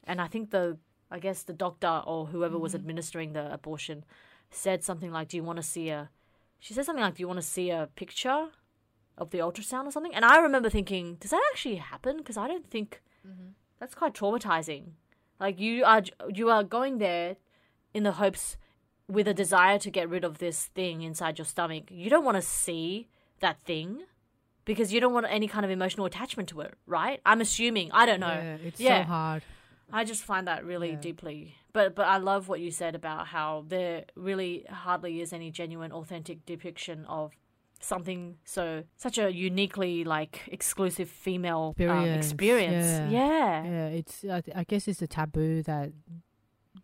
and 0.05 0.19
I 0.19 0.29
think 0.29 0.51
the 0.51 0.79
I 1.13 1.19
guess 1.19 1.43
the 1.43 1.53
doctor 1.53 2.03
or 2.07 2.27
whoever 2.27 2.59
was 2.59 2.73
mm-hmm. 2.73 2.81
administering 2.81 3.33
the 3.35 3.53
abortion 3.53 4.05
said 4.51 4.83
something 4.83 5.13
like, 5.13 5.29
"Do 5.29 5.37
you 5.37 5.45
want 5.45 5.59
to 5.59 5.63
see 5.63 5.91
a?" 5.91 6.11
She 6.59 6.75
said 6.75 6.87
something 6.87 7.05
like, 7.05 7.17
"Do 7.17 7.23
you 7.23 7.29
want 7.29 7.41
to 7.41 7.47
see 7.47 7.71
a 7.71 7.89
picture 7.95 8.49
of 9.19 9.31
the 9.31 9.39
ultrasound 9.39 9.87
or 9.87 9.93
something?" 9.93 10.15
And 10.15 10.25
I 10.25 10.39
remember 10.39 10.71
thinking, 10.71 11.17
"Does 11.21 11.31
that 11.31 11.43
actually 11.53 11.77
happen?" 11.77 12.17
Because 12.17 12.37
I 12.37 12.49
don't 12.49 12.69
think 12.69 13.03
mm-hmm. 13.27 13.51
that's 13.79 13.95
quite 13.95 14.15
traumatizing. 14.15 14.93
Like 15.39 15.61
you 15.61 15.85
are 15.85 16.03
you 16.33 16.51
are 16.51 16.65
going 16.65 16.99
there 16.99 17.37
in 17.93 18.05
the 18.05 18.13
hopes 18.13 18.57
with 19.09 19.29
a 19.29 19.35
desire 19.35 19.79
to 19.79 19.91
get 19.91 20.09
rid 20.09 20.25
of 20.25 20.39
this 20.39 20.67
thing 20.67 21.03
inside 21.03 21.39
your 21.39 21.45
stomach. 21.45 21.85
You 21.91 22.09
don't 22.09 22.25
want 22.25 22.37
to 22.37 22.43
see 22.43 23.09
that 23.41 23.59
thing 23.65 24.05
because 24.65 24.93
you 24.93 25.01
don't 25.01 25.13
want 25.13 25.27
any 25.29 25.49
kind 25.49 25.65
of 25.65 25.71
emotional 25.71 26.07
attachment 26.07 26.49
to 26.51 26.61
it, 26.61 26.75
right? 26.87 27.21
I'm 27.27 27.41
assuming. 27.41 27.91
I 27.93 28.07
don't 28.07 28.21
know. 28.21 28.29
Yeah, 28.29 28.57
it's 28.65 28.81
Yeah. 28.81 29.03
so 29.03 29.09
hard. 29.09 29.43
I 29.93 30.05
just 30.05 30.23
find 30.25 30.47
that 30.49 30.65
really 30.65 30.91
Yeah. 30.91 31.01
deeply. 31.01 31.55
But 31.73 31.95
but 31.95 32.07
I 32.07 32.17
love 32.19 32.49
what 32.49 32.61
you 32.61 32.71
said 32.71 32.95
about 32.95 33.27
how 33.29 33.65
there 33.69 34.05
really 34.17 34.65
hardly 34.69 35.21
is 35.21 35.33
any 35.33 35.51
genuine, 35.51 35.93
authentic 35.93 36.45
depiction 36.47 37.05
of 37.07 37.33
something 37.81 38.37
so 38.45 38.85
such 38.97 39.19
a 39.19 39.33
uniquely 39.33 40.05
like 40.05 40.43
exclusive 40.53 41.09
female 41.09 41.75
um, 41.81 42.05
Experience, 42.05 42.27
experience. 42.27 43.13
yeah. 43.13 43.65
yeah. 43.65 43.65
Yeah, 43.65 43.87
it's. 43.89 44.25
I, 44.25 44.43
I 44.55 44.65
guess 44.65 44.87
it's 44.89 45.03
a 45.03 45.07
taboo 45.07 45.63
that 45.65 45.93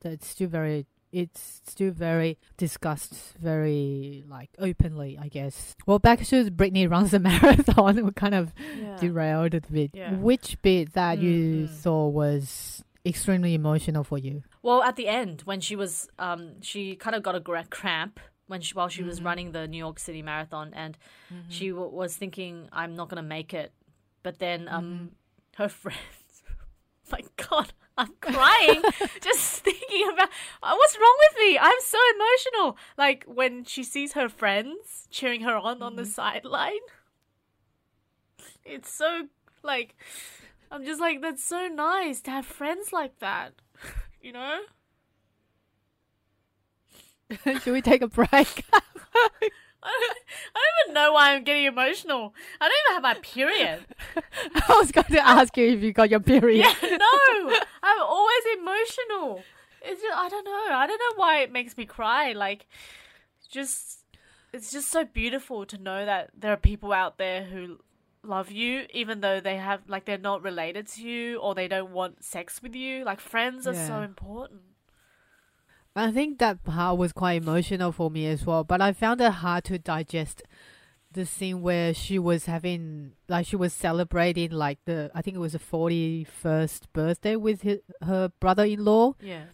that's 0.00 0.26
still 0.26 0.48
very. 0.48 0.86
It's 1.10 1.62
still 1.66 1.90
very 1.90 2.36
discussed, 2.58 3.14
very 3.40 4.24
like 4.28 4.50
openly. 4.58 5.16
I 5.18 5.28
guess. 5.28 5.74
Well, 5.86 5.98
back 5.98 6.22
to 6.26 6.50
Brittany 6.50 6.86
runs 6.86 7.14
a 7.14 7.18
marathon. 7.30 8.04
We 8.04 8.12
kind 8.12 8.34
of 8.34 8.52
Yeah. 8.78 8.98
derailed 9.00 9.54
a 9.54 9.60
bit. 9.62 9.92
Yeah. 9.94 10.12
Which 10.14 10.60
bit 10.60 10.92
that 10.92 11.18
you 11.18 11.66
Mm, 11.66 11.68
mm. 11.68 11.70
thought 11.70 12.08
was 12.12 12.84
extremely 13.04 13.54
emotional 13.54 14.04
for 14.04 14.18
you? 14.18 14.42
Well, 14.62 14.82
at 14.82 14.96
the 14.96 15.08
end, 15.08 15.42
when 15.44 15.60
she 15.60 15.76
was, 15.76 16.08
um, 16.18 16.60
she 16.62 16.96
kind 16.96 17.14
of 17.16 17.22
got 17.22 17.34
a 17.34 17.40
gra- 17.40 17.66
cramp 17.70 18.20
when 18.46 18.60
she, 18.60 18.74
while 18.74 18.88
she 18.88 19.00
Mm-hmm. 19.00 19.08
was 19.08 19.22
running 19.22 19.52
the 19.52 19.66
New 19.68 19.78
York 19.78 19.98
City 19.98 20.22
Marathon, 20.22 20.72
and 20.74 20.96
she 21.48 21.68
w- 21.70 21.90
was 21.90 22.16
thinking, 22.16 22.68
"I'm 22.72 22.94
not 22.96 23.08
gonna 23.08 23.22
make 23.22 23.52
it." 23.54 23.72
But 24.22 24.38
then, 24.38 24.68
um, 24.68 24.84
Mm-hmm. 24.84 25.06
her 25.62 25.68
friends, 25.82 26.42
my 27.12 27.22
God, 27.36 27.72
I'm 27.96 28.14
crying 28.20 28.82
just 29.22 29.60
thinking 29.64 30.08
about 30.12 30.28
uh, 30.62 30.74
what's 30.74 30.96
wrong 30.98 31.16
with 31.24 31.38
me. 31.38 31.58
I'm 31.58 31.80
so 31.80 31.98
emotional. 32.14 32.76
Like 32.96 33.24
when 33.26 33.64
she 33.64 33.82
sees 33.84 34.12
her 34.12 34.28
friends 34.28 35.08
cheering 35.10 35.42
her 35.42 35.56
on 35.56 35.82
on 35.82 35.96
the 35.96 36.02
Mm-hmm. 36.02 36.10
sideline, 36.10 36.84
it's 38.64 38.92
so 38.92 39.28
like. 39.62 39.94
I'm 40.70 40.84
just 40.84 41.00
like, 41.00 41.22
that's 41.22 41.44
so 41.44 41.68
nice 41.68 42.20
to 42.22 42.30
have 42.30 42.46
friends 42.46 42.92
like 42.92 43.18
that. 43.20 43.54
You 44.20 44.32
know? 44.32 44.62
Should 47.44 47.72
we 47.72 47.80
take 47.80 48.02
a 48.02 48.08
break? 48.08 48.28
I 48.32 48.50
don't, 50.00 50.16
I 50.54 50.58
don't 50.58 50.84
even 50.84 50.94
know 50.94 51.12
why 51.12 51.34
I'm 51.34 51.44
getting 51.44 51.66
emotional. 51.66 52.34
I 52.60 52.68
don't 52.68 52.76
even 52.84 52.94
have 52.94 53.02
my 53.02 53.14
period. 53.22 53.86
I 54.16 54.74
was 54.76 54.90
going 54.90 55.06
to 55.06 55.26
ask 55.26 55.56
you 55.56 55.68
if 55.68 55.82
you 55.82 55.92
got 55.92 56.10
your 56.10 56.18
period. 56.18 56.58
Yeah, 56.58 56.74
no, 56.96 57.56
I'm 57.82 58.02
always 58.02 58.42
emotional. 58.58 59.42
It's 59.82 60.02
just, 60.02 60.16
I 60.16 60.28
don't 60.28 60.44
know. 60.44 60.66
I 60.72 60.86
don't 60.88 60.98
know 60.98 61.16
why 61.22 61.42
it 61.42 61.52
makes 61.52 61.76
me 61.76 61.86
cry. 61.86 62.32
Like, 62.32 62.66
just 63.48 64.00
it's 64.52 64.72
just 64.72 64.90
so 64.90 65.04
beautiful 65.04 65.64
to 65.66 65.78
know 65.78 66.04
that 66.04 66.30
there 66.36 66.52
are 66.52 66.56
people 66.56 66.92
out 66.92 67.18
there 67.18 67.44
who 67.44 67.78
love 68.22 68.50
you, 68.50 68.86
even 68.92 69.20
though 69.20 69.40
they 69.40 69.56
have 69.56 69.82
like 69.88 70.04
they're 70.04 70.18
not 70.18 70.42
related 70.42 70.86
to 70.88 71.02
you 71.02 71.38
or 71.38 71.54
they 71.54 71.68
don't 71.68 71.92
want 71.92 72.24
sex 72.24 72.62
with 72.62 72.74
you. 72.74 73.04
Like, 73.04 73.20
friends 73.20 73.66
are 73.66 73.74
so 73.74 74.02
important. 74.02 74.62
I 75.96 76.12
think 76.12 76.38
that 76.38 76.62
part 76.62 76.96
was 76.96 77.12
quite 77.12 77.42
emotional 77.42 77.90
for 77.90 78.08
me 78.10 78.26
as 78.26 78.46
well, 78.46 78.62
but 78.62 78.80
I 78.80 78.92
found 78.92 79.20
it 79.20 79.32
hard 79.32 79.64
to 79.64 79.78
digest 79.78 80.42
the 81.10 81.26
scene 81.26 81.62
where 81.62 81.92
she 81.94 82.18
was 82.18 82.46
having 82.46 83.12
like 83.28 83.46
she 83.46 83.56
was 83.56 83.72
celebrating 83.72 84.50
like 84.50 84.78
the 84.84 85.10
I 85.14 85.22
think 85.22 85.36
it 85.36 85.40
was 85.40 85.52
the 85.52 85.58
41st 85.58 86.92
birthday 86.92 87.34
with 87.34 87.62
hi 87.62 87.78
her 88.02 88.30
brother-in-law 88.40 89.14
Yeah. 89.20 89.44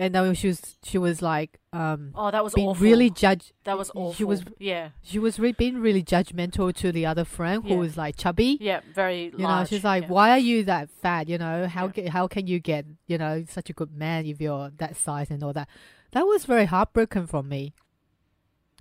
And 0.00 0.14
then 0.14 0.32
she 0.34 0.46
was 0.48 0.76
she 0.84 0.96
was 0.98 1.20
like 1.20 1.58
um 1.72 2.12
Oh, 2.14 2.30
that 2.30 2.44
was 2.44 2.54
being 2.54 2.68
awful. 2.68 2.82
really 2.82 3.10
judge 3.10 3.52
that 3.64 3.76
was 3.76 3.90
awful 3.90 4.12
she 4.14 4.24
was- 4.24 4.44
yeah, 4.58 4.90
she 5.02 5.18
was 5.18 5.38
re- 5.38 5.52
being 5.52 5.78
really 5.80 6.02
judgmental 6.02 6.72
to 6.74 6.92
the 6.92 7.04
other 7.04 7.24
friend 7.24 7.64
who 7.64 7.70
Yeah. 7.70 7.76
was 7.76 7.96
like 7.96 8.16
chubby 8.16 8.58
yeah, 8.60 8.80
very. 8.94 9.24
you 9.36 9.38
know 9.38 9.64
she's 9.64 9.82
like 9.84 10.06
why 10.08 10.30
are 10.30 10.38
you 10.38 10.62
that 10.64 10.88
fat 10.90 11.28
you 11.28 11.36
know 11.38 11.66
how 11.66 11.86
Yeah. 11.86 11.92
ca- 11.92 12.08
how 12.10 12.28
can 12.28 12.46
you 12.46 12.60
get 12.60 12.86
you 13.06 13.18
know 13.18 13.44
such 13.48 13.70
a 13.70 13.72
good 13.72 13.92
man 13.92 14.24
if 14.26 14.40
you're 14.40 14.70
that 14.78 14.96
size 14.96 15.30
and 15.30 15.42
all 15.42 15.52
that 15.52 15.68
that 16.12 16.22
was 16.26 16.44
very 16.44 16.64
heartbroken 16.66 17.26
from 17.26 17.48
me 17.48 17.74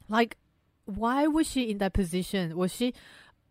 like 0.07 0.37
why 0.85 1.27
was 1.27 1.49
she 1.49 1.69
in 1.69 1.79
that 1.79 1.93
position 1.93 2.55
was 2.55 2.71
she 2.73 2.93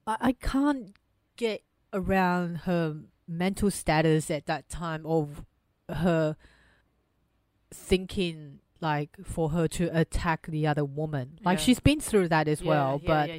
i, 0.07 0.17
I 0.21 0.33
can't 0.33 0.95
get 1.37 1.63
around 1.93 2.59
her 2.69 2.97
mental 3.29 3.71
status 3.71 4.31
at 4.31 4.47
that 4.47 4.69
time 4.69 5.05
of 5.05 5.45
her 5.89 6.37
thinking 7.77 8.61
like 8.81 9.17
for 9.25 9.51
her 9.51 9.67
to 9.69 9.85
attack 9.99 10.47
the 10.47 10.67
other 10.67 10.85
woman 10.85 11.39
like 11.45 11.59
Yeah. 11.59 11.65
she's 11.65 11.81
been 11.81 12.01
through 12.01 12.29
that 12.29 12.47
as 12.49 12.61
Yeah, 12.61 12.69
well 12.69 13.01
yeah, 13.03 13.07
but 13.07 13.31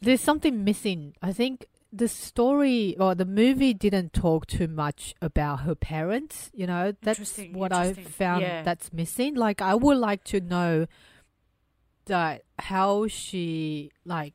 there's 0.00 0.20
something 0.20 0.64
missing. 0.64 1.14
I 1.22 1.32
think 1.32 1.66
the 1.92 2.08
story 2.08 2.96
or 2.98 3.14
the 3.14 3.24
movie 3.26 3.74
didn't 3.74 4.12
talk 4.12 4.46
too 4.46 4.66
much 4.66 5.14
about 5.20 5.60
her 5.60 5.74
parents. 5.74 6.50
You 6.54 6.66
know, 6.66 6.92
that's 7.02 7.18
Interesting, 7.20 7.52
what 7.52 7.72
I 7.72 7.92
found 7.92 8.42
that's 8.64 8.92
missing. 8.92 9.34
Like, 9.36 9.60
I 9.62 9.74
would 9.74 9.98
like 9.98 10.24
to 10.24 10.40
know 10.40 10.86
that 12.06 12.42
how 12.58 13.06
she 13.06 13.90
like 14.04 14.34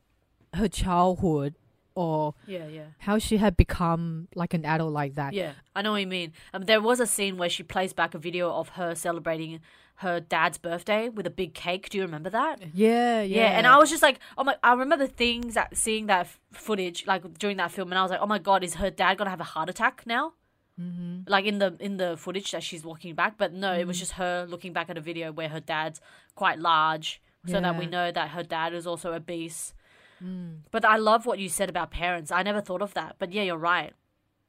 her 0.54 0.68
childhood 0.68 1.56
or 2.02 2.34
yeah, 2.46 2.66
yeah. 2.78 2.88
how 3.06 3.16
she 3.18 3.36
had 3.44 3.56
become 3.56 4.28
like 4.40 4.52
an 4.58 4.64
adult 4.64 4.92
like 4.92 5.14
that. 5.20 5.32
Yeah, 5.34 5.52
I 5.76 5.82
know 5.82 5.92
what 5.92 6.00
you 6.06 6.06
mean. 6.18 6.32
Um, 6.54 6.62
there 6.70 6.80
was 6.80 7.00
a 7.00 7.06
scene 7.06 7.34
where 7.40 7.48
she 7.56 7.62
plays 7.74 7.92
back 7.92 8.14
a 8.14 8.18
video 8.18 8.44
of 8.60 8.66
her 8.78 8.94
celebrating 8.94 9.60
her 10.06 10.20
dad's 10.20 10.58
birthday 10.58 11.08
with 11.08 11.26
a 11.26 11.30
big 11.42 11.54
cake. 11.54 11.88
Do 11.90 11.98
you 11.98 12.04
remember 12.04 12.30
that? 12.30 12.60
Yeah, 12.72 13.20
yeah. 13.22 13.36
Yeah, 13.40 13.58
and 13.58 13.66
I 13.66 13.76
was 13.82 13.90
just 13.90 14.02
like, 14.08 14.20
oh 14.38 14.44
my! 14.44 14.54
I 14.62 14.72
remember 14.74 15.06
things 15.08 15.54
that 15.54 15.76
seeing 15.76 16.06
that 16.06 16.20
f- 16.30 16.38
footage 16.52 17.04
like 17.12 17.22
during 17.42 17.56
that 17.56 17.72
film, 17.72 17.90
and 17.90 17.98
I 17.98 18.02
was 18.02 18.12
like, 18.12 18.20
oh 18.22 18.26
my 18.34 18.38
god, 18.38 18.62
is 18.62 18.74
her 18.76 18.90
dad 18.90 19.18
gonna 19.18 19.30
have 19.36 19.40
a 19.40 19.50
heart 19.54 19.68
attack 19.68 20.02
now? 20.06 20.34
hmm 20.78 21.22
Like 21.26 21.46
in 21.52 21.58
the 21.58 21.70
in 21.80 21.96
the 22.02 22.16
footage 22.16 22.52
that 22.52 22.62
she's 22.62 22.84
walking 22.84 23.14
back, 23.16 23.32
but 23.42 23.52
no, 23.52 23.72
it 23.72 23.86
was 23.88 23.96
Mm. 23.96 24.00
just 24.04 24.12
her 24.22 24.46
looking 24.48 24.72
back 24.72 24.88
at 24.88 24.96
a 24.96 25.04
video 25.10 25.32
where 25.32 25.48
her 25.56 25.60
dad's 25.74 26.00
quite 26.36 26.58
large, 26.60 27.20
so 27.50 27.60
that 27.60 27.74
we 27.80 27.86
know 27.86 28.06
that 28.18 28.28
her 28.36 28.44
dad 28.56 28.70
is 28.80 28.86
also 28.86 29.12
obese. 29.20 29.74
Mm. 30.22 30.58
But 30.70 30.84
I 30.84 30.96
love 30.96 31.26
what 31.26 31.38
you 31.38 31.48
said 31.48 31.68
about 31.68 31.90
parents. 31.90 32.30
I 32.32 32.42
never 32.42 32.60
thought 32.60 32.82
of 32.82 32.94
that, 32.94 33.16
but 33.18 33.32
yeah, 33.32 33.42
you're 33.42 33.56
right. 33.56 33.92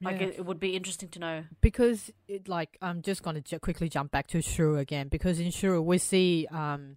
Like 0.02 0.20
it, 0.22 0.36
it 0.38 0.46
would 0.46 0.58
be 0.58 0.74
interesting 0.76 1.10
to 1.10 1.18
know. 1.18 1.44
because 1.60 2.10
it 2.26 2.48
like 2.48 2.78
I'm 2.80 3.02
just 3.02 3.22
gonna 3.22 3.42
ju- 3.42 3.58
quickly 3.58 3.90
jump 3.90 4.10
back 4.10 4.28
to 4.28 4.40
Shrill 4.40 4.78
again 4.78 5.08
because 5.08 5.38
in 5.38 5.50
Shrill 5.50 5.82
we 5.82 5.98
see 5.98 6.46
um 6.50 6.96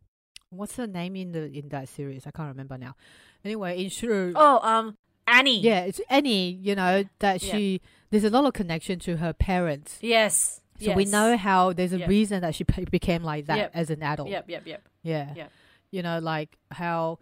what's 0.49 0.77
her 0.77 0.87
name 0.87 1.17
in 1.17 1.33
the 1.33 1.51
in 1.51 1.67
that 1.69 1.89
series 1.89 2.25
I 2.25 2.31
can't 2.31 2.47
remember 2.47 2.77
now. 2.77 2.95
Anyway, 3.43 3.83
in 3.83 3.89
Shrill, 3.89 4.31
Oh, 4.37 4.59
um, 4.65 4.97
Annie. 5.27 5.59
yeah, 5.59 5.81
it's 5.81 5.99
Annie. 6.09 6.51
You 6.51 6.75
know 6.75 7.03
that 7.19 7.43
Yeah. 7.43 7.51
she 7.51 7.81
there's 8.09 8.23
a 8.23 8.29
lot 8.29 8.45
of 8.45 8.53
connection 8.53 8.99
to 8.99 9.17
her 9.17 9.33
parents, 9.33 9.97
Yes. 9.99 10.61
so 10.79 10.93
we 10.93 11.03
know 11.03 11.35
how 11.35 11.73
there's 11.73 11.91
a 11.91 11.99
Yep. 11.99 12.07
reason 12.07 12.39
that 12.41 12.55
she 12.55 12.63
became 12.63 13.21
like 13.23 13.47
that 13.47 13.57
Yep. 13.57 13.71
as 13.73 13.89
an 13.89 14.01
adult. 14.01 14.29
Yep, 14.29 14.49
yep, 14.49 14.65
yep. 14.65 14.87
Yeah. 15.03 15.33
Yep. 15.35 15.51
You 15.91 16.03
know, 16.03 16.19
like 16.19 16.57
how 16.71 17.19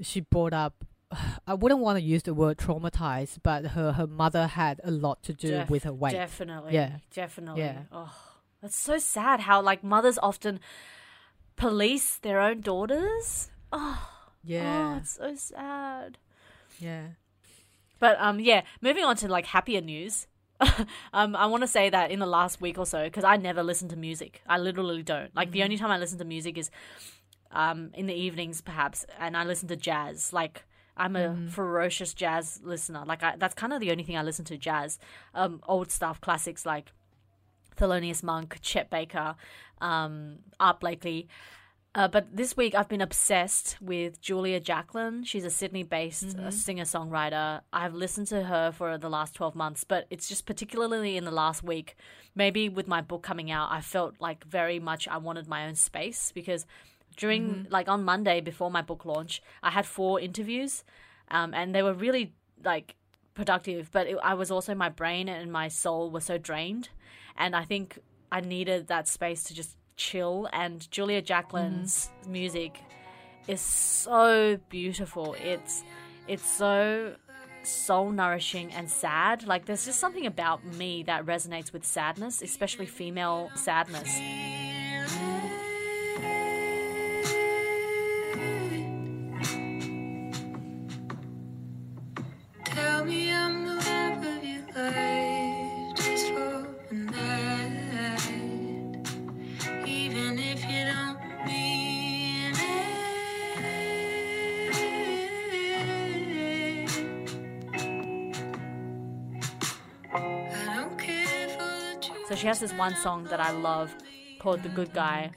she 0.00 0.20
brought 0.20 0.52
up. 0.52 0.84
I 1.46 1.54
wouldn't 1.54 1.80
want 1.80 1.98
to 1.98 2.04
use 2.04 2.22
the 2.22 2.34
word 2.34 2.58
traumatized, 2.58 3.38
but 3.42 3.66
her 3.68 3.92
her 3.92 4.06
mother 4.06 4.46
had 4.46 4.80
a 4.84 4.90
lot 4.90 5.22
to 5.24 5.32
do 5.32 5.48
Def- 5.48 5.70
with 5.70 5.84
her 5.84 5.92
weight. 5.92 6.12
Definitely. 6.12 6.74
Yeah. 6.74 6.98
Definitely. 7.12 7.62
Yeah. 7.62 7.82
Oh, 7.92 8.12
that's 8.62 8.76
so 8.76 8.98
sad 8.98 9.40
how 9.40 9.60
like 9.60 9.84
mothers 9.84 10.18
often 10.22 10.60
police 11.56 12.16
their 12.18 12.40
own 12.40 12.60
daughters. 12.60 13.50
Oh, 13.72 14.08
yeah, 14.44 14.94
oh, 14.94 14.98
it's 14.98 15.16
so 15.16 15.34
sad. 15.34 16.18
yeah. 16.78 17.08
But 17.98 18.16
um, 18.20 18.40
yeah, 18.40 18.62
moving 18.80 19.04
on 19.04 19.16
to 19.16 19.28
like 19.28 19.46
happier 19.46 19.80
news. 19.80 20.26
um, 21.12 21.36
I 21.36 21.46
want 21.46 21.62
to 21.62 21.66
say 21.66 21.90
that 21.90 22.10
in 22.10 22.18
the 22.18 22.26
last 22.26 22.60
week 22.60 22.78
or 22.78 22.86
so, 22.86 23.04
because 23.04 23.24
I 23.24 23.36
never 23.36 23.62
listen 23.62 23.88
to 23.90 23.96
music. 23.96 24.42
I 24.46 24.58
literally 24.58 25.02
don't. 25.02 25.34
Like 25.34 25.50
the 25.50 25.62
only 25.62 25.76
time 25.76 25.90
I 25.90 25.98
listen 25.98 26.18
to 26.18 26.24
music 26.24 26.56
is 26.56 26.70
um 27.50 27.90
in 27.94 28.06
the 28.06 28.14
evenings, 28.14 28.60
perhaps, 28.60 29.06
and 29.18 29.36
I 29.36 29.44
listen 29.44 29.68
to 29.68 29.76
jazz. 29.76 30.32
Like 30.32 30.64
I'm 30.96 31.14
a 31.14 31.36
ferocious 31.50 32.14
jazz 32.14 32.60
listener. 32.64 33.04
Like 33.06 33.22
I, 33.22 33.36
that's 33.36 33.54
kind 33.54 33.72
of 33.72 33.80
the 33.80 33.90
only 33.90 34.02
thing 34.02 34.16
I 34.16 34.22
listen 34.22 34.44
to. 34.46 34.56
Jazz, 34.56 34.98
um, 35.34 35.60
old 35.68 35.90
stuff, 35.90 36.20
classics 36.20 36.64
like 36.64 36.92
Thelonious 37.76 38.22
Monk, 38.22 38.58
Chet 38.62 38.88
Baker, 38.88 39.34
um, 39.80 40.38
Art 40.58 40.80
Blakey. 40.80 41.28
Uh, 41.94 42.08
but 42.08 42.34
this 42.34 42.56
week 42.56 42.74
I've 42.74 42.88
been 42.88 43.00
obsessed 43.00 43.78
with 43.80 44.20
Julia 44.20 44.60
Jacklin. 44.60 45.24
She's 45.24 45.46
a 45.46 45.50
Sydney-based 45.50 46.38
uh, 46.38 46.50
singer-songwriter. 46.50 47.62
I've 47.72 47.94
listened 47.94 48.26
to 48.28 48.44
her 48.44 48.70
for 48.70 48.98
the 48.98 49.08
last 49.08 49.34
12 49.34 49.54
months, 49.54 49.82
but 49.82 50.06
it's 50.10 50.28
just 50.28 50.44
particularly 50.44 51.16
in 51.16 51.24
the 51.24 51.30
last 51.30 51.62
week, 51.62 51.96
maybe 52.34 52.68
with 52.68 52.86
my 52.86 53.00
book 53.00 53.22
coming 53.22 53.50
out, 53.50 53.72
I 53.72 53.80
felt 53.80 54.16
like 54.20 54.44
very 54.44 54.78
much 54.78 55.08
I 55.08 55.16
wanted 55.16 55.48
my 55.48 55.66
own 55.66 55.74
space 55.74 56.32
because 56.34 56.66
during 57.16 57.66
like 57.70 57.88
on 57.88 58.04
Monday 58.04 58.40
before 58.40 58.70
my 58.70 58.82
book 58.82 59.04
launch, 59.04 59.42
I 59.62 59.70
had 59.70 59.86
four 59.86 60.20
interviews 60.20 60.84
um, 61.30 61.54
and 61.54 61.74
they 61.74 61.82
were 61.82 61.94
really 61.94 62.34
like 62.64 62.94
productive, 63.34 63.90
but 63.90 64.06
it, 64.06 64.18
I 64.22 64.34
was 64.34 64.50
also 64.50 64.74
my 64.74 64.88
brain 64.88 65.28
and 65.28 65.52
my 65.52 65.68
soul 65.68 66.10
were 66.10 66.20
so 66.20 66.38
drained 66.38 66.90
and 67.36 67.54
I 67.54 67.64
think 67.64 67.98
I 68.30 68.40
needed 68.40 68.88
that 68.88 69.08
space 69.08 69.44
to 69.44 69.54
just 69.54 69.76
chill. 69.96 70.48
And 70.52 70.88
Julia 70.90 71.22
Jacklin's 71.22 72.10
music 72.26 72.80
is 73.48 73.60
so 73.60 74.58
beautiful. 74.68 75.34
It's 75.42 75.84
it's 76.28 76.48
so 76.48 77.14
soul 77.62 78.10
nourishing 78.10 78.72
and 78.72 78.90
sad. 78.90 79.46
Like 79.46 79.66
there's 79.66 79.84
just 79.84 80.00
something 80.00 80.26
about 80.26 80.64
me 80.64 81.02
that 81.04 81.24
resonates 81.26 81.72
with 81.72 81.84
sadness, 81.84 82.42
especially 82.42 82.86
female 82.86 83.50
sadness. 83.54 84.20
Has 112.60 112.70
this 112.70 112.78
one 112.78 112.96
song 112.96 113.24
that 113.24 113.38
I 113.38 113.50
love 113.50 113.94
called 114.38 114.62
"The 114.62 114.70
Good 114.70 114.94
Guy," 114.94 115.30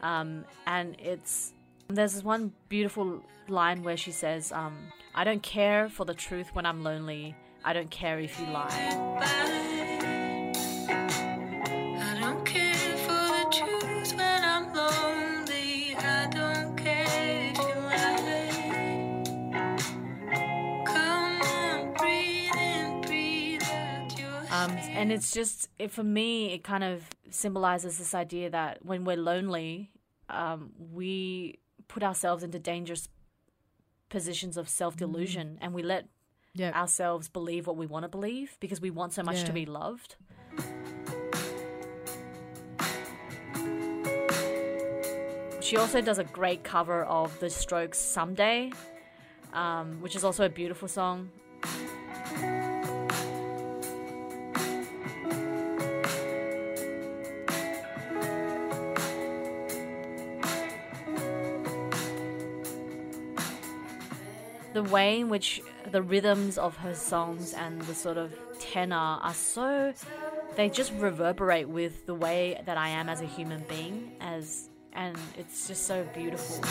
um, 0.00 0.46
and 0.66 0.96
it's 0.98 1.52
there's 1.88 2.14
this 2.14 2.24
one 2.24 2.52
beautiful 2.70 3.22
line 3.48 3.82
where 3.82 3.98
she 3.98 4.10
says, 4.10 4.52
um, 4.52 4.74
"I 5.14 5.24
don't 5.24 5.42
care 5.42 5.90
for 5.90 6.06
the 6.06 6.14
truth 6.14 6.54
when 6.54 6.64
I'm 6.64 6.82
lonely. 6.82 7.36
I 7.62 7.74
don't 7.74 7.90
care 7.90 8.18
if 8.20 8.40
you 8.40 8.46
lie." 8.46 8.72
I 12.08 12.18
don't 12.20 12.44
care 12.46 12.96
for 13.04 13.26
the 13.36 13.44
truth 13.52 14.14
when 14.16 14.44
I'm 14.54 14.72
lonely. 14.72 15.94
I 15.96 16.26
don't 16.30 16.74
care 16.74 17.50
if 17.50 17.58
you 17.58 17.74
lie. 17.92 19.24
Come 20.86 21.42
on, 21.42 21.92
breathe 21.92 22.56
in, 22.56 23.02
breathe 23.02 23.62
out 23.64 24.18
your 24.18 24.40
Um, 24.50 24.70
and 24.96 25.12
it's 25.12 25.32
just 25.32 25.65
it, 25.78 25.90
for 25.90 26.02
me, 26.02 26.52
it 26.52 26.64
kind 26.64 26.82
of 26.84 27.04
symbolizes 27.30 27.98
this 27.98 28.14
idea 28.14 28.50
that 28.50 28.84
when 28.84 29.04
we're 29.04 29.16
lonely, 29.16 29.90
um, 30.28 30.72
we 30.92 31.58
put 31.88 32.02
ourselves 32.02 32.42
into 32.42 32.58
dangerous 32.58 33.08
positions 34.08 34.56
of 34.56 34.68
self 34.68 34.96
delusion 34.96 35.58
and 35.60 35.74
we 35.74 35.82
let 35.82 36.08
Yeah. 36.54 36.72
ourselves 36.72 37.28
believe 37.28 37.66
what 37.66 37.76
we 37.76 37.86
want 37.86 38.04
to 38.04 38.08
believe 38.08 38.56
because 38.60 38.80
we 38.80 38.90
want 38.90 39.12
so 39.12 39.22
much 39.22 39.44
to 39.44 39.52
be 39.52 39.66
loved. 39.66 40.16
She 45.60 45.76
also 45.76 46.00
does 46.00 46.18
a 46.18 46.24
great 46.24 46.62
cover 46.62 47.02
of 47.04 47.38
The 47.40 47.50
Strokes' 47.50 47.98
Someday, 47.98 48.70
um, 49.52 50.00
which 50.00 50.14
is 50.14 50.22
also 50.22 50.44
a 50.44 50.48
beautiful 50.48 50.86
song. 50.86 51.28
The 64.76 64.82
way 64.82 65.20
in 65.20 65.30
which 65.30 65.62
the 65.90 66.02
rhythms 66.02 66.58
of 66.58 66.76
her 66.76 66.94
songs 66.94 67.54
and 67.54 67.80
the 67.82 67.94
sort 67.94 68.18
of 68.18 68.30
tenor 68.60 68.94
are 69.22 69.32
so 69.32 69.90
they 70.54 70.68
just 70.68 70.92
reverberate 70.98 71.66
with 71.66 72.04
the 72.04 72.14
way 72.14 72.60
that 72.66 72.76
I 72.76 72.90
am 72.90 73.08
as 73.08 73.22
a 73.22 73.24
human 73.24 73.64
being 73.70 74.12
as 74.20 74.68
and 74.92 75.16
it's 75.38 75.66
just 75.66 75.86
so 75.86 76.06
beautiful. 76.14 76.62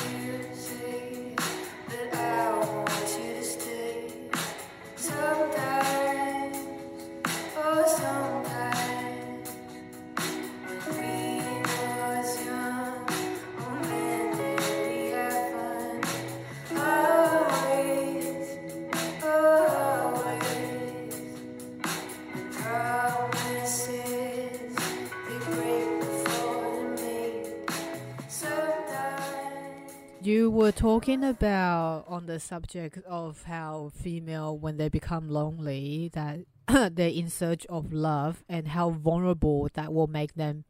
Were 30.65 30.71
talking 30.71 31.23
about 31.23 32.05
on 32.07 32.25
the 32.25 32.39
subject 32.39 32.97
of 33.05 33.43
how 33.43 33.91
female, 33.93 34.57
when 34.57 34.77
they 34.77 34.89
become 34.89 35.29
lonely, 35.29 36.09
that 36.13 36.39
they're 36.95 37.07
in 37.09 37.29
search 37.29 37.67
of 37.67 37.93
love 37.93 38.43
and 38.49 38.69
how 38.69 38.89
vulnerable 38.89 39.69
that 39.75 39.93
will 39.93 40.07
make 40.07 40.33
them 40.33 40.63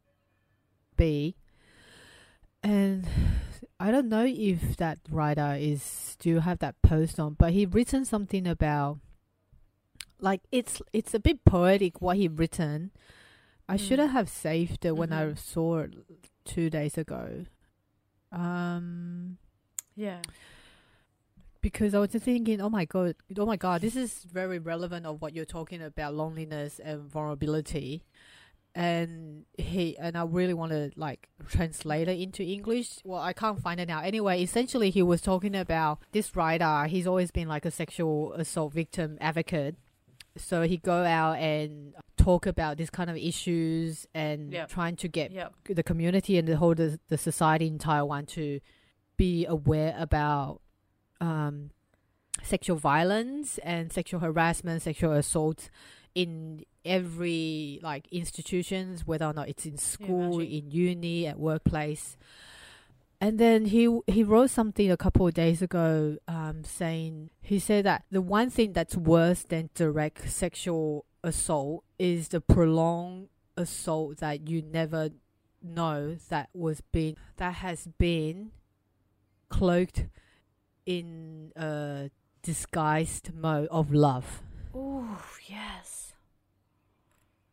be. 0.98 1.34
And 2.62 3.08
I 3.80 3.90
don't 3.90 4.10
know 4.10 4.26
if 4.26 4.76
that 4.76 4.98
writer 5.10 5.56
is 5.58 5.82
still 5.82 6.40
have 6.40 6.58
that 6.58 6.74
post 6.82 7.18
on, 7.18 7.32
but 7.32 7.54
he 7.54 7.64
written 7.64 8.04
something 8.04 8.46
about 8.46 8.98
like 10.20 10.42
it's 10.52 10.82
it's 10.92 11.14
a 11.14 11.18
bit 11.18 11.42
poetic 11.46 12.02
what 12.02 12.18
he 12.18 12.28
written. 12.28 12.90
I 13.66 13.78
should 13.78 13.98
Mm. 13.98 14.10
have 14.12 14.28
saved 14.28 14.84
it 14.84 14.94
when 14.94 15.10
I 15.12 15.24
Mhm. 15.24 15.38
saw 15.38 15.78
it 15.78 15.94
two 16.44 16.68
days 16.68 16.98
ago. 16.98 17.46
Um, 18.30 19.38
Yeah. 19.96 20.20
because 21.60 21.94
I 21.94 21.98
was 21.98 22.10
just 22.10 22.24
thinking, 22.24 22.60
oh 22.60 22.68
my 22.70 22.84
god, 22.84 23.16
oh 23.38 23.46
my 23.46 23.56
god, 23.56 23.80
this 23.80 23.96
is 23.96 24.24
very 24.30 24.58
relevant 24.58 25.04
of 25.06 25.20
what 25.20 25.34
you're 25.34 25.44
talking 25.44 25.82
about, 25.82 26.14
loneliness 26.14 26.78
and 26.78 27.10
vulnerability. 27.10 28.04
And 28.74 29.46
he 29.56 29.96
and 29.96 30.18
I 30.18 30.24
really 30.24 30.52
want 30.52 30.72
to 30.72 30.90
like 30.96 31.30
translate 31.48 32.08
it 32.08 32.20
into 32.20 32.42
English. 32.44 32.98
Well, 33.04 33.22
I 33.22 33.32
can't 33.32 33.58
find 33.58 33.80
it 33.80 33.88
now. 33.88 34.00
Anyway, 34.02 34.42
essentially, 34.42 34.90
he 34.90 35.02
was 35.02 35.22
talking 35.22 35.56
about 35.56 36.00
this 36.12 36.36
writer. 36.36 36.84
He's 36.86 37.06
always 37.06 37.30
been 37.30 37.48
like 37.48 37.64
a 37.64 37.70
sexual 37.70 38.34
assault 38.34 38.74
victim 38.74 39.16
advocate. 39.20 39.76
So 40.36 40.62
he 40.64 40.76
go 40.76 41.04
out 41.04 41.38
and 41.38 41.94
talk 42.18 42.44
about 42.44 42.76
this 42.76 42.90
kind 42.90 43.08
of 43.08 43.16
issues 43.16 44.06
and 44.14 44.52
Yep. 44.52 44.68
trying 44.68 44.96
to 44.96 45.08
get 45.08 45.32
Yep. 45.32 45.54
the 45.70 45.82
community 45.82 46.36
and 46.36 46.46
the 46.46 46.58
whole 46.58 46.74
the, 46.74 47.00
the 47.08 47.16
society 47.16 47.66
in 47.68 47.78
Taiwan 47.78 48.26
to 48.26 48.60
be 49.16 49.46
aware 49.46 49.94
about 49.98 50.60
um, 51.20 51.70
sexual 52.42 52.76
violence 52.76 53.58
and 53.58 53.92
sexual 53.92 54.20
harassment, 54.20 54.82
sexual 54.82 55.12
assault 55.12 55.70
in 56.14 56.64
every 56.84 57.80
like 57.82 58.08
institutions, 58.10 59.06
whether 59.06 59.26
or 59.26 59.32
not 59.32 59.48
it's 59.48 59.66
in 59.66 59.76
school, 59.76 60.40
imagine. 60.40 60.52
in 60.52 60.70
uni, 60.70 61.26
at 61.26 61.38
workplace. 61.38 62.16
And 63.20 63.38
then 63.38 63.66
he 63.66 64.00
he 64.06 64.22
wrote 64.22 64.50
something 64.50 64.90
a 64.90 64.96
couple 64.96 65.26
of 65.26 65.34
days 65.34 65.62
ago, 65.62 66.18
um, 66.28 66.64
saying 66.64 67.30
he 67.40 67.58
said 67.58 67.84
that 67.84 68.04
the 68.10 68.22
one 68.22 68.50
thing 68.50 68.72
that's 68.72 68.96
worse 68.96 69.42
than 69.42 69.70
direct 69.74 70.30
sexual 70.30 71.06
assault 71.24 71.84
is 71.98 72.28
the 72.28 72.40
prolonged 72.40 73.28
assault 73.56 74.18
that 74.18 74.48
you 74.48 74.62
never 74.62 75.10
know 75.62 76.16
that 76.28 76.50
was 76.52 76.80
being 76.92 77.16
that 77.38 77.54
has 77.54 77.88
been 77.98 78.52
cloaked 79.56 80.06
in 80.84 81.52
a 81.56 82.10
disguised 82.42 83.34
mode 83.34 83.68
of 83.70 83.92
love. 83.92 84.42
Oh, 84.74 85.22
yes. 85.48 86.12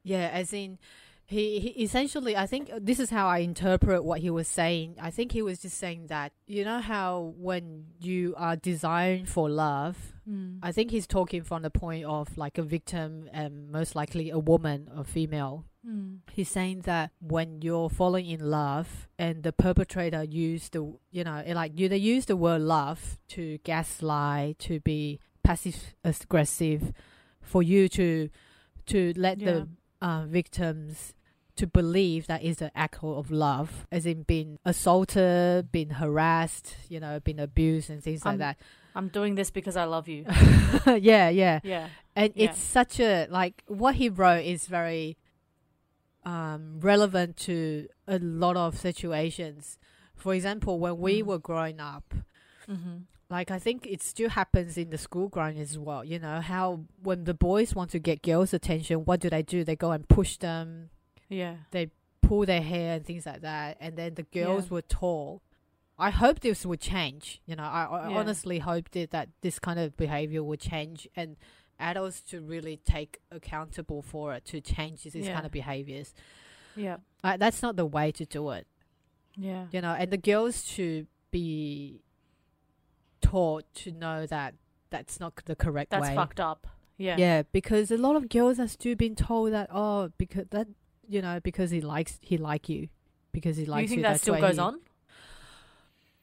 Yeah, 0.03 0.29
as 0.33 0.51
in 0.53 0.79
he, 1.25 1.59
he 1.59 1.69
essentially 1.83 2.35
I 2.35 2.45
think 2.45 2.69
this 2.81 2.99
is 2.99 3.09
how 3.09 3.27
I 3.27 3.39
interpret 3.39 4.03
what 4.03 4.19
he 4.19 4.29
was 4.29 4.47
saying. 4.47 4.97
I 5.01 5.09
think 5.09 5.31
he 5.31 5.41
was 5.41 5.59
just 5.59 5.77
saying 5.77 6.07
that 6.07 6.33
you 6.45 6.65
know 6.65 6.79
how 6.79 7.33
when 7.37 7.85
you 8.01 8.33
are 8.37 8.57
designed 8.57 9.29
for 9.29 9.49
love, 9.49 10.13
Mm. 10.29 10.59
I 10.63 10.71
think 10.71 10.91
he's 10.91 11.07
talking 11.07 11.43
from 11.43 11.63
the 11.63 11.69
point 11.69 12.05
of 12.05 12.37
like 12.37 12.57
a 12.57 12.63
victim 12.63 13.29
and 13.33 13.69
most 13.69 13.95
likely 13.95 14.29
a 14.29 14.39
woman 14.39 14.89
or 14.95 15.03
female 15.03 15.65
Mm. 15.85 16.19
he's 16.31 16.49
saying 16.49 16.81
that 16.81 17.11
when 17.19 17.61
you're 17.61 17.89
falling 17.89 18.25
in 18.25 18.39
love 18.49 19.09
and 19.19 19.43
the 19.43 19.51
perpetrator 19.51 20.23
use 20.23 20.69
the 20.69 20.81
you 21.11 21.23
know 21.25 21.43
like 21.47 21.77
you 21.77 21.89
they 21.89 21.97
use 21.97 22.25
the 22.25 22.37
word 22.37 22.61
love 22.61 23.19
to 23.29 23.57
gaslight 23.65 24.59
to 24.59 24.79
be 24.79 25.19
passive 25.43 25.93
aggressive 26.05 26.93
for 27.41 27.61
you 27.61 27.89
to 27.89 28.29
to 28.85 29.11
let 29.17 29.39
the 29.39 29.67
uh, 30.01 30.23
victims 30.25 31.13
to 31.57 31.67
believe 31.67 32.27
that 32.27 32.41
is 32.43 32.61
an 32.61 32.71
act 32.75 33.03
of 33.03 33.29
love 33.29 33.85
as 33.91 34.05
in 34.05 34.23
being 34.23 34.57
assaulted 34.65 35.69
being 35.71 35.89
harassed 35.91 36.75
you 36.87 36.99
know 36.99 37.19
being 37.19 37.39
abused 37.39 37.89
and 37.89 38.01
things 38.01 38.25
Um, 38.25 38.33
like 38.33 38.39
that. 38.39 38.57
I'm 38.95 39.07
doing 39.09 39.33
this 39.35 39.49
because 39.49 39.75
I 39.75 39.85
love 39.85 40.07
you. 40.07 40.23
yeah 40.87 41.27
yeah 41.29 41.59
yeah. 41.63 41.87
and 42.15 42.31
Yeah. 42.35 42.51
it's 42.51 42.59
such 42.59 42.99
a 42.99 43.27
like 43.29 43.63
what 43.67 43.95
he 43.95 44.07
wrote 44.07 44.45
is 44.45 44.67
very 44.67 45.17
um, 46.25 46.79
relevant 46.79 47.37
to 47.37 47.87
a 48.07 48.19
lot 48.19 48.55
of 48.57 48.77
situations. 48.77 49.77
For 50.15 50.33
example, 50.33 50.79
when 50.79 50.97
we 50.99 51.21
Mm. 51.21 51.25
were 51.25 51.39
growing 51.39 51.79
up, 51.79 52.13
Mm-hmm. 52.69 52.97
like 53.29 53.51
I 53.51 53.59
think 53.59 53.85
it 53.85 54.01
still 54.01 54.29
happens 54.29 54.77
in 54.77 54.89
the 54.89 54.97
school 54.97 55.27
ground 55.27 55.57
as 55.57 55.77
well. 55.77 56.03
You 56.05 56.19
know 56.19 56.39
how 56.39 56.85
when 57.01 57.25
the 57.25 57.33
boys 57.33 57.75
want 57.75 57.91
to 57.91 57.99
get 57.99 58.21
girls' 58.21 58.53
attention, 58.53 58.99
what 59.05 59.19
do 59.19 59.29
they 59.29 59.41
do? 59.43 59.63
They 59.63 59.75
go 59.75 59.91
and 59.91 60.07
push 60.07 60.37
them, 60.37 60.89
Yeah. 61.29 61.55
They 61.71 61.89
pull 62.21 62.45
their 62.45 62.61
hair, 62.61 62.95
and 62.95 63.05
things 63.05 63.25
like 63.25 63.41
that. 63.41 63.75
And 63.81 63.97
then 63.97 64.13
the 64.15 64.23
girls 64.23 64.65
Yeah. 64.65 64.73
were 64.75 64.81
tall. 64.81 65.41
I 65.97 66.09
hope 66.09 66.39
this 66.39 66.65
would 66.65 66.79
change. 66.79 67.41
You 67.45 67.55
know, 67.55 67.63
I, 67.63 67.83
I 67.85 68.09
Yeah. 68.09 68.17
honestly 68.17 68.59
hope 68.59 68.89
that, 68.91 69.11
that 69.11 69.29
this 69.41 69.59
kind 69.59 69.79
of 69.79 69.97
behavior 69.97 70.41
would 70.43 70.59
change 70.59 71.07
and 71.15 71.35
adults 71.83 72.21
to 72.31 72.41
really 72.41 72.77
take 72.77 73.19
accountable 73.31 74.01
for 74.01 74.33
it 74.35 74.45
to 74.45 74.61
change 74.61 75.03
these 75.03 75.15
Yeah. 75.27 75.33
kind 75.33 75.45
of 75.45 75.51
behaviors. 75.51 76.13
Yeah. 76.75 76.97
Uh, 77.23 77.37
that's 77.37 77.61
not 77.61 77.75
the 77.75 77.85
way 77.85 78.11
to 78.13 78.25
do 78.25 78.49
it. 78.51 78.65
Yeah. 79.37 79.65
You 79.71 79.81
know, 79.81 79.93
and 79.93 80.09
the 80.11 80.17
girls 80.31 80.63
to 80.75 81.07
be 81.31 82.01
taught 83.21 83.65
to 83.75 83.91
know 83.91 84.25
that 84.27 84.55
that's 84.89 85.19
not 85.19 85.33
the 85.45 85.55
correct 85.55 85.89
That's 85.91 86.09
way. 86.09 86.15
fucked 86.15 86.39
up. 86.39 86.67
Yeah. 86.97 87.17
Yeah, 87.17 87.41
because 87.51 87.89
a 87.91 87.97
lot 87.97 88.15
of 88.15 88.29
girls 88.29 88.59
are 88.59 88.67
still 88.67 88.95
being 88.95 89.15
told 89.15 89.51
that 89.53 89.69
oh, 89.71 90.11
because 90.17 90.45
that 90.51 90.67
you 91.07 91.21
know 91.21 91.39
because 91.39 91.71
he 91.71 91.81
likes 91.81 92.19
he 92.21 92.37
like 92.37 92.69
you 92.69 92.89
because 93.31 93.57
he 93.57 93.63
you 93.63 93.71
likes 93.71 93.89
think 93.89 93.97
you. 93.97 94.03
that 94.03 94.09
that's 94.13 94.21
still 94.21 94.39
goes 94.39 94.55
he- 94.55 94.59
on? 94.61 94.79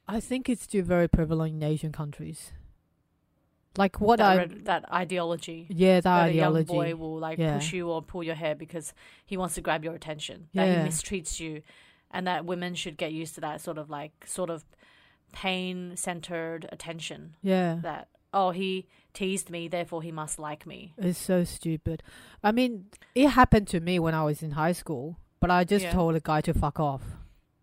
I 0.06 0.20
think 0.20 0.48
it's 0.48 0.62
still 0.64 0.84
very 0.84 1.08
prevalent 1.08 1.54
in 1.54 1.62
Asian 1.62 1.92
countries. 1.92 2.52
Like 3.76 4.00
what 4.00 4.18
that, 4.18 4.26
I 4.32 4.36
red- 4.36 4.64
that 4.64 4.92
ideology. 4.92 5.66
yeah 5.70 5.96
the 6.00 6.02
that 6.02 6.22
ideology 6.30 6.72
a 6.72 6.76
young 6.76 6.96
boy 6.96 6.96
will 6.96 7.18
like 7.18 7.38
Yeah. 7.38 7.54
push 7.56 7.72
you 7.72 7.88
or 7.88 8.02
pull 8.02 8.22
your 8.24 8.34
hair 8.34 8.54
because 8.56 8.92
he 9.24 9.36
wants 9.36 9.54
to 9.54 9.60
grab 9.60 9.84
your 9.84 9.94
attention. 9.94 10.48
That 10.54 10.66
Yeah. 10.66 10.82
he 10.82 10.88
mistreats 10.88 11.38
you, 11.38 11.62
and 12.10 12.26
that 12.26 12.44
women 12.44 12.74
should 12.74 12.96
get 12.96 13.12
used 13.12 13.34
to 13.36 13.40
that 13.42 13.60
sort 13.60 13.78
of 13.78 13.88
like 13.88 14.12
sort 14.26 14.50
of 14.50 14.64
pain 15.32 15.96
centered 15.96 16.66
attention. 16.72 17.36
yeah 17.42 17.78
That 17.82 18.08
oh 18.34 18.50
he 18.50 18.88
teased 19.12 19.50
me, 19.50 19.68
therefore 19.68 20.02
he 20.02 20.10
must 20.12 20.38
like 20.40 20.66
me. 20.66 20.92
it's 20.98 21.18
so 21.18 21.44
stupid. 21.44 22.02
I 22.42 22.50
mean, 22.52 22.86
it 23.14 23.28
happened 23.30 23.68
to 23.68 23.78
me 23.80 23.98
when 24.00 24.14
I 24.14 24.24
was 24.24 24.42
in 24.42 24.52
high 24.52 24.72
school, 24.72 25.16
but 25.38 25.50
I 25.50 25.62
just 25.64 25.84
Yeah. 25.84 25.92
told 25.92 26.16
a 26.16 26.20
guy 26.20 26.40
to 26.42 26.52
fuck 26.54 26.80
off. 26.80 27.02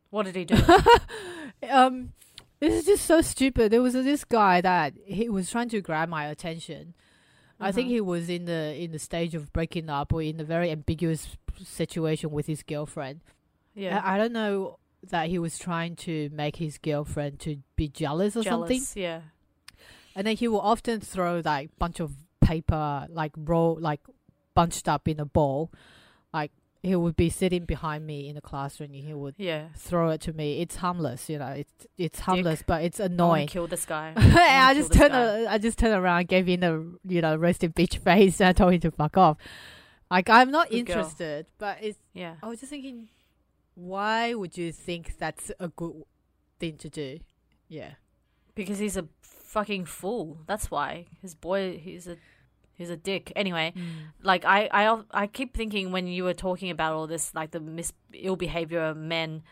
What 0.10 0.24
did 0.26 0.36
he 0.38 0.46
do? 0.46 0.56
um 1.70 2.14
This 2.60 2.74
is 2.74 2.86
just 2.86 3.06
so 3.06 3.22
stupid. 3.22 3.72
There 3.72 3.82
was 3.82 3.94
this 3.94 4.24
guy 4.26 4.62
that 4.62 4.94
he 5.06 5.30
was 5.30 5.50
trying 5.52 5.70
to 5.70 5.82
grab 5.82 6.10
my 6.10 6.26
attention. 6.26 6.94
I 7.60 7.72
think 7.72 7.88
Mhm. 7.88 7.92
he 7.92 8.02
was 8.02 8.30
in 8.30 8.46
the 8.46 8.76
in 8.76 8.92
the 8.92 9.00
stage 9.00 9.34
of 9.36 9.52
breaking 9.54 9.90
up 9.90 10.14
or 10.14 10.22
in 10.22 10.40
a 10.40 10.44
very 10.44 10.70
ambiguous 10.72 11.38
situation 11.64 12.32
with 12.32 12.46
his 12.48 12.64
girlfriend. 12.64 13.22
Yeah. 13.76 14.02
I, 14.04 14.16
I 14.16 14.18
don't 14.18 14.34
know 14.34 14.78
that 15.10 15.30
he 15.30 15.40
was 15.40 15.58
trying 15.60 15.96
to 15.98 16.30
make 16.32 16.58
his 16.58 16.78
girlfriend 16.78 17.40
to 17.42 17.58
be 17.76 17.88
jealous 17.88 18.36
or 18.36 18.44
something. 18.44 18.82
Yeah. 18.96 19.22
And 20.16 20.26
then 20.26 20.36
he 20.36 20.48
will 20.48 20.62
often 20.62 21.00
throw 21.00 21.42
like 21.44 21.70
bunch 21.78 22.00
of 22.00 22.14
paper 22.42 23.08
like 23.10 23.34
roll 23.38 23.78
like 23.80 24.02
bunched 24.56 24.88
up 24.88 25.08
in 25.08 25.20
a 25.20 25.26
ball. 25.26 25.72
He 26.84 26.96
would 26.96 27.16
be 27.16 27.30
sitting 27.30 27.66
behind 27.66 28.06
me 28.06 28.30
in 28.30 28.36
the 28.36 28.42
classroom 28.42 28.92
and 28.94 29.04
he 29.04 29.14
would 29.14 29.36
Yeah. 29.38 29.70
throw 29.76 30.10
it 30.10 30.22
to 30.22 30.34
me. 30.34 30.62
It's 30.62 30.78
harmless, 30.78 31.28
you 31.30 31.40
know. 31.40 31.48
It's 31.48 31.88
it's 31.98 32.20
harmless, 32.20 32.64
but 32.66 32.84
it's 32.84 33.00
I 33.00 33.06
annoying. 33.06 33.48
kill 33.48 33.68
this 33.68 33.86
guy. 33.86 34.10
and 34.16 34.38
I 34.38 34.74
kill 34.74 34.82
just 34.84 34.94
turned 34.94 35.14
a, 35.14 35.48
I 35.50 35.58
just 35.58 35.78
turned 35.80 35.94
around, 35.96 36.28
gave 36.28 36.48
him 36.48 36.60
the 36.62 36.98
you 37.14 37.22
know 37.22 37.36
rested 37.36 37.76
bitch 37.76 37.98
face, 38.04 38.40
and 38.40 38.50
I 38.50 38.54
told 38.54 38.74
him 38.74 38.80
to 38.82 38.92
fuck 38.92 39.18
off. 39.18 39.38
Like 40.10 40.30
I'm 40.30 40.52
not 40.52 40.70
Good 40.70 40.86
girl. 40.86 40.98
interested, 40.98 41.48
but 41.58 41.80
it's. 41.82 42.00
Yeah. 42.14 42.36
I 42.42 42.48
was 42.48 42.60
just 42.60 42.70
thinking, 42.70 43.10
why 43.76 44.34
would 44.34 44.58
you 44.58 44.72
think 44.72 45.18
that's 45.18 45.52
a 45.60 45.68
good 45.70 46.04
thing 46.60 46.78
to 46.78 46.90
do? 46.90 47.20
Yeah. 47.68 47.92
Because 48.56 48.80
he's 48.80 48.98
a 48.98 49.08
fucking 49.22 49.86
fool. 49.86 50.38
That's 50.48 50.72
why. 50.72 51.08
His 51.22 51.36
boy 51.36 51.78
he's 51.78 52.08
a 52.08 52.18
he's 52.78 52.90
a 52.90 52.98
dick. 52.98 53.32
Anyway, 53.36 53.74
like 54.24 54.46
I, 54.46 54.70
I 54.72 55.02
I 55.12 55.28
keep 55.28 55.56
thinking 55.56 55.92
when 55.92 56.08
you 56.08 56.24
were 56.24 56.34
talking 56.34 56.70
about 56.70 56.94
all 56.94 57.08
this 57.08 57.34
like 57.36 57.52
the 57.52 57.60
mis- 57.60 57.94
ill 58.14 58.36
behavior 58.36 58.82
of 58.82 58.98
men 58.98 59.44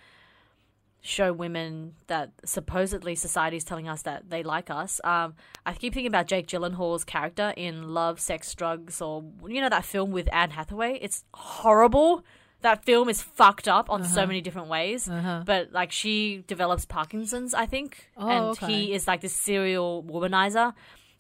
show 1.01 1.31
women 1.31 1.93
that 2.07 2.31
supposedly 2.45 3.13
society 3.13 3.57
is 3.57 3.63
telling 3.63 3.87
us 3.87 4.01
that 4.01 4.27
they 4.31 4.41
like 4.41 4.71
us 4.71 4.99
um 5.03 5.35
i 5.63 5.71
keep 5.71 5.93
thinking 5.93 6.07
about 6.07 6.25
jake 6.25 6.47
gyllenhaal's 6.47 7.03
character 7.03 7.53
in 7.55 7.89
love 7.93 8.19
sex 8.19 8.55
drugs 8.55 9.01
or 9.03 9.23
you 9.47 9.61
know 9.61 9.69
that 9.69 9.85
film 9.85 10.09
with 10.09 10.27
anne 10.33 10.49
hathaway 10.49 10.97
it's 11.03 11.23
horrible 11.35 12.23
that 12.61 12.83
film 12.85 13.07
is 13.07 13.21
fucked 13.21 13.67
up 13.67 13.87
on 13.91 14.03
so 14.03 14.21
Uh-huh. 14.21 14.25
many 14.27 14.41
different 14.41 14.67
ways 14.67 15.07
Uh-huh. 15.07 15.43
but 15.45 15.71
like 15.71 15.91
she 15.91 16.43
develops 16.47 16.85
Parkinson's, 16.85 17.53
I 17.53 17.67
think, 17.67 18.09
Oh, 18.17 18.27
and 18.27 18.45
okay. 18.57 18.65
he 18.65 18.93
is 18.93 19.05
like 19.07 19.21
this 19.21 19.33
serial 19.35 20.03
womanizer. 20.09 20.73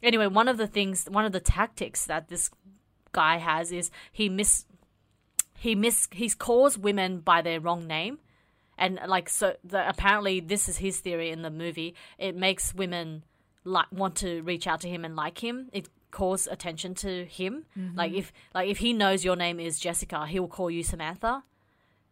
Anyway, 0.05 0.27
one 0.27 0.47
of 0.47 0.57
the 0.57 0.67
things, 0.67 1.05
one 1.09 1.25
of 1.25 1.31
the 1.31 1.39
tactics 1.39 2.05
that 2.05 2.29
this 2.29 2.49
guy 3.11 3.37
has 3.37 3.71
is 3.71 3.91
he 4.11 4.29
miss, 4.29 4.65
he 5.57 5.75
miss, 5.75 6.07
he 6.11 6.29
calls 6.29 6.77
women 6.77 7.19
by 7.19 7.41
their 7.41 7.59
wrong 7.59 7.87
name, 7.87 8.19
and 8.77 8.99
like 9.07 9.29
so. 9.29 9.55
The, 9.63 9.87
apparently, 9.87 10.39
this 10.39 10.69
is 10.69 10.77
his 10.77 10.99
theory 10.99 11.31
in 11.31 11.41
the 11.41 11.49
movie. 11.49 11.95
It 12.17 12.35
makes 12.35 12.73
women 12.73 13.23
like 13.63 13.91
want 13.91 14.15
to 14.17 14.41
reach 14.41 14.67
out 14.67 14.81
to 14.81 14.89
him 14.89 15.03
and 15.03 15.15
like 15.15 15.43
him. 15.43 15.69
It 15.73 15.89
calls 16.11 16.47
attention 16.47 16.93
to 16.95 17.25
him. 17.25 17.65
Mm-hmm. 17.77 17.97
Like 17.97 18.13
if 18.13 18.31
like 18.53 18.69
if 18.69 18.77
he 18.77 18.93
knows 18.93 19.25
your 19.25 19.35
name 19.35 19.59
is 19.59 19.79
Jessica, 19.79 20.27
he 20.27 20.39
will 20.39 20.47
call 20.47 20.69
you 20.69 20.83
Samantha 20.83 21.43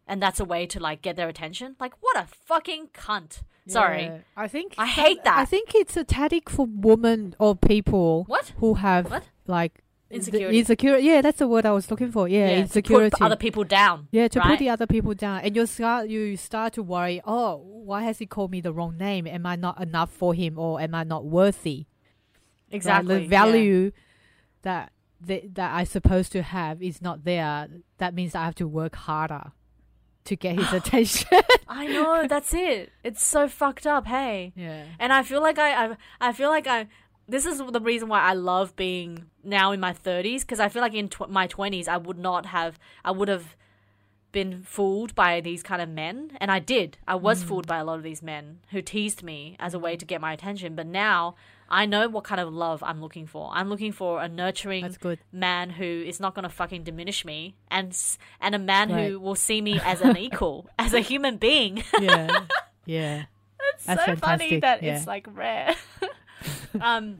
and 0.07 0.21
that's 0.21 0.39
a 0.39 0.45
way 0.45 0.65
to 0.67 0.79
like 0.79 1.01
get 1.01 1.15
their 1.15 1.29
attention. 1.29 1.75
Like, 1.79 1.93
what 2.01 2.17
a 2.17 2.27
fucking 2.27 2.89
cunt! 2.93 3.41
Sorry, 3.67 4.03
Yeah. 4.03 4.17
I 4.35 4.47
think 4.47 4.75
I 4.77 4.85
hate 4.85 5.23
that. 5.23 5.37
I 5.37 5.45
think 5.45 5.73
it's 5.73 5.95
a 5.95 6.03
tactic 6.03 6.49
for 6.49 6.65
women 6.69 7.35
or 7.39 7.55
people 7.55 8.25
what? 8.27 8.53
who 8.57 8.73
have 8.75 9.09
What? 9.09 9.23
like 9.47 9.79
Insecurity. 10.09 10.59
Insecurity. 10.59 11.07
Yeah, 11.07 11.21
that's 11.21 11.39
the 11.39 11.47
word 11.47 11.65
I 11.65 11.71
was 11.71 11.89
looking 11.89 12.11
for. 12.11 12.27
Yeah, 12.27 12.47
to 12.49 12.55
insecurity. 12.57 13.09
put 13.09 13.21
other 13.25 13.35
people 13.35 13.63
down. 13.63 14.07
Yeah, 14.11 14.27
to 14.27 14.39
right? 14.39 14.49
put 14.49 14.59
the 14.59 14.69
other 14.69 14.85
people 14.85 15.15
down, 15.15 15.39
and 15.39 15.55
you 15.55 15.65
start 15.65 16.07
you 16.07 16.37
start 16.37 16.73
to 16.73 16.83
worry. 16.83 17.19
Oh, 17.25 17.55
why 17.57 18.03
has 18.03 18.19
he 18.19 18.27
called 18.27 18.51
me 18.51 18.61
the 18.61 18.71
wrong 18.73 18.95
name? 18.95 19.25
Am 19.25 19.45
I 19.47 19.55
not 19.55 19.81
enough 19.81 20.11
for 20.11 20.35
him, 20.35 20.59
or 20.59 20.79
am 20.79 20.93
I 20.93 21.03
not 21.03 21.25
worthy? 21.25 21.87
Right? 22.69 22.75
exactly 22.75 23.19
The 23.21 23.27
value 23.27 23.91
that 24.61 24.91
that 25.21 25.55
that 25.55 25.73
I 25.73 25.83
supposed 25.83 26.31
to 26.33 26.43
have 26.43 26.83
is 26.83 27.01
not 27.01 27.23
there. 27.23 27.69
That 27.97 28.13
means 28.13 28.35
I 28.35 28.45
have 28.45 28.55
to 28.55 28.67
work 28.67 28.95
harder 28.95 29.51
to 30.25 30.35
get 30.35 30.57
his 30.57 30.73
attention. 30.73 31.41
I 31.67 31.87
know 31.87 32.27
that's 32.27 32.53
it. 32.53 32.91
It's 33.03 33.25
so 33.25 33.47
fucked 33.47 33.87
up. 33.87 34.07
Hey, 34.07 34.53
yeah. 34.55 34.85
and 34.99 35.13
I 35.13 35.23
feel 35.23 35.41
like 35.41 35.59
I, 35.59 35.85
I, 35.85 35.97
I 36.19 36.33
feel 36.33 36.49
like 36.49 36.67
I. 36.67 36.87
This 37.25 37.45
is 37.45 37.59
the 37.59 37.79
reason 37.79 38.09
why 38.09 38.19
I 38.19 38.33
love 38.33 38.75
being 38.75 39.25
now 39.43 39.71
in 39.71 39.79
my 39.79 39.93
thirties 39.93 40.43
because 40.43 40.59
I 40.59 40.67
feel 40.67 40.81
like 40.81 40.93
in 40.93 41.07
tw- 41.07 41.29
my 41.29 41.47
twenties 41.47 41.87
I 41.87 41.97
would 41.97 42.17
not 42.17 42.47
have. 42.47 42.79
I 43.05 43.11
would 43.11 43.29
have 43.29 43.55
been 44.33 44.63
fooled 44.63 45.15
by 45.15 45.39
these 45.39 45.63
kind 45.63 45.81
of 45.81 45.87
men 45.87 46.31
and 46.41 46.51
I 46.51 46.59
did. 46.59 46.97
I 47.07 47.15
was 47.15 47.43
mm. 47.43 47.47
fooled 47.47 47.67
by 47.67 47.77
a 47.77 47.85
lot 47.85 47.97
of 47.97 48.03
these 48.03 48.21
men 48.21 48.59
who 48.71 48.81
teased 48.81 49.23
me 49.23 49.55
as 49.59 49.73
a 49.73 49.79
way 49.79 49.95
to 49.95 50.05
get 50.05 50.19
my 50.19 50.33
attention, 50.33 50.75
but 50.75 50.87
now 50.87 51.35
I 51.69 51.85
know 51.85 52.07
what 52.09 52.23
kind 52.23 52.39
of 52.41 52.53
love 52.53 52.83
I'm 52.83 53.01
looking 53.01 53.25
for. 53.25 53.49
I'm 53.53 53.69
looking 53.69 53.91
for 53.91 54.21
a 54.21 54.27
nurturing 54.27 54.85
man 55.31 55.69
who 55.71 55.83
is 55.85 56.19
not 56.19 56.35
going 56.35 56.43
to 56.43 56.49
fucking 56.49 56.83
diminish 56.83 57.25
me 57.25 57.55
and 57.71 57.97
and 58.41 58.53
a 58.55 58.59
man 58.59 58.91
Right. 58.91 59.09
who 59.09 59.19
will 59.19 59.35
see 59.35 59.61
me 59.61 59.79
as 59.83 60.01
an 60.01 60.17
equal, 60.17 60.69
as 60.77 60.93
a 60.93 60.99
human 60.99 61.37
being. 61.37 61.83
Yeah. 62.01 62.41
yeah. 62.85 63.23
it's 63.75 63.85
That's 63.85 64.05
so 64.05 64.15
funny 64.17 64.49
fantastic, 64.59 64.61
that 64.61 64.83
yeah. 64.83 64.97
it's 64.97 65.07
like 65.07 65.27
rare. 65.33 65.75
um 66.81 67.17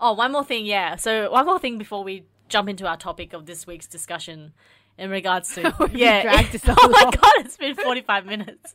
Oh, 0.00 0.12
one 0.12 0.32
more 0.32 0.44
thing, 0.44 0.64
yeah. 0.66 0.96
So 0.96 1.30
one 1.30 1.44
more 1.46 1.58
thing 1.58 1.76
before 1.78 2.04
we 2.04 2.24
jump 2.48 2.68
into 2.68 2.86
our 2.86 2.96
topic 2.96 3.32
of 3.32 3.46
this 3.46 3.66
week's 3.66 3.86
discussion 3.86 4.52
in 4.96 5.10
regards 5.10 5.54
to 5.54 5.60
yeah. 5.92 6.22
oh 6.66 6.88
my 6.88 7.04
god, 7.04 7.32
it's 7.38 7.56
been 7.56 7.74
45 7.74 8.26
minutes. 8.26 8.74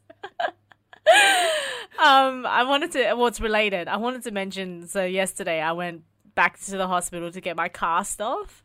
um 1.99 2.45
I 2.45 2.63
wanted 2.63 2.91
to 2.93 3.13
well 3.15 3.27
it's 3.27 3.41
related. 3.41 3.87
I 3.87 3.97
wanted 3.97 4.23
to 4.23 4.31
mention 4.31 4.87
so 4.87 5.05
yesterday 5.05 5.61
I 5.61 5.71
went 5.73 6.03
back 6.35 6.59
to 6.61 6.77
the 6.77 6.87
hospital 6.87 7.31
to 7.31 7.41
get 7.41 7.55
my 7.55 7.69
cast 7.69 8.21
off. 8.21 8.63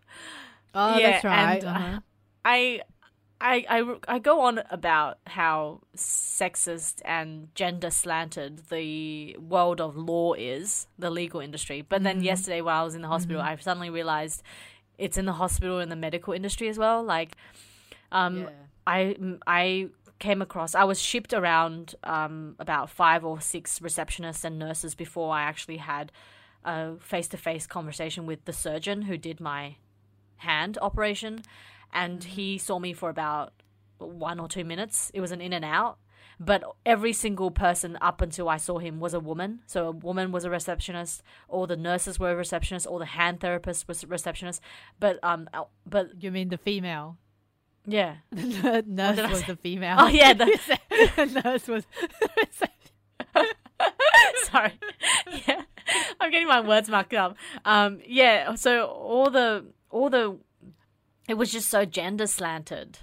Oh, 0.74 0.98
Yeah, 0.98 1.10
that's 1.10 1.24
right. 1.24 1.54
and, 1.56 1.64
uh, 1.64 1.68
uh-huh. 1.68 2.00
I, 2.44 2.80
I, 3.40 3.64
I, 3.68 3.96
I 4.08 4.18
go 4.18 4.40
on 4.40 4.60
about 4.70 5.18
how 5.26 5.80
sexist 5.96 7.02
and 7.04 7.48
gender 7.54 7.90
slanted 7.90 8.68
the 8.70 9.36
world 9.38 9.80
of 9.80 9.96
law 9.96 10.32
is, 10.34 10.86
the 10.98 11.10
legal 11.10 11.40
industry. 11.40 11.82
But 11.82 12.02
then 12.04 12.22
yesterday, 12.22 12.60
while 12.62 12.80
I 12.80 12.84
was 12.84 12.94
in 12.94 13.02
the 13.02 13.08
hospital, 13.08 13.40
I 13.40 13.54
suddenly 13.56 13.90
realized 13.90 14.42
it's 14.96 15.18
in 15.18 15.26
the 15.26 15.32
hospital 15.34 15.78
and 15.78 15.90
the 15.92 15.96
medical 15.96 16.32
industry 16.32 16.68
as 16.68 16.78
well. 16.78 17.02
Like, 17.02 17.36
um, 18.12 18.38
Yeah. 18.38 18.48
I, 18.86 19.16
I 19.46 19.88
came 20.18 20.42
across, 20.42 20.74
I 20.74 20.84
was 20.84 21.00
shipped 21.00 21.32
around 21.32 21.94
um, 22.04 22.56
about 22.58 22.90
five 22.90 23.24
or 23.24 23.40
six 23.40 23.78
receptionists 23.78 24.44
and 24.44 24.58
nurses 24.58 24.94
before 24.94 25.32
I 25.32 25.42
actually 25.42 25.78
had 25.78 26.12
a 26.64 26.96
face 26.96 27.28
to 27.28 27.36
face 27.36 27.66
conversation 27.66 28.26
with 28.26 28.44
the 28.44 28.52
surgeon 28.52 29.02
who 29.02 29.16
did 29.16 29.40
my 29.40 29.76
hand 30.38 30.78
operation. 30.82 31.42
And 31.92 32.22
he 32.22 32.58
saw 32.58 32.78
me 32.78 32.92
for 32.92 33.08
about 33.08 33.52
one 33.98 34.38
or 34.38 34.48
two 34.48 34.64
minutes. 34.64 35.10
It 35.14 35.20
was 35.20 35.32
an 35.32 35.40
in 35.40 35.52
and 35.52 35.64
out. 35.64 35.98
But 36.40 36.62
every 36.86 37.12
single 37.12 37.50
person 37.50 37.98
up 38.00 38.20
until 38.20 38.48
i 38.48 38.58
saw 38.58 38.78
him 38.78 39.00
was 39.00 39.12
a 39.12 39.18
woman. 39.18 39.60
So 39.66 39.88
a 39.88 39.90
woman 39.90 40.30
was 40.30 40.44
a 40.44 40.50
receptionist. 40.50 41.22
All 41.48 41.66
the 41.66 41.76
nurses 41.76 42.20
were 42.20 42.30
a 42.30 42.36
receptionist 42.36 42.86
all 42.86 42.98
the 42.98 43.06
hand 43.06 43.40
therapists 43.40 43.88
was 43.88 44.04
a 44.04 44.06
receptionist 44.06 44.60
but 45.00 45.18
um 45.24 45.48
uh, 45.52 45.64
but 45.84 46.22
You 46.22 46.30
mean 46.30 46.48
the 46.48 46.58
female? 46.58 47.16
Yeah 47.88 48.16
The 48.30 48.84
nurse 48.86 49.30
was 49.30 49.40
say? 49.40 49.46
the 49.46 49.56
female. 49.56 49.96
oh 49.98 50.08
yeah 50.08 50.32
the, 50.34 50.44
the 51.16 51.40
nurse 51.44 51.66
was. 51.68 51.86
sorry 54.44 54.72
yeah 55.46 55.62
i'm 56.20 56.30
getting 56.30 56.48
my 56.48 56.60
words 56.60 56.88
marked 56.88 57.14
up 57.14 57.36
um 57.64 58.00
yeah 58.06 58.54
so 58.54 58.86
all 58.86 59.30
the 59.30 59.64
all 59.90 60.10
the 60.10 60.36
it 61.28 61.34
was 61.34 61.50
just 61.52 61.68
so 61.70 61.84
gender 61.84 62.26
slanted 62.26 62.98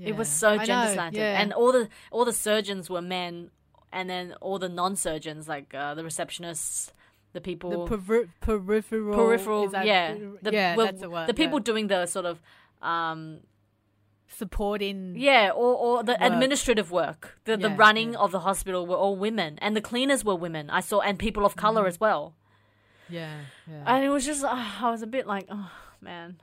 It 0.00 0.16
was 0.16 0.28
so 0.28 0.56
gender 0.58 0.92
slanted, 0.92 1.20
yeah. 1.20 1.40
and 1.40 1.52
all 1.52 1.70
the 1.72 1.88
all 2.10 2.24
the 2.24 2.32
surgeons 2.32 2.88
were 2.88 3.02
men, 3.02 3.50
and 3.92 4.08
then 4.08 4.34
all 4.40 4.58
the 4.58 4.68
non 4.68 4.96
surgeons, 4.96 5.48
like 5.48 5.74
uh, 5.74 5.94
the 5.94 6.02
receptionists, 6.02 6.92
the 7.34 7.40
people, 7.40 7.70
the 7.70 7.96
perver- 7.96 8.28
peripheral. 8.40 9.14
peripheral, 9.14 9.68
that- 9.68 9.84
yeah, 9.86 10.14
the, 10.40 10.50
yeah, 10.50 10.76
well, 10.76 10.86
that's 10.86 11.02
the 11.02 11.10
word. 11.10 11.26
the 11.28 11.34
people 11.34 11.58
yeah. 11.58 11.64
doing 11.70 11.86
the 11.88 12.06
sort 12.06 12.24
of, 12.26 12.40
um, 12.80 13.40
supporting. 14.36 15.14
yeah, 15.16 15.50
or 15.50 15.74
or 15.74 16.02
the 16.02 16.12
Work. 16.12 16.20
administrative 16.20 16.90
work, 16.90 17.38
the 17.44 17.56
the 17.56 17.70
running 17.70 18.12
yeah. 18.12 18.18
of 18.18 18.32
the 18.32 18.40
hospital 18.40 18.86
were 18.86 18.96
all 18.96 19.16
women, 19.16 19.58
and 19.60 19.76
the 19.76 19.80
cleaners 19.80 20.24
were 20.24 20.34
women. 20.34 20.70
I 20.70 20.80
saw, 20.80 21.00
and 21.00 21.18
people 21.18 21.44
of 21.44 21.56
color 21.56 21.86
as 21.86 22.00
well, 22.00 22.34
yeah, 23.08 23.40
yeah. 23.70 23.84
and 23.86 24.04
it 24.04 24.08
was 24.10 24.24
just, 24.24 24.44
uh, 24.44 24.48
I 24.80 24.90
was 24.90 25.02
a 25.02 25.06
bit 25.06 25.26
like, 25.26 25.46
oh 25.50 25.70
man, 26.00 26.40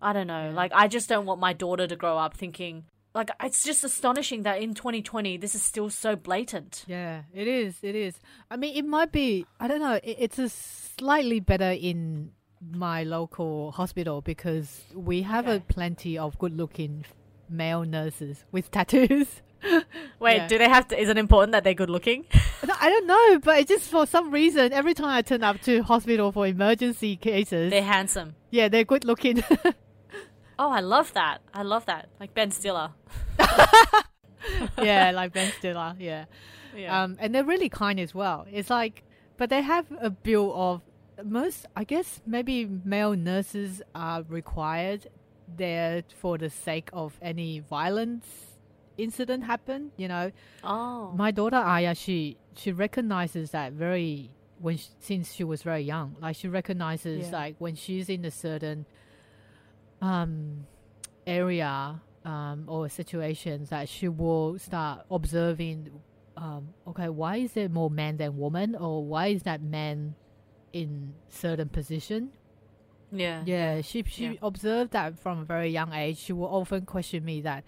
I 0.00 0.12
don't 0.12 0.26
know, 0.26 0.50
like 0.54 0.72
I 0.74 0.88
just 0.88 1.08
don't 1.08 1.26
want 1.26 1.40
my 1.40 1.52
daughter 1.52 1.86
to 1.86 1.96
grow 1.96 2.18
up 2.18 2.36
thinking. 2.36 2.84
Like 3.14 3.30
it's 3.40 3.62
just 3.62 3.84
astonishing 3.84 4.42
that 4.42 4.60
in 4.60 4.74
2020 4.74 5.36
this 5.36 5.54
is 5.54 5.62
still 5.62 5.88
so 5.88 6.16
blatant. 6.16 6.84
Yeah, 6.88 7.22
it 7.32 7.46
is. 7.46 7.78
It 7.80 7.94
is. 7.94 8.18
I 8.50 8.56
mean, 8.56 8.76
it 8.76 8.84
might 8.84 9.12
be. 9.12 9.46
I 9.60 9.68
don't 9.68 9.80
know. 9.80 10.00
It, 10.02 10.16
it's 10.18 10.38
a 10.40 10.48
slightly 10.48 11.38
better 11.38 11.70
in 11.70 12.32
my 12.72 13.02
local 13.04 13.72
hospital 13.72 14.20
because 14.20 14.82
we 14.94 15.22
have 15.22 15.46
a 15.48 15.60
plenty 15.60 16.16
of 16.18 16.38
good-looking 16.38 17.04
male 17.48 17.84
nurses 17.84 18.44
with 18.52 18.70
tattoos. 18.76 19.42
Wait, 20.20 20.36
Yeah. 20.36 20.46
do 20.48 20.58
they 20.58 20.68
have 20.68 20.88
to? 20.88 21.00
Is 21.00 21.08
it 21.08 21.16
important 21.18 21.52
that 21.52 21.64
they're 21.64 21.74
good 21.74 21.90
looking? 21.90 22.24
No, 22.66 22.72
I 22.80 22.88
don't 22.88 23.06
know, 23.06 23.38
but 23.40 23.58
it 23.58 23.68
just 23.68 23.90
for 23.90 24.06
some 24.06 24.30
reason, 24.30 24.72
every 24.72 24.94
time 24.94 25.08
I 25.08 25.20
turn 25.20 25.44
up 25.44 25.60
to 25.62 25.82
hospital 25.82 26.32
for 26.32 26.46
emergency 26.46 27.14
cases, 27.16 27.70
They're 27.70 27.82
handsome. 27.82 28.36
yeah, 28.50 28.68
they're 28.68 28.84
good 28.84 29.04
looking. 29.04 29.44
Oh, 30.56 30.70
I 30.70 30.80
love 30.80 31.12
that. 31.14 31.38
I 31.52 31.62
love 31.62 31.84
that. 31.86 32.08
Like 32.20 32.32
Ben 32.32 32.52
Stiller. 32.52 32.92
yeah, 34.80 35.10
like 35.12 35.32
Ben 35.32 35.52
Stiller. 35.58 35.94
Yeah. 35.98 36.24
Yeah. 36.76 37.02
Um, 37.02 37.16
and 37.20 37.34
they're 37.34 37.44
really 37.44 37.68
kind 37.68 37.98
as 38.00 38.14
well. 38.14 38.46
It's 38.50 38.70
like, 38.70 39.02
but 39.36 39.50
they 39.50 39.62
have 39.62 39.86
a 40.00 40.10
bill 40.10 40.52
of 40.54 40.82
most. 41.22 41.66
I 41.76 41.84
guess 41.84 42.20
maybe 42.26 42.66
male 42.66 43.14
nurses 43.14 43.82
are 43.94 44.22
required 44.28 45.08
there 45.56 46.02
for 46.16 46.38
the 46.38 46.50
sake 46.50 46.88
of 46.92 47.18
any 47.22 47.60
violence 47.60 48.26
incident 48.96 49.44
happen. 49.44 49.90
You 49.96 50.08
know, 50.08 50.32
oh. 50.62 51.12
my 51.14 51.30
daughter 51.30 51.56
Aya, 51.56 51.94
she 51.94 52.36
she 52.56 52.72
recognizes 52.72 53.50
that 53.50 53.72
very 53.72 54.30
when 54.58 54.76
she, 54.76 54.88
since 55.00 55.32
she 55.32 55.44
was 55.44 55.62
very 55.62 55.82
young. 55.82 56.16
Like 56.20 56.36
she 56.36 56.48
recognizes 56.48 57.26
Yeah. 57.26 57.32
like 57.32 57.56
when 57.58 57.74
she's 57.74 58.08
in 58.08 58.24
a 58.24 58.30
certain 58.30 58.86
um 60.00 60.66
area 61.26 62.00
um 62.24 62.64
or 62.66 62.88
situations 62.88 63.70
that 63.70 63.88
she 63.88 64.08
will 64.08 64.58
start 64.58 65.04
observing. 65.10 65.90
Um, 66.36 66.74
okay, 66.88 67.08
why 67.08 67.36
is 67.36 67.52
there 67.52 67.68
more 67.68 67.88
men 67.88 68.16
than 68.16 68.36
woman, 68.36 68.74
or 68.74 69.04
why 69.04 69.28
is 69.28 69.44
that 69.44 69.62
man 69.62 70.16
in 70.74 71.14
certain 71.28 71.68
position? 71.68 72.30
yeah. 73.12 73.42
Yeah, 73.46 73.80
she 73.80 74.02
she 74.08 74.24
Yeah. 74.26 74.32
observed 74.50 74.90
that 74.90 75.18
from 75.18 75.38
a 75.40 75.44
very 75.44 75.70
young 75.70 75.92
age. 75.92 76.18
She 76.18 76.32
will 76.32 76.48
often 76.60 76.84
question 76.84 77.24
me 77.24 77.40
that. 77.42 77.62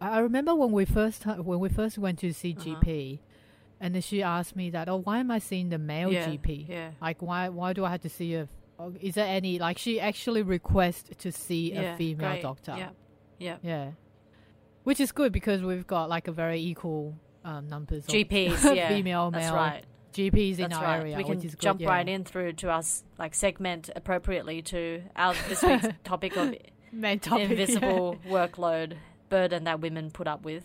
I 0.00 0.16
I 0.16 0.18
remember 0.18 0.52
when 0.54 0.72
we 0.72 0.84
first 0.84 1.24
when 1.26 1.60
we 1.60 1.68
first 1.68 1.96
went 1.98 2.18
to 2.20 2.32
see 2.32 2.52
Uh-huh. 2.58 2.64
GP, 2.80 3.20
and 3.80 3.94
then 3.94 4.02
she 4.02 4.22
asked 4.22 4.56
me 4.56 4.66
that, 4.70 4.88
oh, 4.88 4.96
why 5.06 5.18
am 5.20 5.30
I 5.30 5.38
seeing 5.38 5.68
the 5.70 5.78
male 5.78 6.12
Yeah, 6.12 6.26
GP? 6.28 6.68
Yeah. 6.68 6.90
Like, 7.00 7.22
why 7.22 7.48
why 7.50 7.72
do 7.72 7.84
I 7.84 7.90
have 7.94 8.00
to 8.02 8.08
see 8.18 8.34
a? 8.34 8.48
oh, 8.80 8.92
Is 9.00 9.14
there 9.14 9.28
any 9.28 9.58
like 9.60 9.78
she 9.78 10.00
actually 10.00 10.42
requests 10.42 11.10
to 11.22 11.30
see 11.30 11.72
yeah. 11.72 11.94
a 11.94 11.96
female 11.96 12.30
great. 12.30 12.42
doctor? 12.42 12.74
Yeah. 12.76 12.90
Yeah. 13.38 13.56
Yeah. 13.62 13.90
which 14.82 14.98
is 15.00 15.12
good 15.12 15.30
because 15.32 15.62
we've 15.62 15.86
got 15.86 16.08
like 16.08 16.26
a 16.26 16.32
very 16.32 16.58
equal 16.60 17.14
um, 17.44 17.68
numbers 17.68 18.04
of 18.06 18.10
GPs. 18.14 18.58
Yeah. 18.74 18.88
female 18.88 19.30
That's 19.30 19.44
male 19.46 19.54
right. 19.54 19.84
GPs 20.12 20.58
in 20.58 20.70
That's 20.70 20.76
our 20.76 20.82
right. 20.84 21.00
area, 21.00 21.16
we 21.16 21.24
can 21.24 21.36
which 21.36 21.44
is 21.44 21.54
good, 21.54 21.60
jump 21.62 21.80
yeah. 21.80 21.88
right 21.88 22.08
in 22.08 22.24
through 22.24 22.54
to 22.54 22.70
us 22.70 23.04
like 23.18 23.34
segment 23.34 23.90
appropriately 23.94 24.62
to 24.62 25.02
our 25.16 25.34
this 25.48 25.62
week's 25.62 25.86
topic 26.04 26.36
of 26.36 26.54
Main 26.92 27.18
topic, 27.20 27.44
yeah. 27.48 27.50
invisible 27.52 28.16
workload 28.28 28.96
burden 29.28 29.64
that 29.64 29.80
women 29.80 30.10
put 30.10 30.26
up 30.26 30.44
with. 30.44 30.64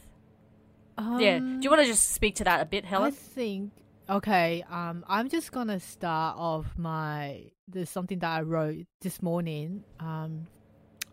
yeah. 0.98 1.40
Do 1.40 1.46
Um, 1.46 1.62
you 1.62 1.70
want 1.70 1.82
to 1.82 1.88
just 1.88 2.12
speak 2.14 2.36
to 2.36 2.44
that 2.46 2.62
a 2.62 2.66
bit, 2.66 2.86
Helen? 2.86 3.08
I 3.08 3.12
think 3.12 3.72
okay. 4.10 4.64
Um, 4.70 5.04
I'm 5.08 5.30
just 5.30 5.52
gonna 5.52 5.80
start 5.80 6.38
off 6.38 6.66
my 6.78 7.52
there's 7.68 7.90
something 7.90 8.20
that 8.20 8.32
I 8.32 8.42
wrote 8.42 8.86
this 9.02 9.22
morning. 9.22 9.84
Um, 10.00 10.48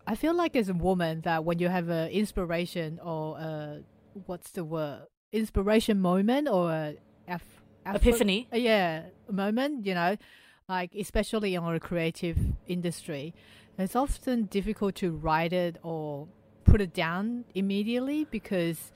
I 0.05 0.15
feel 0.15 0.33
like 0.35 0.55
as 0.55 0.69
a 0.69 0.73
woman 0.73 1.21
that 1.21 1.45
when 1.45 1.59
you 1.59 1.69
have 1.69 1.89
an 1.89 2.09
inspiration 2.09 2.99
or 3.03 3.37
a 3.37 3.83
what's 4.25 4.51
the 4.51 4.63
word 4.65 5.03
inspiration 5.31 5.99
moment 5.99 6.47
or 6.47 6.71
a 6.71 6.95
Epiphany. 7.85 8.47
yeah 8.53 9.03
moment 9.29 9.85
you 9.85 9.93
know 9.93 10.15
like 10.69 10.93
especially 10.95 11.55
in 11.55 11.63
our 11.63 11.79
creative 11.79 12.37
industry 12.67 13.33
it's 13.77 13.95
often 13.95 14.45
difficult 14.45 14.95
to 14.95 15.11
write 15.11 15.51
it 15.53 15.77
or 15.83 16.27
put 16.63 16.79
it 16.81 16.93
down 16.93 17.45
immediately 17.55 18.25
because 18.25 18.91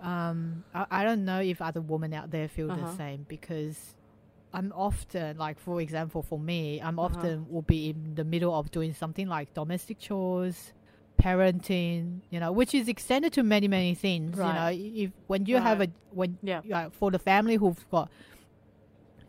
um 0.00 0.64
I, 0.74 0.86
I 0.90 1.04
don't 1.04 1.24
know 1.24 1.40
if 1.40 1.62
other 1.62 1.80
women 1.80 2.12
out 2.12 2.30
there 2.30 2.48
feel 2.48 2.70
Uh-huh. 2.70 2.86
the 2.86 2.96
same 2.96 3.24
because 3.28 3.94
i'm 4.52 4.72
often 4.74 5.36
like 5.38 5.58
for 5.58 5.80
example 5.80 6.22
for 6.22 6.38
me 6.38 6.80
i'm 6.80 6.98
Uh-huh. 6.98 7.06
often 7.06 7.46
will 7.48 7.62
be 7.62 7.90
in 7.90 8.14
the 8.14 8.24
middle 8.24 8.54
of 8.54 8.70
doing 8.70 8.92
something 8.92 9.28
like 9.28 9.54
domestic 9.54 9.98
chores 9.98 10.72
parenting 11.20 12.20
you 12.30 12.38
know 12.40 12.52
which 12.52 12.74
is 12.74 12.88
extended 12.88 13.32
to 13.32 13.42
many 13.42 13.68
many 13.68 13.94
things 13.94 14.36
Right. 14.36 14.48
you 14.48 14.54
know 14.54 15.04
if 15.06 15.10
when 15.26 15.46
you 15.46 15.56
have 15.58 15.80
a 15.80 15.88
when 16.10 16.38
Yeah. 16.42 16.60
like 16.68 16.92
for 16.92 17.10
the 17.10 17.18
family 17.18 17.56
who've 17.56 17.84
got 17.90 18.10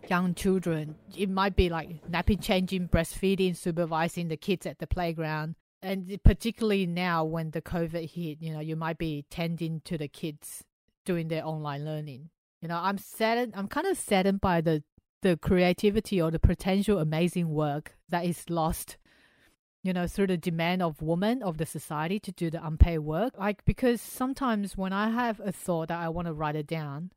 young 0.08 0.36
children, 0.36 0.96
it 1.18 1.30
might 1.30 1.56
be 1.56 1.68
like 1.70 1.90
nappy 2.10 2.40
changing, 2.40 2.88
breastfeeding, 2.90 3.56
supervising 3.56 4.28
the 4.28 4.38
kids 4.38 4.66
at 4.66 4.78
the 4.78 4.88
playground. 4.88 5.56
And 5.82 6.20
particularly 6.24 6.86
now 6.86 7.24
when 7.24 7.52
the 7.52 7.62
COVID 7.62 8.10
hit, 8.12 8.38
you 8.40 8.54
know, 8.54 8.60
you 8.60 8.76
might 8.76 8.98
be 8.98 9.26
tending 9.30 9.82
to 9.86 9.98
the 9.98 10.08
kids 10.08 10.64
doing 11.06 11.28
their 11.28 11.46
online 11.46 11.86
learning. 11.86 12.30
You 12.62 12.68
know, 12.68 12.78
I'm 12.82 12.98
saddened, 12.98 13.54
I'm 13.56 13.68
kind 13.68 13.88
of 13.88 13.98
saddened 13.98 14.42
by 14.42 14.62
the, 14.62 14.84
the 15.22 15.38
creativity 15.38 16.22
or 16.22 16.32
the 16.32 16.40
potential 16.40 17.00
amazing 17.00 17.50
work 17.50 17.96
that 18.10 18.26
is 18.26 18.50
lost 18.50 18.98
you 19.86 19.94
know, 19.94 20.08
through 20.08 20.26
the 20.28 20.38
demand 20.38 20.82
of 20.82 21.00
women 21.02 21.44
of 21.44 21.58
the 21.60 21.66
society 21.66 22.20
to 22.20 22.32
do 22.32 22.50
the 22.50 22.66
unpaid 22.66 23.00
work. 23.00 23.38
Like, 23.38 23.64
because 23.66 24.02
sometimes 24.02 24.76
when 24.76 24.92
I 24.94 25.12
have 25.12 25.40
a 25.40 25.52
thought 25.52 25.90
that 25.90 26.00
I 26.00 26.10
want 26.10 26.26
to 26.28 26.34
write 26.34 26.56
it 26.56 26.66
down, 26.66 27.12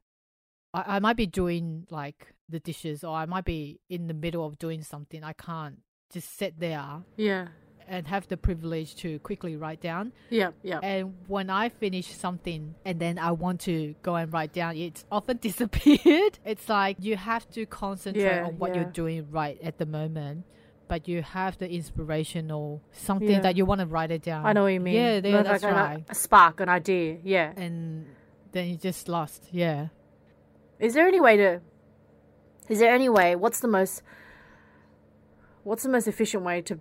I, 0.75 0.97
I 0.97 0.99
might 0.99 1.17
be 1.17 1.27
doing 1.27 1.87
like 1.91 2.35
the 2.47 2.61
dishes 2.61 3.03
or 3.03 3.17
I 3.17 3.25
might 3.25 3.47
be 3.47 3.81
in 3.89 4.07
the 4.07 4.15
middle 4.15 4.45
of 4.45 4.59
doing 4.59 4.83
something. 4.83 5.25
I 5.25 5.33
can't 5.33 5.79
just 6.13 6.37
sit 6.39 6.61
there 6.61 6.85
Yeah. 7.17 7.49
and 7.87 8.07
have 8.09 8.29
the 8.29 8.37
privilege 8.37 8.95
to 8.97 9.19
quickly 9.21 9.57
write 9.57 9.81
down. 9.81 10.13
Yeah. 10.29 10.51
Yeah. 10.63 10.81
And 10.83 11.15
when 11.27 11.49
I 11.49 11.71
finish 11.71 12.09
something 12.15 12.75
and 12.85 13.01
then 13.01 13.19
I 13.19 13.31
want 13.33 13.61
to 13.63 13.95
go 14.03 14.15
and 14.17 14.31
write 14.31 14.53
down, 14.53 14.77
it's 14.77 15.07
often 15.11 15.39
disappeared. 15.39 16.39
It's 16.45 16.69
like 16.69 16.99
you 17.01 17.17
have 17.17 17.49
to 17.53 17.65
concentrate 17.65 18.23
Yeah, 18.25 18.45
on 18.47 18.59
what 18.59 18.75
yeah. 18.75 18.83
you're 18.83 18.91
doing 18.93 19.31
right 19.31 19.59
at 19.63 19.79
the 19.79 19.87
moment. 19.87 20.45
But 20.89 21.07
you 21.07 21.23
have 21.23 21.59
the 21.59 21.71
inspirational 21.71 22.83
something 22.93 23.29
Yeah. 23.31 23.41
that 23.41 23.57
you 23.57 23.65
want 23.67 23.81
to 23.83 23.87
write 23.87 24.11
it 24.11 24.23
down. 24.23 24.47
I 24.47 24.53
know 24.55 24.63
what 24.63 24.73
you 24.73 24.81
mean. 24.81 24.95
Yeah, 24.97 25.21
that's 25.43 25.63
a- 25.63 25.69
right. 25.71 26.05
A 26.09 26.15
spark, 26.15 26.61
an 26.61 26.69
idea. 26.69 27.19
Yeah. 27.23 27.53
And 27.57 28.07
then 28.53 28.69
you 28.69 28.77
just 28.77 29.09
lost. 29.09 29.49
Yeah. 29.53 29.89
Is 30.79 30.95
there 30.95 31.07
any 31.07 31.21
way 31.21 31.37
to? 31.37 31.61
Is 32.69 32.79
there 32.79 32.95
any 32.95 33.09
way? 33.09 33.37
What's 33.37 33.61
the 33.61 33.69
most? 33.69 34.03
What's 35.65 35.83
the 35.83 35.89
most 35.91 36.09
efficient 36.09 36.43
way 36.45 36.63
to, 36.63 36.81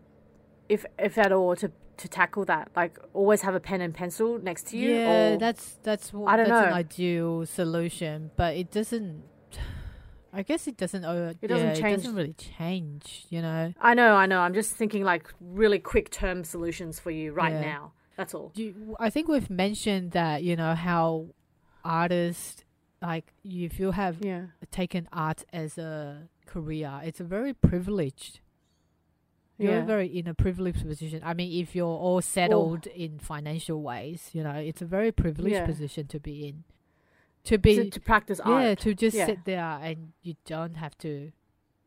if 0.70 0.86
if 0.98 1.18
at 1.18 1.32
all, 1.32 1.56
to 1.58 1.72
to 1.98 2.08
tackle 2.08 2.46
that? 2.46 2.70
Like 2.76 2.98
always 3.14 3.42
have 3.42 3.56
a 3.56 3.60
pen 3.60 3.82
and 3.82 3.94
pencil 3.94 4.38
next 4.40 4.68
to 4.68 4.78
you. 4.78 4.96
Yeah, 4.96 5.34
or, 5.34 5.38
that's 5.38 5.78
that's 5.84 6.14
what, 6.14 6.32
I 6.34 6.38
don't 6.38 6.48
that's 6.50 6.66
an 6.68 6.70
know. 6.72 6.76
ideal 6.76 7.46
solution, 7.46 8.32
but 8.38 8.56
it 8.56 8.72
doesn't. 8.72 9.24
I 10.40 10.44
guess 10.44 10.68
it 10.68 10.78
doesn't. 10.78 11.04
Uh, 11.04 11.34
It 11.42 11.48
doesn't 11.48 11.68
yeah, 11.68 11.74
change- 11.74 11.94
It 12.00 12.04
doesn't 12.04 12.16
really 12.16 12.34
change. 12.34 13.26
You 13.30 13.42
know. 13.42 13.74
I 13.82 13.94
know, 14.00 14.12
I 14.24 14.26
know. 14.28 14.40
I'm 14.46 14.54
just 14.54 14.72
thinking 14.76 15.04
like 15.04 15.26
really 15.42 15.80
quick 15.80 16.08
term 16.12 16.44
solutions 16.44 17.00
for 17.00 17.12
you 17.12 17.34
right 17.34 17.54
Yeah. 17.54 17.62
now. 17.74 17.94
That's 18.18 18.34
all. 18.36 18.50
Do 18.56 18.64
you, 18.64 18.96
I 19.00 19.10
think 19.10 19.28
we've 19.28 19.50
mentioned 19.50 20.12
that 20.12 20.44
you 20.44 20.56
know 20.56 20.74
how 20.76 21.28
artists 21.84 22.64
like 23.02 23.34
if 23.44 23.80
you 23.80 23.92
have 23.92 24.16
Yeah. 24.24 24.48
taken 24.72 25.08
art 25.12 25.44
as 25.54 25.78
a 25.78 26.28
career, 26.46 26.92
it's 27.04 27.20
a 27.20 27.24
very 27.38 27.54
privileged. 27.54 28.40
You're 29.60 29.72
Yeah. 29.80 29.86
very 29.86 30.08
in 30.20 30.28
a 30.28 30.36
privileged 30.36 30.86
position. 30.88 31.22
I 31.24 31.34
mean, 31.34 31.52
if 31.64 31.76
you're 31.76 31.98
all 32.06 32.22
settled 32.22 32.86
in 32.88 33.18
financial 33.20 33.82
ways, 33.82 34.30
you 34.34 34.44
know, 34.44 34.52
it's 34.70 34.82
a 34.84 34.86
very 34.86 35.12
privileged 35.12 35.66
position 35.66 36.06
to 36.08 36.20
be 36.20 36.48
in. 36.48 36.64
To 37.48 37.58
be 37.58 37.76
To, 37.76 37.90
to 37.90 38.00
practice 38.02 38.40
art. 38.42 38.64
yeah, 38.64 38.76
to 38.76 38.94
just 38.94 39.16
Yeah. 39.16 39.26
sit 39.26 39.46
there 39.46 39.64
and 39.82 40.12
you 40.22 40.36
don't 40.46 40.76
have 40.76 40.98
to. 41.00 41.32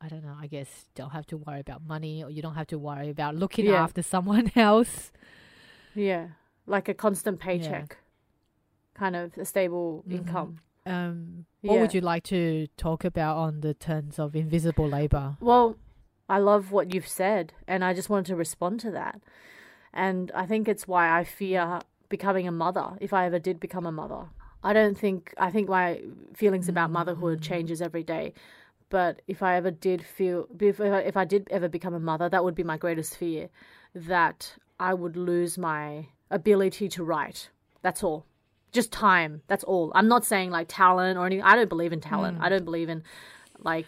I 0.01 0.09
don't 0.09 0.25
know. 0.25 0.35
I 0.41 0.47
guess 0.47 0.87
don't 0.95 1.11
have 1.11 1.27
to 1.27 1.37
worry 1.37 1.61
about 1.61 1.83
money, 1.87 2.25
or 2.25 2.31
you 2.31 2.41
don't 2.41 2.55
have 2.55 2.67
to 2.69 2.79
worry 2.79 3.11
about 3.11 3.35
looking 3.37 3.67
Yeah. 3.67 3.83
after 3.85 4.03
someone 4.03 4.51
else. 4.57 5.13
Yeah. 5.95 6.29
Like 6.67 6.89
a 6.89 6.95
constant 6.95 7.41
paycheck. 7.41 7.99
Kind 8.95 9.17
of 9.17 9.37
a 9.37 9.45
stable 9.45 10.03
Mhm. 10.09 10.13
income. 10.15 10.61
Um, 10.87 11.45
what 11.61 11.79
would 11.79 11.93
you 11.93 12.01
like 12.01 12.23
to 12.25 12.67
talk 12.79 13.05
about 13.05 13.37
on 13.37 13.61
the 13.61 13.75
terms 13.75 14.19
of 14.19 14.35
invisible 14.35 14.89
labor? 14.89 15.37
Well, 15.41 15.77
I 16.29 16.39
love 16.39 16.73
what 16.73 16.95
you've 16.95 17.07
said, 17.09 17.53
and 17.69 17.85
I 17.85 17.93
just 17.93 18.09
wanted 18.09 18.27
to 18.27 18.37
respond 18.37 18.81
to 18.81 18.91
that. 18.93 19.21
And 19.93 20.31
I 20.35 20.47
think 20.47 20.69
it's 20.69 20.89
why 20.89 21.11
I 21.19 21.25
fear 21.25 21.81
becoming 22.09 22.49
a 22.49 22.53
mother 22.53 22.97
if 23.01 23.13
I 23.13 23.27
ever 23.27 23.39
did 23.39 23.61
become 23.61 23.85
a 23.85 23.93
mother. 23.93 24.31
I 24.63 24.73
don't 24.73 24.97
think 24.97 25.35
I 25.39 25.51
think 25.51 25.69
my 25.69 26.01
feelings 26.35 26.69
about 26.69 26.91
mm. 26.91 26.95
motherhood 26.95 27.43
changes 27.43 27.81
every 27.81 28.03
day. 28.03 28.35
But 28.89 29.23
if 29.29 29.43
I 29.43 29.57
ever 29.57 29.71
did 29.71 30.05
feel 30.05 30.47
if 30.61 30.81
I, 30.81 31.01
if 31.01 31.17
I 31.17 31.25
did 31.25 31.49
ever 31.51 31.69
become 31.69 31.95
a 31.95 32.01
mother, 32.01 32.29
that 32.29 32.45
would 32.45 32.55
be 32.55 32.65
my 32.65 32.77
greatest 32.77 33.17
fear 33.17 33.49
that 33.95 34.55
I 34.79 34.95
would 34.95 35.17
lose 35.17 35.57
my 35.57 36.07
ability 36.31 36.89
to 36.91 37.05
write. 37.05 37.51
That's 37.83 38.03
all. 38.03 38.27
Just 38.73 38.93
time. 38.93 39.43
That's 39.49 39.65
all. 39.65 39.91
I'm 39.95 40.09
not 40.09 40.25
saying 40.25 40.51
like 40.51 40.67
talent 40.69 41.19
or 41.19 41.27
anything. 41.27 41.45
I 41.45 41.57
don't 41.57 41.69
believe 41.69 41.93
in 41.93 42.01
talent. 42.01 42.39
Mm. 42.39 42.43
I 42.43 42.49
don't 42.49 42.65
believe 42.65 42.89
in 42.89 43.03
like 43.63 43.87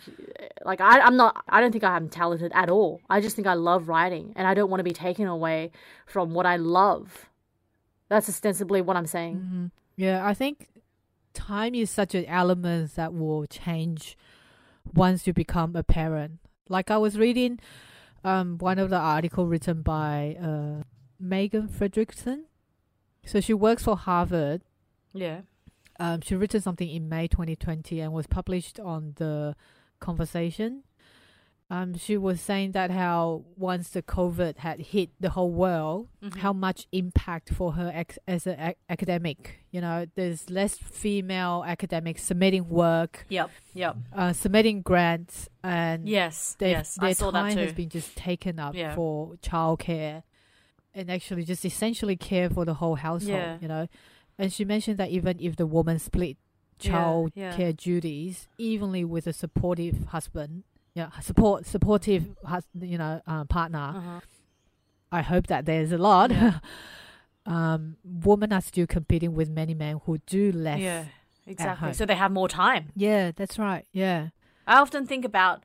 like 0.64 0.80
I, 0.80 1.00
I'm 1.00 1.16
not 1.16 1.44
I 1.48 1.60
don't 1.60 1.72
think 1.72 1.84
I'm 1.84 2.08
talented 2.08 2.52
at 2.54 2.70
all. 2.70 3.00
I 3.10 3.20
just 3.20 3.36
think 3.36 3.48
I 3.48 3.54
love 3.54 3.88
writing 3.88 4.32
and 4.36 4.46
I 4.46 4.54
don't 4.54 4.70
want 4.70 4.80
to 4.80 4.84
be 4.84 4.92
taken 4.92 5.26
away 5.26 5.70
from 6.06 6.34
what 6.34 6.46
I 6.46 6.56
love. 6.56 7.28
That's 8.08 8.28
ostensibly 8.28 8.82
what 8.82 8.96
I'm 8.96 9.06
saying. 9.06 9.36
Mm-hmm. 9.36 9.66
Yeah, 9.96 10.26
I 10.26 10.34
think 10.34 10.68
time 11.34 11.74
is 11.74 11.90
such 11.90 12.14
an 12.14 12.24
element 12.26 12.94
that 12.96 13.12
will 13.12 13.46
change 13.46 14.16
once 14.94 15.26
you 15.26 15.32
become 15.32 15.76
a 15.76 15.82
parent. 15.82 16.38
Like 16.68 16.90
I 16.90 16.98
was 16.98 17.18
reading 17.18 17.60
um, 18.24 18.58
one 18.58 18.78
of 18.78 18.90
the 18.90 18.98
article 18.98 19.46
written 19.46 19.82
by 19.82 20.36
uh, 20.40 20.82
Megan 21.18 21.68
Frederickson. 21.68 22.44
So 23.24 23.40
she 23.40 23.54
works 23.54 23.84
for 23.84 23.96
Harvard. 23.96 24.62
Yeah. 25.12 25.42
Um, 26.00 26.20
she 26.20 26.34
written 26.34 26.60
something 26.60 26.88
in 26.88 27.08
May 27.08 27.28
2020 27.28 28.00
and 28.00 28.12
was 28.12 28.26
published 28.26 28.80
on 28.80 29.14
the 29.16 29.54
Conversation. 30.00 30.82
Um, 31.74 31.96
she 31.96 32.18
was 32.18 32.38
saying 32.42 32.72
that 32.72 32.90
how 32.90 33.44
once 33.56 33.88
the 33.88 34.02
COVID 34.02 34.58
had 34.58 34.78
hit 34.92 35.08
the 35.18 35.30
whole 35.30 35.50
world, 35.50 36.08
Mhm. 36.22 36.36
how 36.44 36.52
much 36.52 36.86
impact 36.92 37.48
for 37.48 37.72
her 37.72 37.90
ex- 37.94 38.18
as 38.28 38.46
an 38.46 38.60
ac- 38.60 38.76
academic. 38.90 39.64
You 39.70 39.80
know, 39.80 40.04
there's 40.14 40.50
less 40.50 40.76
female 40.76 41.64
academics 41.66 42.24
submitting 42.24 42.68
work, 42.68 43.24
Yep. 43.30 43.50
Yep. 43.72 43.96
uh, 44.12 44.32
submitting 44.34 44.82
grants, 44.82 45.48
and 45.64 46.06
Yes. 46.06 46.56
yes. 46.60 46.96
their 46.96 47.08
I 47.08 47.12
saw 47.14 47.30
time 47.30 47.54
that 47.54 47.64
has 47.64 47.72
been 47.72 47.88
just 47.88 48.16
taken 48.16 48.58
up 48.58 48.74
Yeah. 48.74 48.94
for 48.94 49.36
childcare 49.36 50.24
and 50.94 51.10
actually 51.10 51.44
just 51.44 51.64
essentially 51.64 52.16
care 52.16 52.50
for 52.50 52.66
the 52.66 52.74
whole 52.74 52.96
household. 52.96 53.32
Yeah. 53.38 53.56
You 53.62 53.68
know, 53.68 53.86
and 54.36 54.52
she 54.52 54.66
mentioned 54.66 54.98
that 54.98 55.08
even 55.08 55.38
if 55.40 55.56
the 55.56 55.66
woman 55.66 55.98
split 55.98 56.36
child 56.78 57.32
yeah. 57.34 57.56
care 57.56 57.72
duties 57.72 58.46
evenly 58.58 59.04
with 59.06 59.26
a 59.26 59.32
supportive 59.32 60.04
husband, 60.08 60.64
yeah, 60.94 61.10
support 61.20 61.66
supportive 61.66 62.26
you 62.80 62.98
know 62.98 63.20
uh, 63.26 63.44
partner. 63.44 63.92
Uh-huh. 63.96 64.20
I 65.10 65.22
hope 65.22 65.46
that 65.48 65.66
there's 65.66 65.92
a 65.92 65.98
lot. 65.98 66.30
Yeah. 66.30 66.58
um, 67.46 67.96
women 68.04 68.52
are 68.52 68.62
still 68.62 68.86
competing 68.86 69.34
with 69.34 69.50
many 69.50 69.74
men 69.74 70.00
who 70.04 70.18
do 70.26 70.52
less. 70.52 70.80
Yeah. 70.80 71.04
Exactly. 71.46 71.92
So 71.92 72.06
they 72.06 72.14
have 72.14 72.30
more 72.30 72.48
time. 72.48 72.92
Yeah, 72.94 73.32
that's 73.34 73.58
right. 73.58 73.84
Yeah, 73.92 74.28
I 74.66 74.78
often 74.78 75.06
think 75.06 75.24
about 75.24 75.64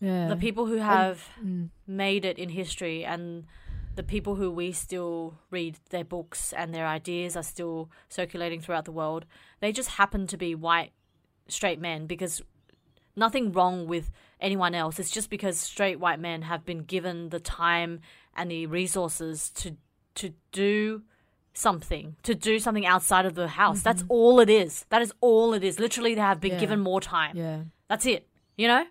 yeah. 0.00 0.28
the 0.28 0.36
people 0.36 0.66
who 0.66 0.76
have 0.76 1.28
Mm, 1.42 1.70
made 1.86 2.24
it 2.24 2.38
in 2.38 2.50
history 2.50 3.04
and 3.04 3.46
the 3.94 4.02
people 4.02 4.34
who 4.34 4.50
we 4.50 4.72
still 4.72 5.38
read 5.50 5.78
their 5.90 6.04
books 6.04 6.52
and 6.52 6.74
their 6.74 6.86
ideas 6.86 7.36
are 7.36 7.42
still 7.42 7.88
circulating 8.08 8.60
throughout 8.60 8.84
the 8.84 8.92
world. 8.92 9.24
They 9.60 9.72
just 9.72 9.90
happen 9.90 10.26
to 10.26 10.36
be 10.36 10.54
white 10.54 10.92
straight 11.48 11.80
men 11.80 12.06
because 12.06 12.42
nothing 13.16 13.52
wrong 13.52 13.86
with 13.86 14.10
anyone 14.40 14.74
else. 14.74 14.98
It's 14.98 15.10
just 15.10 15.30
because 15.30 15.58
straight 15.58 15.98
white 16.00 16.20
men 16.20 16.42
have 16.42 16.64
been 16.64 16.80
given 16.84 17.28
the 17.30 17.40
time 17.40 18.00
and 18.36 18.50
the 18.50 18.66
resources 18.66 19.50
to 19.50 19.76
to 20.16 20.32
do 20.52 21.02
something, 21.52 22.16
to 22.22 22.34
do 22.34 22.58
something 22.58 22.86
outside 22.86 23.26
of 23.26 23.34
the 23.34 23.48
house. 23.48 23.82
That's 23.82 24.04
all 24.08 24.40
it 24.40 24.50
is. 24.50 24.84
That 24.90 25.02
is 25.02 25.12
all 25.20 25.54
it 25.54 25.62
is. 25.64 25.78
Literally 25.78 26.14
they 26.14 26.20
have 26.20 26.40
been 26.40 26.52
Yeah. 26.52 26.60
given 26.60 26.80
more 26.80 27.00
time. 27.00 27.36
yeah. 27.36 27.62
That's 27.88 28.06
it. 28.06 28.26
You 28.56 28.68
know? 28.68 28.84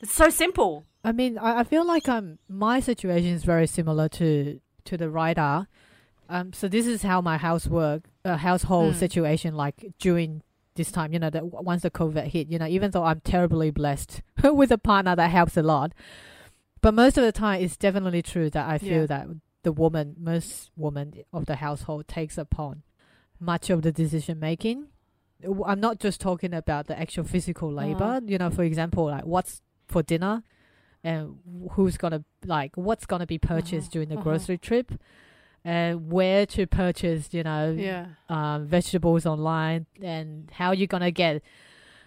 It's 0.00 0.12
so 0.12 0.28
simple. 0.30 0.84
I 1.04 1.12
mean, 1.12 1.38
I, 1.38 1.60
I 1.60 1.64
feel 1.64 1.84
like 1.86 2.08
um 2.08 2.38
my 2.48 2.80
situation 2.80 3.30
is 3.32 3.44
very 3.44 3.66
similar 3.66 4.08
to 4.10 4.60
to 4.84 4.96
the 4.96 5.10
writer. 5.10 5.66
Um, 6.30 6.52
so 6.52 6.68
this 6.68 6.86
is 6.86 7.02
how 7.02 7.20
my 7.22 7.38
housework, 7.38 8.02
uh, 8.24 8.36
household 8.36 8.94
Mm. 8.94 8.98
situation 8.98 9.54
like 9.54 9.92
during 9.98 10.42
this 10.78 10.90
time. 10.90 11.12
You 11.12 11.18
know, 11.18 11.28
that 11.30 11.44
once 11.46 11.82
the 11.82 11.90
COVID 11.90 12.24
hit, 12.28 12.48
you 12.48 12.58
know, 12.58 12.66
even 12.66 12.90
though 12.92 13.04
I'm 13.04 13.20
terribly 13.20 13.70
blessed 13.70 14.22
with 14.42 14.70
a 14.72 14.78
partner 14.78 15.14
that 15.14 15.30
helps 15.30 15.56
a 15.58 15.62
lot, 15.62 15.92
but 16.80 16.94
most 16.94 17.18
of 17.18 17.24
the 17.24 17.32
time 17.32 17.60
it's 17.60 17.76
definitely 17.76 18.22
true 18.22 18.48
that 18.50 18.66
I 18.68 18.78
feel 18.78 19.02
Yeah. 19.02 19.06
that 19.06 19.26
the 19.64 19.72
woman, 19.72 20.16
most 20.18 20.70
woman 20.76 21.12
of 21.32 21.44
the 21.44 21.56
household, 21.56 22.08
takes 22.08 22.38
upon 22.38 22.82
much 23.38 23.68
of 23.70 23.82
the 23.82 23.92
decision 23.92 24.38
making. 24.40 24.86
I'm 25.66 25.78
not 25.80 26.00
just 26.00 26.20
talking 26.20 26.52
about 26.54 26.86
the 26.88 26.98
actual 26.98 27.24
physical 27.24 27.70
labor. 27.72 28.20
You 28.24 28.38
know, 28.38 28.50
for 28.50 28.62
example, 28.64 29.04
like 29.04 29.24
what's 29.24 29.60
for 29.86 30.02
dinner 30.02 30.42
and 31.04 31.38
who's 31.72 31.96
gonna 31.96 32.24
like 32.44 32.72
what's 32.76 33.06
gonna 33.06 33.26
be 33.26 33.38
purchased 33.38 33.86
Uh-huh, 33.88 33.92
during 33.92 34.08
the 34.08 34.14
uh-huh. 34.16 34.24
grocery 34.24 34.58
trip 34.58 34.92
and 35.64 36.10
where 36.10 36.46
to 36.46 36.66
purchase 36.66 37.28
you 37.32 37.42
know 37.42 37.74
Yeah. 37.76 38.06
um, 38.28 38.66
vegetables 38.66 39.26
online 39.26 39.86
and 40.02 40.50
how 40.52 40.72
you're 40.72 40.86
gonna 40.86 41.10
get 41.10 41.42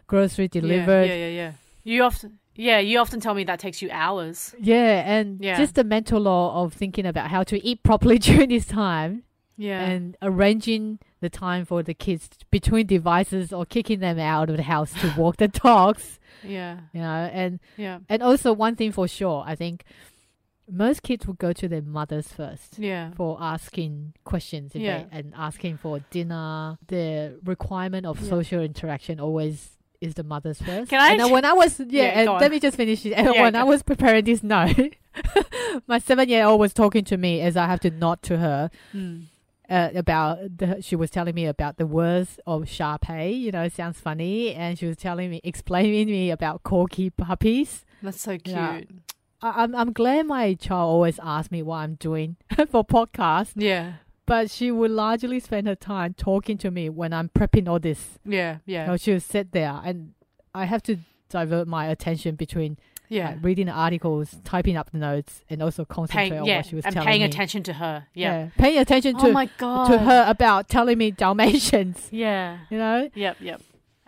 grocery 0.08 0.48
delivered 0.48 1.08
Yeah, 1.08 1.14
yeah, 1.16 1.28
yeah, 1.28 1.36
yeah. 1.36 1.52
You 1.84 2.04
often, 2.04 2.38
yeah, 2.56 2.78
you 2.80 3.00
often 3.00 3.20
tell 3.20 3.34
me 3.34 3.44
that 3.46 3.60
takes 3.60 3.82
you 3.82 3.90
hours. 3.92 4.54
Yeah, 4.60 5.02
and 5.06 5.40
Yeah. 5.42 5.58
just 5.58 5.74
the 5.76 5.84
mental 5.84 6.20
law 6.20 6.64
of 6.64 6.74
thinking 6.74 7.06
about 7.08 7.32
how 7.32 7.44
to 7.44 7.64
eat 7.66 7.82
properly 7.82 8.20
during 8.28 8.50
this 8.50 8.66
time 8.66 9.24
Yeah, 9.58 9.84
and 9.86 10.18
arranging 10.22 11.00
the 11.22 11.30
time 11.30 11.66
for 11.66 11.82
the 11.84 11.94
kids 11.94 12.30
between 12.52 12.86
devices 12.88 13.52
or 13.54 13.66
kicking 13.66 14.00
them 14.00 14.20
out 14.20 14.50
of 14.50 14.58
the 14.58 14.64
house 14.64 14.92
to 15.02 15.14
walk 15.18 15.38
the 15.38 15.48
dogs 15.66 16.20
yeah, 16.44 16.80
you 16.94 17.02
know 17.02 17.30
and 17.34 17.60
yeah, 17.78 18.00
And 18.10 18.22
also, 18.24 18.52
one 18.54 18.76
thing 18.76 18.92
for 18.92 19.08
sure, 19.08 19.44
I 19.46 19.56
think 19.56 19.84
most 20.72 21.04
kids 21.04 21.28
would 21.28 21.38
go 21.38 21.52
to 21.54 21.68
their 21.68 21.82
mothers 21.82 22.30
first 22.30 22.80
yeah, 22.80 23.12
for 23.16 23.38
asking 23.42 24.14
questions 24.24 24.74
Yeah. 24.74 25.04
they, 25.04 25.20
and 25.20 25.34
asking 25.36 25.78
for 25.78 26.00
dinner. 26.10 26.78
The 26.88 27.40
requirement 27.46 28.06
of 28.06 28.22
Yeah. 28.22 28.30
social 28.30 28.62
interaction 28.62 29.20
always 29.20 29.78
is 30.00 30.16
the 30.16 30.24
mother's 30.24 30.62
first. 30.62 30.90
Can 30.90 31.00
I 31.00 31.12
And 31.12 31.22
ju- 31.22 31.32
when 31.32 31.46
I 31.46 31.54
was 31.54 31.80
yeah, 31.80 31.86
Yeah, 32.04 32.20
and 32.22 32.30
let 32.40 32.50
me 32.50 32.60
just 32.60 32.76
finish 32.78 33.06
it. 33.06 33.14
And 33.14 33.28
Yeah, 33.36 33.42
when 33.44 33.56
I 33.56 33.64
was 33.64 33.84
preparing 33.84 34.24
this 34.26 34.42
note, 34.42 34.96
my 35.88 36.00
seven-year-old 36.00 36.60
was 36.60 36.74
talking 36.74 37.04
to 37.06 37.18
me 37.18 37.42
as 37.42 37.56
I 37.58 37.68
have 37.68 37.80
to 37.82 37.92
nod 37.92 38.24
to 38.24 38.38
her 38.38 38.72
mm. 38.96 39.26
uh, 39.70 39.90
about 39.94 40.58
the, 40.58 40.82
she 40.82 40.96
was 40.96 41.12
telling 41.12 41.36
me 41.36 41.46
about 41.46 41.78
the 41.78 41.86
words 41.86 42.40
of 42.48 42.64
Sharpei, 42.64 43.40
you 43.40 43.52
know, 43.52 43.64
it 43.64 43.74
sounds 43.74 44.00
funny, 44.00 44.56
and 44.56 44.80
she 44.80 44.88
was 44.88 44.98
telling 44.98 45.30
me, 45.30 45.40
explaining 45.44 46.08
me 46.08 46.32
about 46.32 46.64
corky 46.64 47.10
puppies. 47.12 47.86
that's 48.02 48.22
so 48.22 48.38
cute. 48.40 48.48
Yeah. 48.56 48.82
I, 49.42 49.64
I'm 49.64 49.76
I'm 49.76 49.92
glad 49.94 50.26
my 50.28 50.54
child 50.54 50.90
always 50.90 51.20
asks 51.24 51.52
me 51.52 51.62
what 51.64 51.78
I'm 51.78 51.96
doing 51.96 52.36
for 52.70 52.84
podcast, 52.84 53.54
Yeah, 53.56 53.94
but 54.26 54.50
she 54.52 54.72
would 54.72 54.92
largely 54.92 55.40
spend 55.40 55.68
her 55.68 55.76
time 55.76 56.14
talking 56.14 56.58
to 56.60 56.72
me 56.72 56.90
when 56.90 57.14
I'm 57.14 57.30
prepping 57.30 57.68
all 57.68 57.80
this. 57.80 58.20
yeah, 58.26 58.58
yeah, 58.66 58.82
You 58.86 58.88
know, 58.92 58.98
she 58.98 59.12
would 59.14 59.24
sit 59.24 59.52
there, 59.52 59.82
and 59.84 60.14
I 60.54 60.66
have 60.66 60.84
to 60.84 60.98
divert 61.30 61.68
my 61.68 61.88
attention 61.88 62.36
between 62.36 62.78
yeah. 63.08 63.30
like, 63.30 63.38
reading 63.44 63.66
the 63.68 63.72
articles, 63.72 64.36
typing 64.44 64.76
up 64.78 64.92
the 64.92 64.98
notes, 64.98 65.44
and 65.50 65.62
also 65.64 65.86
concentrate 65.86 66.30
Paying, 66.30 66.42
on 66.42 66.46
yeah, 66.46 66.58
what 66.58 66.66
she 66.66 66.76
was 66.76 66.84
talking 66.84 66.98
about. 66.98 67.06
Yeah. 67.06 67.08
and 67.08 67.08
telling 67.08 67.08
paying 67.08 67.22
me. 67.22 67.26
attention 67.26 67.64
to 67.64 67.74
her. 67.74 68.08
Yeah. 68.14 68.50
paying 68.58 68.78
attention 68.80 69.16
Oh 69.18 69.28
to 69.28 69.32
my 69.32 69.50
god. 69.58 69.88
to 69.92 69.98
her 69.98 70.26
about 70.28 70.68
telling 70.70 70.98
me 70.98 71.12
Dalmatians. 71.12 72.08
Yeah. 72.12 72.60
You 72.70 72.78
know, 72.78 73.10
Yep, 73.16 73.38
yep. 73.42 73.62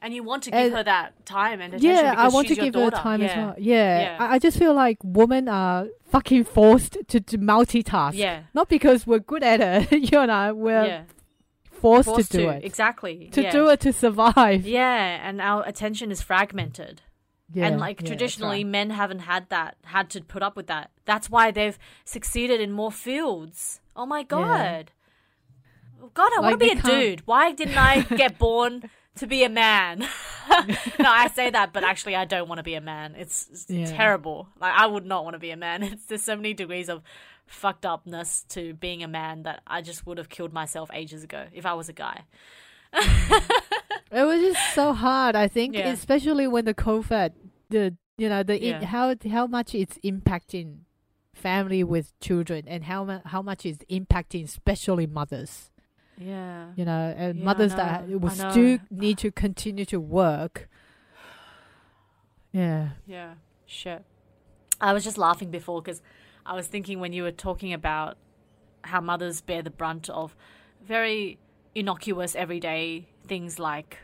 And 0.04 0.14
you 0.14 0.22
want 0.22 0.44
to 0.44 0.52
give 0.52 0.60
And- 0.60 0.74
her 0.76 0.84
that 0.84 1.26
time 1.26 1.62
and 1.62 1.74
attention 1.74 1.90
yeah, 2.06 2.14
I 2.18 2.28
want 2.28 2.50
to 2.50 2.56
give 2.56 2.66
her 2.76 2.90
daughter. 2.90 2.98
time 2.98 3.22
yeah. 3.22 3.28
as 3.28 3.36
well. 3.38 3.56
Yeah, 3.58 4.00
Yeah. 4.02 4.18
I, 4.20 4.34
I 4.34 4.40
just 4.40 4.60
feel 4.60 4.74
like 4.74 4.98
women 5.04 5.48
are 5.48 5.88
fucking 6.12 6.44
forced 6.44 6.98
to, 7.08 7.22
to 7.22 7.38
multitask. 7.38 8.14
Yeah. 8.16 8.44
Not 8.54 8.68
because 8.68 9.08
we're 9.08 9.20
good 9.20 9.44
at 9.44 9.62
it, 9.62 9.92
you 10.12 10.20
and 10.20 10.30
I, 10.32 10.52
we're 10.52 10.86
yeah. 10.86 11.04
forced, 11.72 12.10
Forced 12.10 12.32
to 12.34 12.38
do 12.38 12.50
it. 12.50 12.66
Exactly. 12.66 13.30
To 13.32 13.50
do 13.50 13.70
it 13.70 13.80
to 13.80 13.94
survive. 13.94 14.68
Yeah, 14.68 15.20
and 15.28 15.40
our 15.42 15.64
attention 15.66 16.12
is 16.12 16.22
fragmented. 16.22 17.02
Yeah, 17.54 17.68
and 17.68 17.80
like 17.80 18.04
traditionally 18.04 18.64
right. 18.64 18.72
men 18.72 18.90
haven't 18.90 19.20
had 19.20 19.48
that 19.50 19.78
had 19.86 20.10
to 20.12 20.22
put 20.22 20.42
up 20.42 20.56
with 20.58 20.68
that. 20.68 20.90
That's 21.06 21.30
why 21.30 21.52
they've 21.52 21.78
succeeded 22.04 22.60
in 22.60 22.72
more 22.72 22.92
fields. 22.92 23.80
Oh 23.96 24.06
my 24.08 24.24
god. 24.24 24.92
God, 26.14 26.32
I 26.36 26.42
Like 26.42 26.42
want 26.42 26.54
to 26.54 26.58
be 26.58 26.72
a 26.72 26.76
can't- 26.76 26.86
dude. 26.86 27.28
Why 27.28 27.52
didn't 27.54 27.78
I 27.78 28.02
get 28.18 28.38
born 28.40 28.90
to 29.18 29.28
be 29.28 29.44
a 29.44 29.50
man? 29.50 30.00
no, 30.50 31.10
I 31.10 31.30
say 31.34 31.50
that, 31.52 31.72
but 31.74 31.84
actually 31.84 32.16
I 32.16 32.26
don't 32.26 32.48
want 32.48 32.60
to 32.60 32.64
be 32.64 32.76
a 32.76 32.82
man. 32.82 33.16
It's, 33.18 33.48
it's 33.52 33.66
Yeah. 33.70 33.86
terrible. 33.86 34.48
Like 34.60 34.74
I 34.76 34.86
would 34.88 35.06
not 35.06 35.24
want 35.24 35.36
to 35.36 35.40
be 35.40 35.52
a 35.52 35.58
man. 35.58 35.84
It's 35.92 36.06
there's 36.06 36.24
so 36.24 36.36
many 36.36 36.54
degrees 36.54 36.90
of 36.90 37.02
fucked 37.46 37.86
upness 37.86 38.44
to 38.50 38.74
being 38.74 39.04
a 39.04 39.08
man 39.08 39.44
that 39.44 39.62
I 39.68 39.82
just 39.82 40.06
would 40.08 40.18
have 40.18 40.30
killed 40.30 40.54
myself 40.54 40.90
ages 40.94 41.24
ago 41.24 41.46
if 41.54 41.66
I 41.66 41.74
was 41.74 41.90
a 41.90 41.94
guy. 41.94 42.24
It 44.12 44.24
was 44.26 44.42
just 44.42 44.76
so 44.76 44.94
hard. 44.94 45.36
I 45.36 45.48
think, 45.48 45.74
Yeah. 45.76 45.88
especially 45.88 46.48
when 46.48 46.66
the 46.66 46.74
COVID, 46.76 47.32
the 47.70 47.98
you 48.18 48.30
know 48.30 48.44
the 48.44 48.62
Yeah. 48.62 48.86
how 48.86 49.16
how 49.32 49.48
much 49.48 49.74
it's 49.74 49.98
impacting 50.04 50.82
family 51.34 51.84
with 51.84 52.14
children 52.20 52.66
and 52.68 52.84
how 52.84 53.22
how 53.26 53.42
much 53.42 53.66
it's 53.66 53.84
impacting 53.90 54.44
especially 54.44 55.08
mothers. 55.08 55.72
Yeah. 56.18 56.68
You 56.76 56.86
know, 56.86 57.14
and 57.18 57.40
Yeah, 57.40 57.46
mothers 57.46 57.72
know, 57.72 57.78
that 57.78 58.08
will 58.08 58.30
I 58.30 58.52
still 58.52 58.80
need 58.92 59.18
to 59.20 59.32
continue 59.32 59.86
to 59.86 60.00
work. 60.00 60.70
Yeah. 62.52 62.90
Yeah, 63.06 63.34
shit. 63.66 64.04
I 64.80 64.94
was 64.94 65.04
just 65.04 65.18
laughing 65.18 65.50
before 65.50 65.82
because 65.82 66.02
I 66.46 66.56
was 66.56 66.68
thinking 66.68 67.00
when 67.00 67.14
you 67.14 67.24
were 67.24 67.32
talking 67.32 67.74
about 67.74 68.18
how 68.84 69.02
mothers 69.02 69.42
bear 69.42 69.62
the 69.62 69.70
brunt 69.70 70.10
of 70.10 70.36
very 70.86 71.40
innocuous 71.74 72.36
everyday 72.36 73.08
things 73.26 73.58
like 73.58 73.98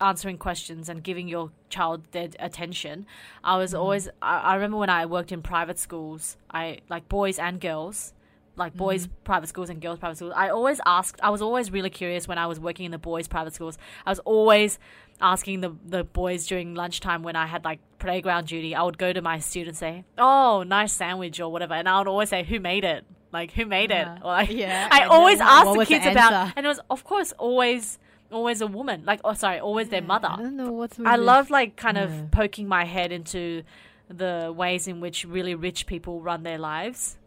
answering 0.00 0.38
questions 0.38 0.88
and 0.88 1.02
giving 1.02 1.28
your 1.28 1.52
child 1.68 2.04
their 2.12 2.28
attention. 2.38 3.06
I 3.44 3.56
was 3.56 3.72
mm-hmm. 3.72 3.80
always 3.80 4.08
I, 4.20 4.38
I 4.38 4.54
remember 4.54 4.78
when 4.78 4.90
I 4.90 5.06
worked 5.06 5.32
in 5.32 5.42
private 5.42 5.78
schools, 5.78 6.36
I 6.50 6.78
like 6.88 7.08
boys 7.08 7.38
and 7.38 7.60
girls, 7.60 8.12
like 8.56 8.74
boys 8.74 9.08
private 9.24 9.48
schools 9.48 9.68
and 9.70 9.80
girls 9.80 9.98
private 9.98 10.16
schools. 10.16 10.32
I 10.34 10.48
always 10.48 10.80
asked. 10.86 11.20
I 11.22 11.30
was 11.30 11.42
always 11.42 11.70
really 11.70 11.90
curious 11.90 12.26
when 12.26 12.38
I 12.38 12.46
was 12.46 12.58
working 12.58 12.86
in 12.86 12.90
the 12.92 12.98
boys 12.98 13.28
private 13.28 13.54
schools. 13.54 13.76
I 14.06 14.10
was 14.10 14.18
always 14.20 14.78
asking 15.20 15.60
the 15.60 15.74
the 15.84 16.04
boys 16.04 16.46
during 16.46 16.74
lunchtime 16.74 17.22
when 17.22 17.36
I 17.36 17.46
had 17.46 17.64
like 17.64 17.80
playground 17.98 18.46
duty. 18.48 18.74
I 18.74 18.82
would 18.82 18.98
go 18.98 19.12
to 19.12 19.20
my 19.22 19.38
students 19.40 19.80
and 19.82 19.96
say, 19.96 20.04
"Oh, 20.18 20.62
nice 20.66 20.92
sandwich" 20.92 21.38
or 21.40 21.50
whatever, 21.52 21.74
and 21.74 21.88
I 21.88 21.98
would 21.98 22.08
always 22.08 22.28
say, 22.30 22.44
"Who 22.44 22.60
made 22.60 22.84
it?" 22.84 23.04
Like 23.32 23.52
who 23.52 23.66
made 23.66 23.90
it? 23.90 24.06
Uh-huh. 24.06 24.18
Or 24.24 24.32
like 24.32 24.50
Yeah, 24.50 24.88
I 24.92 25.04
always 25.04 25.40
asked 25.40 25.64
the 25.72 25.78
was 25.78 25.88
the 25.88 25.94
kids 25.94 26.06
about, 26.06 26.52
and 26.56 26.64
it 26.64 26.68
was 26.68 26.80
of 26.88 27.04
course 27.04 27.32
always 27.32 27.98
always 28.32 28.60
a 28.62 28.66
woman. 28.66 29.02
Like 29.04 29.20
oh 29.24 29.34
sorry, 29.34 29.58
always 29.58 29.88
their 29.90 30.00
mother. 30.02 30.28
I 30.30 30.36
don't 30.36 30.56
know 30.56 30.72
what's. 30.72 30.98
I 31.04 31.16
love 31.16 31.50
like 31.50 31.76
kind 31.76 31.96
Yeah. 31.98 32.04
of 32.04 32.30
poking 32.30 32.68
my 32.68 32.84
head 32.84 33.12
into 33.12 33.62
the 34.08 34.54
ways 34.56 34.86
in 34.88 35.00
which 35.00 35.24
really 35.24 35.54
rich 35.54 35.86
people 35.86 36.22
run 36.22 36.42
their 36.44 36.58
lives. 36.58 37.18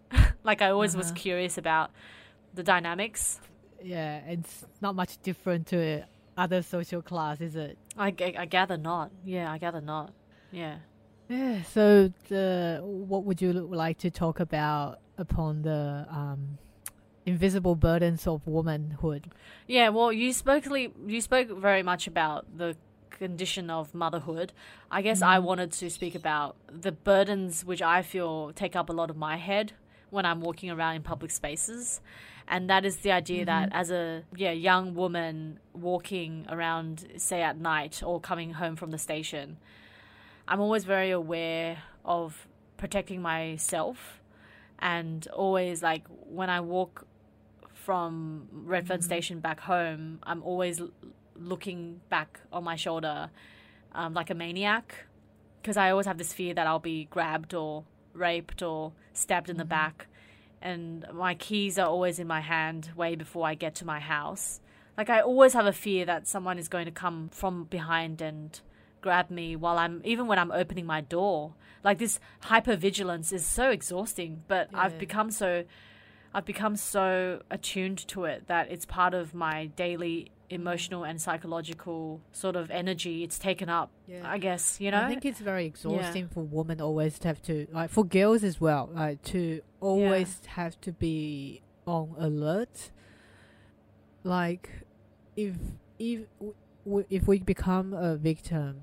Like 0.44 0.62
I 0.62 0.70
always 0.70 0.96
was 0.96 1.08
Uh-huh. 1.08 1.16
curious 1.16 1.58
about 1.58 1.92
the 2.54 2.64
dynamics. 2.64 3.40
Yeah, 3.84 4.20
it's 4.28 4.66
not 4.82 4.96
much 4.96 5.22
different 5.22 5.68
to 5.68 6.04
other 6.38 6.62
social 6.62 7.02
class, 7.02 7.42
is 7.42 7.56
it? 7.56 7.78
I, 7.98 8.08
I 8.38 8.46
gather 8.46 8.78
not. 8.78 9.12
Yeah, 9.26 9.52
I 9.52 9.58
gather 9.58 9.82
not. 9.82 10.14
Yeah. 10.52 10.78
Yeah. 11.30 11.62
So, 11.64 12.12
the 12.30 12.80
what 12.84 13.24
would 13.26 13.42
you 13.42 13.54
like 13.54 13.98
to 14.00 14.10
talk 14.10 14.40
about 14.40 15.00
upon 15.18 15.62
the 15.62 16.06
um, 16.10 16.58
invisible 17.26 17.76
burdens 17.76 18.26
of 18.26 18.46
womanhood? 18.48 19.30
Yeah, 19.68 19.90
well, 19.90 20.12
you 20.12 20.34
spoke 20.34 20.66
you 21.08 21.22
spoke 21.22 21.50
very 21.50 21.84
much 21.84 22.08
about 22.08 22.58
the 22.58 22.76
condition 23.12 23.70
of 23.70 23.94
motherhood. 23.94 24.54
I 24.90 25.02
guess 25.02 25.22
I 25.22 25.40
wanted 25.40 25.72
to 25.74 25.90
speak 25.90 26.16
about 26.16 26.56
the 26.72 26.92
burdens 26.92 27.64
which 27.66 27.82
I 27.82 28.02
feel 28.02 28.52
take 28.54 28.76
up 28.76 28.90
a 28.90 28.94
lot 28.94 29.10
of 29.10 29.18
my 29.18 29.36
head 29.38 29.74
when 30.10 30.26
I'm 30.26 30.42
walking 30.42 30.70
around 30.72 30.96
in 30.96 31.04
public 31.04 31.32
spaces. 31.32 32.02
And 32.48 32.70
that 32.70 32.84
is 32.84 32.98
the 32.98 33.12
idea 33.12 33.46
that 33.46 33.70
as 33.72 33.92
a 33.92 34.24
yeah, 34.36 34.52
young 34.52 34.96
woman 34.96 35.60
walking 35.74 36.48
around 36.50 37.08
say 37.18 37.44
at 37.44 37.60
night 37.60 38.02
or 38.04 38.20
coming 38.20 38.54
home 38.54 38.76
from 38.76 38.90
the 38.90 38.98
station, 38.98 39.58
I'm 40.48 40.60
always 40.60 40.84
very 40.84 41.12
aware 41.12 41.84
of 42.04 42.48
protecting 42.78 43.22
myself. 43.22 44.20
And 44.80 45.28
always 45.28 45.84
like 45.84 46.06
when 46.08 46.50
I 46.50 46.62
walk 46.62 47.06
from 47.74 48.48
Redfern 48.52 49.02
Station 49.02 49.42
back 49.42 49.60
home, 49.60 50.20
I'm 50.24 50.42
always 50.42 50.80
l- 50.80 50.90
looking 51.36 52.02
back 52.10 52.40
on 52.52 52.64
my 52.64 52.76
shoulder 52.76 53.30
um, 53.94 54.14
like 54.16 54.32
a 54.32 54.36
maniac. 54.36 55.06
Because 55.62 55.78
I 55.78 55.92
always 55.92 56.08
have 56.08 56.18
this 56.18 56.34
fear 56.34 56.54
that 56.56 56.66
I'll 56.66 56.80
be 56.80 57.06
grabbed 57.12 57.54
or 57.54 57.84
raped 58.20 58.62
or 58.62 58.94
stabbed 59.14 59.50
in 59.50 59.58
the 59.58 59.64
mm-hmm. 59.64 59.70
back. 59.70 60.08
And 60.62 61.06
my 61.14 61.36
keys 61.36 61.80
are 61.80 61.88
always 61.88 62.20
in 62.20 62.28
my 62.28 62.42
hand 62.42 62.92
way 62.96 63.16
before 63.16 63.48
I 63.48 63.56
get 63.56 63.76
to 63.76 63.86
my 63.86 64.00
house. 64.00 64.60
Like, 64.98 65.10
I 65.10 65.22
always 65.22 65.54
have 65.54 65.66
a 65.66 65.72
fear 65.74 66.06
that 66.06 66.28
someone 66.28 66.60
is 66.60 66.68
going 66.68 66.86
to 66.86 66.92
come 66.92 67.30
from 67.32 67.64
behind 67.64 68.22
and 68.22 68.60
grab 69.00 69.30
me 69.30 69.56
while 69.56 69.78
I'm, 69.78 70.02
even 70.04 70.28
when 70.28 70.38
I'm 70.38 70.52
opening 70.52 70.86
my 70.86 71.00
door. 71.00 71.54
Like, 71.84 71.98
this 71.98 72.20
hypervigilance 72.44 73.32
is 73.32 73.46
so 73.46 73.70
exhausting, 73.70 74.44
but 74.50 74.70
I've 74.74 75.00
become 75.00 75.32
so 75.32 75.64
I've 76.34 76.46
become 76.46 76.76
so 76.76 77.42
attuned 77.50 78.08
to 78.10 78.26
it 78.26 78.48
that 78.48 78.70
it's 78.70 78.86
part 78.86 79.14
of 79.14 79.34
my 79.34 79.68
daily 79.68 80.32
emotional 80.50 81.04
and 81.04 81.22
psychological 81.22 82.22
sort 82.32 82.56
of 82.56 82.72
energy. 82.72 83.24
It's 83.24 83.38
taken 83.40 83.70
up, 83.70 83.92
Yeah. 84.08 84.22
I 84.30 84.38
guess, 84.38 84.80
you 84.82 84.92
know? 84.92 85.02
I 85.04 85.08
think 85.08 85.26
it's 85.26 85.40
very 85.40 85.66
exhausting 85.66 86.28
for 86.28 86.42
women 86.44 86.82
always 86.82 87.20
to 87.20 87.28
have 87.28 87.42
to 87.44 87.68
like 87.72 87.90
for 87.90 88.04
girls 88.04 88.44
as 88.44 88.60
well, 88.60 88.90
like 88.94 89.22
to 89.24 89.62
always 89.80 90.42
have 90.48 90.80
to 90.82 90.92
be 90.92 91.62
on 91.86 92.16
alert. 92.18 92.92
Like 94.24 94.70
if 95.36 95.56
if 95.98 96.22
if 97.10 97.28
we 97.28 97.40
become 97.40 97.94
a 97.94 98.16
victim, 98.18 98.82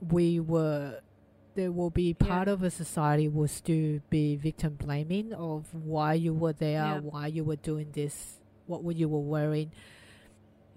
we 0.00 0.40
were 0.40 1.00
there 1.54 1.72
will 1.72 1.90
be 1.90 2.14
part 2.14 2.46
of 2.48 2.62
a 2.62 2.70
society 2.70 3.28
will 3.28 3.48
still 3.48 4.00
be 4.08 4.36
victim 4.36 4.74
blaming 4.74 5.32
of 5.32 5.74
why 5.74 6.14
you 6.14 6.32
were 6.32 6.52
there, 6.52 6.84
Yeah. 6.84 7.00
why 7.00 7.26
you 7.26 7.42
were 7.44 7.56
doing 7.56 7.88
this, 7.92 8.40
what 8.66 8.84
were 8.84 8.92
you 8.92 9.08
were 9.08 9.18
wearing. 9.20 9.72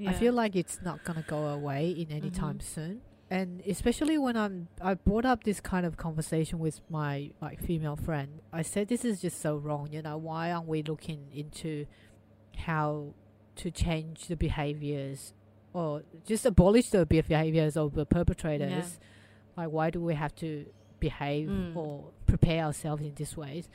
I 0.10 0.14
feel 0.14 0.34
like 0.34 0.56
it's 0.56 0.82
not 0.82 1.04
gonna 1.04 1.24
go 1.28 1.48
away 1.48 1.90
in 1.92 2.12
any 2.12 2.30
Mhm. 2.30 2.36
time 2.36 2.60
soon. 2.60 3.02
And 3.30 3.62
especially 3.62 4.18
when 4.18 4.36
I'm, 4.38 4.68
I 4.82 4.94
brought 4.94 5.26
up 5.26 5.44
this 5.44 5.60
kind 5.60 5.86
of 5.86 5.98
conversation 5.98 6.60
with 6.60 6.82
my 6.90 7.32
like 7.42 7.60
female 7.62 7.96
friend. 7.96 8.42
I 8.52 8.62
said 8.62 8.88
this 8.90 9.04
is 9.06 9.22
just 9.22 9.40
so 9.42 9.56
wrong. 9.58 9.90
You 9.92 10.02
know, 10.02 10.18
why 10.18 10.52
aren't 10.52 10.68
we 10.68 10.84
looking 10.84 11.28
into 11.34 11.86
how 12.58 13.14
to 13.56 13.72
change 13.72 14.28
the 14.28 14.36
behaviors, 14.36 15.34
or 15.74 16.04
just 16.26 16.46
abolish 16.46 16.90
the 16.90 17.06
behaviors 17.06 17.76
of 17.78 17.94
the 17.96 18.06
perpetrators? 18.06 19.00
Like, 19.58 19.70
why 19.70 19.90
do 19.90 20.02
we 20.02 20.16
have 20.16 20.36
to 20.36 20.66
behave 21.00 21.48
Mm. 21.50 21.76
or 21.76 22.12
prepare 22.26 22.66
ourselves 22.66 23.02
in 23.04 23.14
these 23.16 23.36
ways? 23.38 23.68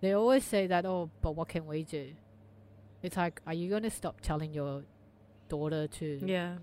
They 0.00 0.12
always 0.12 0.44
say 0.44 0.66
that. 0.66 0.84
Oh, 0.84 1.10
but 1.22 1.32
what 1.34 1.48
can 1.48 1.66
we 1.66 1.84
do? 1.84 2.14
It's 3.02 3.16
like, 3.16 3.40
are 3.46 3.54
you 3.54 3.70
gonna 3.70 3.90
stop 3.90 4.20
telling 4.20 4.52
your 4.52 4.84
daughter 5.48 5.86
to 5.86 6.20
yeah. 6.24 6.56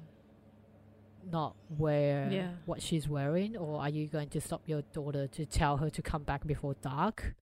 not 1.31 1.55
wear 1.69 2.29
Yeah. 2.31 2.51
what 2.65 2.81
she's 2.81 3.07
wearing, 3.07 3.55
or 3.57 3.79
are 3.79 3.89
you 3.89 4.07
going 4.07 4.29
to 4.29 4.41
stop 4.41 4.61
your 4.65 4.81
daughter 4.93 5.27
to 5.27 5.45
tell 5.45 5.77
her 5.77 5.89
to 5.89 6.01
come 6.01 6.23
back 6.23 6.45
before 6.45 6.75
dark? 6.81 7.35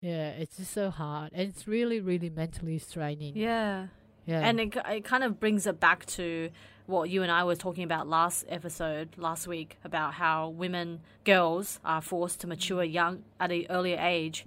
Yeah, 0.00 0.30
it's 0.30 0.56
just 0.56 0.72
so 0.72 0.90
hard, 0.90 1.30
and 1.32 1.48
it's 1.48 1.68
really, 1.68 2.00
really 2.00 2.28
mentally 2.30 2.78
straining. 2.78 3.36
Yeah. 3.36 3.86
yeah, 4.26 4.40
And 4.40 4.58
it, 4.60 4.76
it 4.88 5.04
kind 5.04 5.22
of 5.22 5.38
brings 5.38 5.66
it 5.66 5.78
back 5.78 6.06
to 6.06 6.50
what 6.86 7.10
you 7.10 7.22
and 7.22 7.30
I 7.30 7.44
were 7.44 7.56
talking 7.56 7.84
about 7.84 8.08
last 8.08 8.44
episode, 8.48 9.10
last 9.16 9.46
week, 9.46 9.78
about 9.84 10.14
how 10.14 10.48
women, 10.48 11.00
girls, 11.24 11.78
are 11.84 12.00
forced 12.02 12.40
to 12.40 12.46
mature 12.46 12.82
young 12.82 13.22
at 13.38 13.52
an 13.52 13.66
earlier 13.70 13.98
age 14.00 14.44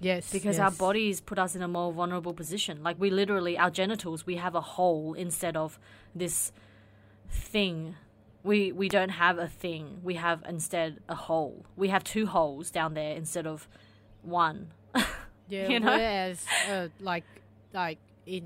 yes, 0.00 0.32
because 0.32 0.58
our 0.58 0.70
bodies 0.70 1.20
put 1.20 1.38
us 1.38 1.54
in 1.54 1.62
a 1.62 1.68
more 1.68 1.92
vulnerable 1.92 2.32
position. 2.32 2.82
Like 2.82 2.98
we 2.98 3.10
literally, 3.10 3.58
our 3.58 3.70
genitals, 3.70 4.26
we 4.26 4.36
have 4.36 4.54
a 4.54 4.60
hole 4.60 5.14
instead 5.14 5.56
of 5.56 5.78
this 6.14 6.52
thing. 7.28 7.96
We 8.42 8.72
we 8.72 8.88
don't 8.88 9.10
have 9.10 9.38
a 9.38 9.48
thing. 9.48 10.00
We 10.02 10.14
have 10.14 10.42
instead 10.48 11.00
a 11.08 11.14
hole. 11.14 11.64
We 11.76 11.88
have 11.88 12.04
two 12.04 12.26
holes 12.26 12.70
down 12.70 12.94
there 12.94 13.14
instead 13.16 13.46
of 13.46 13.68
one. 14.22 14.72
Yeah, 15.46 15.68
you 15.68 15.78
know? 15.78 15.92
whereas 15.92 16.42
uh, 16.70 16.88
like 17.00 17.24
like 17.74 17.98
in 18.24 18.44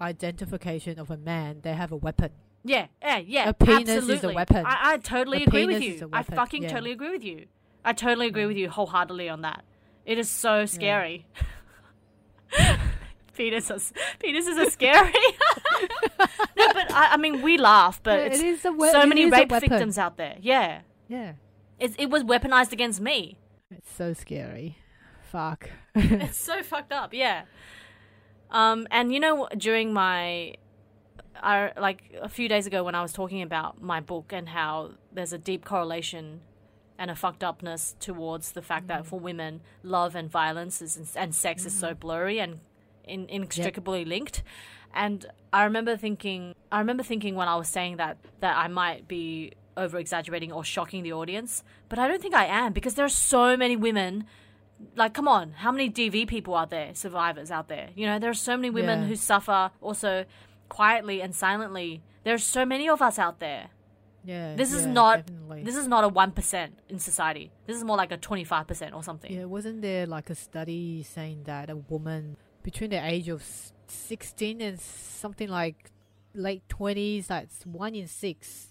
identification 0.00 0.98
of 0.98 1.08
a 1.08 1.16
man, 1.16 1.60
they 1.62 1.74
have 1.74 1.92
a 1.92 1.96
weapon. 1.96 2.30
Yeah, 2.64 2.86
yeah, 3.02 3.18
yeah. 3.18 3.48
A 3.48 3.54
penis 3.54 3.88
is 3.88 4.08
a 4.08 4.12
absolutely. 4.12 4.34
weapon. 4.34 4.66
I, 4.66 4.92
I 4.92 4.96
totally 4.98 5.42
A 5.42 5.46
agree 5.46 5.66
with 5.66 5.82
you. 5.82 6.08
I 6.12 6.22
fucking 6.22 6.62
yeah. 6.64 6.68
totally 6.68 6.92
agree 6.92 7.10
with 7.10 7.24
you. 7.24 7.46
I 7.84 7.92
totally 7.92 8.28
agree 8.28 8.46
with 8.46 8.56
you 8.56 8.70
wholeheartedly 8.70 9.28
on 9.28 9.42
that. 9.42 9.64
It 10.06 10.18
is 10.18 10.28
so 10.30 10.66
scary. 10.66 11.26
penises, 13.36 13.92
penises 14.22 14.58
are 14.58 14.70
scary. 14.70 15.12
no, 16.56 16.66
but 16.72 16.92
I, 16.92 17.12
I 17.12 17.16
mean, 17.16 17.42
we 17.42 17.58
laugh, 17.58 18.00
but 18.02 18.18
Yeah, 18.18 18.26
it 18.26 18.40
is 18.40 18.64
a 18.64 18.72
we- 18.72 18.90
so 18.90 19.06
many 19.06 19.30
rape 19.30 19.50
victims 19.50 19.98
out 19.98 20.16
there. 20.16 20.36
Yeah, 20.40 20.80
Yeah, 21.08 21.32
it, 21.78 21.94
it 21.98 22.10
was 22.10 22.22
weaponized 22.24 22.72
against 22.72 23.00
me. 23.00 23.38
it's 23.70 23.92
so 23.92 24.12
scary. 24.12 24.78
Fuck. 25.30 25.70
it's 25.94 26.38
so 26.38 26.62
fucked 26.62 26.92
up. 26.92 27.14
Yeah. 27.14 27.44
Um, 28.50 28.86
and 28.90 29.12
you 29.14 29.18
know, 29.18 29.48
during 29.56 29.92
my, 29.94 30.54
I 31.40 31.72
like 31.78 32.14
a 32.20 32.28
few 32.28 32.48
days 32.48 32.66
ago 32.66 32.84
when 32.84 32.94
I 32.94 33.02
was 33.02 33.12
talking 33.12 33.42
about 33.42 33.82
my 33.82 34.00
book 34.00 34.32
and 34.32 34.48
how 34.48 34.92
there's 35.12 35.32
a 35.32 35.38
deep 35.38 35.64
correlation 35.64 36.40
and 36.98 37.10
a 37.10 37.14
fucked 37.14 37.42
upness 37.42 37.96
towards 38.00 38.52
the 38.52 38.62
fact 38.62 38.86
that 38.88 39.02
mm. 39.02 39.06
for 39.06 39.18
women, 39.18 39.60
love 39.82 40.14
and 40.14 40.30
violence 40.30 40.80
is, 40.82 41.16
and 41.16 41.34
sex 41.34 41.64
is 41.66 41.74
so 41.74 41.88
mm-hmm. 41.88 41.98
blurry 41.98 42.38
and 42.38 42.60
in, 43.04 43.28
inextricably 43.28 44.04
linked. 44.04 44.42
And 44.94 45.26
I 45.52 45.64
remember 45.64 45.96
thinking, 45.96 46.54
I 46.70 46.78
remember 46.78 47.02
thinking 47.02 47.34
when 47.34 47.48
I 47.48 47.56
was 47.56 47.68
saying 47.68 47.96
that 47.96 48.18
that 48.40 48.56
I 48.56 48.68
might 48.68 49.08
be 49.08 49.52
over 49.76 49.98
exaggerating 49.98 50.52
or 50.52 50.62
shocking 50.62 51.02
the 51.02 51.12
audience, 51.14 51.64
but 51.88 51.98
I 51.98 52.06
don't 52.06 52.20
think 52.20 52.34
I 52.34 52.44
am 52.44 52.72
because 52.72 52.94
there 52.94 53.06
are 53.06 53.08
so 53.08 53.56
many 53.56 53.76
women 53.76 54.26
like 54.96 55.14
come 55.14 55.28
on 55.28 55.52
how 55.52 55.70
many 55.70 55.88
dv 55.88 56.26
people 56.26 56.54
are 56.54 56.66
there 56.66 56.90
survivors 56.92 57.52
out 57.52 57.68
there 57.68 57.90
you 57.94 58.04
know 58.04 58.18
there 58.18 58.30
are 58.30 58.34
so 58.34 58.56
many 58.56 58.68
women 58.68 59.02
Yeah. 59.02 59.06
who 59.06 59.14
suffer 59.14 59.70
also 59.80 60.24
quietly 60.78 61.16
and 61.24 61.34
silently 61.34 61.88
there's 62.24 62.44
so 62.56 62.62
many 62.72 62.86
of 62.94 63.00
us 63.08 63.16
out 63.24 63.36
there 63.46 63.64
Yeah. 64.24 64.54
this 64.60 64.72
is 64.78 64.84
yeah, 64.86 64.92
not 65.00 65.16
definitely. 65.26 65.62
this 65.68 65.76
is 65.82 65.86
not 65.94 66.02
a 66.08 66.08
1% 66.08 66.70
in 66.88 66.98
society 67.10 67.46
this 67.66 67.76
is 67.78 67.84
more 67.84 67.98
like 68.02 68.12
a 68.12 68.18
25% 68.18 68.94
or 68.98 69.02
something 69.08 69.30
Yeah, 69.36 69.44
wasn't 69.56 69.82
there 69.88 70.06
like 70.16 70.28
a 70.30 70.34
study 70.48 71.02
saying 71.16 71.38
that 71.44 71.68
a 71.70 71.76
woman 71.76 72.36
between 72.68 72.90
the 72.90 73.02
age 73.14 73.28
of 73.28 73.42
16 73.88 74.60
and 74.60 74.80
something 74.80 75.48
like 75.48 75.90
late 76.34 76.62
20s, 76.68 77.26
that's 77.26 77.58
one 77.66 77.94
in 77.94 78.06
six. 78.06 78.68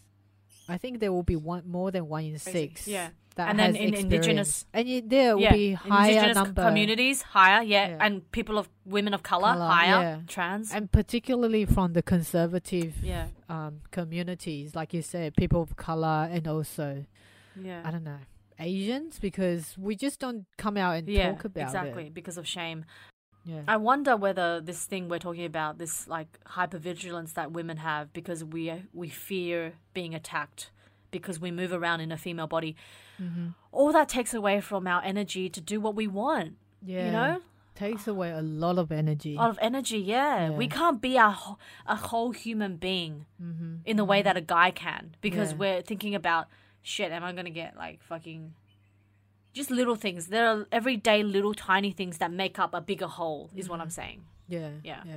I 0.68 0.78
think 0.82 1.00
there 1.00 1.12
will 1.16 1.28
be 1.34 1.36
one 1.36 1.64
more 1.78 1.92
than 1.92 2.08
one 2.08 2.24
in 2.24 2.32
Crazy. 2.40 2.52
six. 2.52 2.88
yeah 2.88 3.10
that 3.36 3.50
And 3.50 3.60
then 3.60 3.76
in 3.76 3.94
experience. 3.94 4.04
indigenous- 4.04 4.66
and 4.74 4.88
you, 4.90 5.02
there 5.02 5.36
will 5.36 5.44
yeah, 5.44 5.54
be 5.54 5.74
higher 5.74 6.10
indigenous 6.10 6.36
number 6.36 6.64
communities 6.64 7.22
higher, 7.22 7.62
yeah, 7.64 7.88
Yeah. 7.90 7.98
and 8.06 8.30
people 8.32 8.58
of 8.58 8.70
women 8.86 9.14
of 9.14 9.24
color, 9.24 9.54
Colour, 9.54 9.68
higher, 9.68 10.02
yeah. 10.02 10.20
trans, 10.28 10.72
and 10.74 10.92
particularly 10.92 11.66
from 11.66 11.94
the 11.94 12.02
conservative 12.02 12.96
yeah, 13.04 13.28
um, 13.50 13.82
communities, 13.92 14.76
like 14.76 14.94
you 14.94 15.02
said, 15.02 15.36
people 15.36 15.62
of 15.62 15.76
color, 15.76 16.28
and 16.32 16.48
also 16.48 17.06
yeah, 17.56 17.82
I 17.86 17.92
don't 17.92 18.04
know 18.04 18.20
Asians, 18.60 19.18
because 19.20 19.76
we 19.78 19.96
just 19.96 20.20
don't 20.20 20.46
come 20.58 20.78
out 20.78 20.96
and 20.98 21.08
talk 21.08 21.46
about 21.46 21.62
it. 21.62 21.64
exactly 21.64 22.06
it. 22.08 22.14
because 22.14 22.38
of 22.38 22.48
shame. 22.48 22.86
Yeah, 23.44 23.62
I 23.68 23.78
wonder 23.78 24.16
whether 24.16 24.62
this 24.62 24.86
thing 24.86 25.10
we're 25.10 25.18
talking 25.18 25.46
about, 25.46 25.80
this 25.80 26.08
like 26.08 26.40
hypervigilance 26.46 27.34
that 27.34 27.52
women 27.52 27.78
have 27.78 28.14
because 28.14 28.44
we 28.44 28.72
we 28.94 29.10
fear 29.10 29.74
being 29.94 30.14
attacked 30.14 30.70
because 31.12 31.40
we 31.40 31.52
move 31.52 31.72
around 31.74 32.00
in 32.02 32.12
a 32.12 32.18
female 32.18 32.48
body, 32.48 32.76
mm-hmm. 33.22 33.50
all 33.72 33.92
that 33.92 34.10
takes 34.10 34.34
away 34.34 34.62
from 34.62 34.88
our 34.88 35.02
energy 35.04 35.50
to 35.50 35.62
do 35.62 35.80
what 35.80 35.96
we 35.96 36.08
want. 36.08 36.56
yeah, 36.84 37.06
You 37.06 37.12
know, 37.12 37.42
takes 37.76 38.08
away 38.08 38.32
a 38.32 38.42
lot 38.42 38.78
of 38.78 38.92
energy. 38.92 39.36
a 39.36 39.40
lot 39.40 39.50
of 39.50 39.60
energy. 39.62 40.00
Yeah, 40.00 40.50
we 40.50 40.68
can't 40.68 41.02
be 41.02 41.18
a 41.18 41.36
a 41.88 41.96
whole 41.96 42.32
human 42.32 42.78
being 42.78 43.26
mm-hmm. 43.42 43.76
in 43.86 43.98
the 43.98 44.06
way 44.06 44.22
that 44.22 44.36
a 44.38 44.42
guy 44.42 44.72
can 44.72 45.16
because 45.22 45.52
Yeah. 45.52 45.58
we're 45.58 45.82
thinking 45.82 46.16
about 46.16 46.48
shit. 46.82 47.12
Am 47.12 47.24
I 47.24 47.32
gonna 47.34 47.50
get 47.50 47.76
like 47.78 48.02
fucking? 48.04 48.54
Just 49.54 49.70
little 49.70 49.96
things. 49.96 50.28
There 50.28 50.48
are 50.48 50.66
everyday 50.72 51.24
little 51.24 51.54
tiny 51.54 51.92
things 51.92 52.20
that 52.20 52.32
make 52.32 52.58
up 52.58 52.74
a 52.74 52.80
bigger 52.80 53.08
whole. 53.08 53.50
Is 53.56 53.68
what 53.68 53.82
I'm 53.82 53.90
saying. 53.90 54.24
Yeah, 54.48 54.70
Yeah. 54.84 55.02
yeah. 55.06 55.16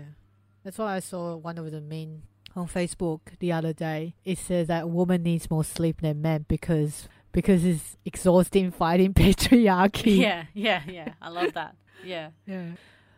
That's 0.64 0.78
why 0.78 0.96
I 0.96 1.00
saw 1.00 1.36
one 1.36 1.56
of 1.58 1.70
the 1.70 1.80
men 1.80 2.22
on 2.56 2.68
Facebook 2.68 3.20
the 3.38 3.52
other 3.52 3.72
day. 3.72 4.14
It 4.24 4.38
says 4.38 4.68
that 4.68 4.88
woman 4.88 5.22
needs 5.22 5.50
more 5.50 5.64
sleep 5.64 6.00
than 6.00 6.22
men 6.22 6.46
because 6.48 7.08
because 7.32 7.64
it's 7.64 7.96
exhausting 8.04 8.70
fighting 8.70 9.12
patriarchy. 9.14 10.18
Yeah, 10.18 10.44
yeah, 10.54 10.82
yeah. 10.86 11.14
I 11.20 11.28
love 11.28 11.52
that. 11.54 11.76
Yeah. 12.04 12.30
yeah. 12.46 12.72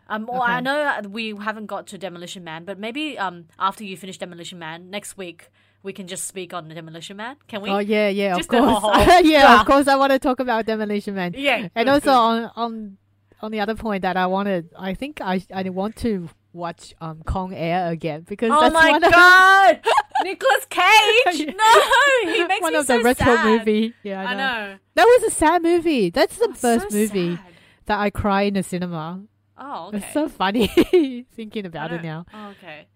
Um. 0.09 0.25
Well, 0.25 0.41
I 0.41 0.61
know 0.61 1.01
we 1.09 1.35
haven't 1.35 1.65
got 1.65 1.87
to 1.87 1.97
Demolition 1.97 2.43
Man, 2.43 2.65
but 2.65 2.79
maybe 2.79 3.17
um 3.17 3.45
after 3.59 3.83
you 3.83 3.97
finish 3.97 4.17
Demolition 4.17 4.59
Man 4.59 4.89
next 4.89 5.17
week 5.17 5.49
we 5.83 5.93
can 5.93 6.07
just 6.07 6.27
speak 6.27 6.53
on 6.53 6.67
Demolition 6.67 7.17
Man. 7.17 7.37
Can 7.47 7.61
we? 7.61 7.69
Oh 7.69 7.79
yeah, 7.79 8.09
yeah, 8.09 8.35
Just 8.35 8.53
of 8.53 8.81
course. 8.81 9.07
yeah, 9.23 9.59
of 9.59 9.65
course. 9.65 9.87
I 9.87 9.95
want 9.95 10.11
to 10.11 10.19
talk 10.19 10.39
about 10.39 10.65
Demolition 10.65 11.15
Man. 11.15 11.33
Yeah. 11.35 11.69
and 11.75 11.89
also 11.89 12.05
good. 12.05 12.11
on 12.11 12.51
on 12.55 12.97
on 13.41 13.51
the 13.51 13.59
other 13.59 13.75
point 13.75 14.01
that 14.01 14.17
I 14.17 14.25
wanted, 14.25 14.69
I 14.77 14.93
think 14.93 15.21
I 15.21 15.41
I 15.53 15.63
want 15.69 15.95
to 15.97 16.29
watch 16.57 16.93
um 16.99 17.21
Con 17.25 17.53
Air 17.53 17.87
again 17.89 18.25
because 18.27 18.51
Oh 18.53 18.59
that's 18.59 18.73
my 18.73 18.89
one 18.91 19.01
god, 19.09 19.79
Nicolas 20.23 20.65
Cage! 20.69 21.55
No, 21.55 22.31
he 22.33 22.43
makes 22.45 22.61
one 22.61 22.73
me 22.73 22.79
of 22.79 22.85
so 22.85 22.97
the 22.97 23.03
retro 23.03 23.25
sad. 23.35 23.45
movie. 23.45 23.93
Yeah, 24.03 24.21
I 24.21 24.33
know. 24.33 24.43
I 24.43 24.67
know. 24.73 24.77
That 24.95 25.05
was 25.05 25.23
a 25.31 25.35
sad 25.35 25.61
movie. 25.63 26.09
That's 26.09 26.37
the 26.37 26.49
Oh, 26.49 26.53
first 26.53 26.91
so 26.91 26.97
movie 26.97 27.35
sad. 27.35 27.45
that 27.85 27.99
I 27.99 28.09
cry 28.09 28.41
in 28.43 28.55
the 28.55 28.63
cinema. 28.63 29.21
Oh, 29.57 29.87
okay. 29.87 29.97
It's 29.97 30.13
so 30.13 30.27
funny 30.27 30.67
thinking 31.35 31.65
about 31.65 31.91
it 31.93 32.03
now. 32.03 32.25
Oh, 32.33 32.49
okay. 32.49 32.87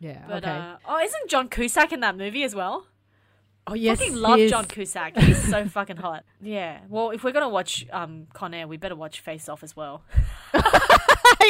Yeah. 0.00 0.22
But 0.28 0.44
okay. 0.44 0.50
uh, 0.50 0.76
oh, 0.86 0.98
isn't 1.00 1.28
John 1.30 1.48
Cusack 1.48 1.92
in 1.92 2.00
that 2.00 2.16
movie 2.16 2.42
as 2.44 2.54
well? 2.54 2.86
oh 3.68 3.74
yes, 3.74 3.98
fucking 3.98 4.14
love. 4.14 4.38
John 4.48 4.64
Cusack. 4.66 5.16
He's 5.18 5.42
so 5.50 5.66
fucking 5.66 5.96
hot. 5.96 6.24
Yeah. 6.40 6.78
Well, 6.88 7.10
if 7.10 7.24
we're 7.24 7.32
gonna 7.32 7.48
watch 7.48 7.84
um 7.92 8.28
Con 8.32 8.54
Air, 8.54 8.68
we 8.68 8.76
better 8.76 8.94
watch 8.94 9.20
Face 9.20 9.48
Off 9.48 9.62
as 9.64 9.74
well. 9.74 10.04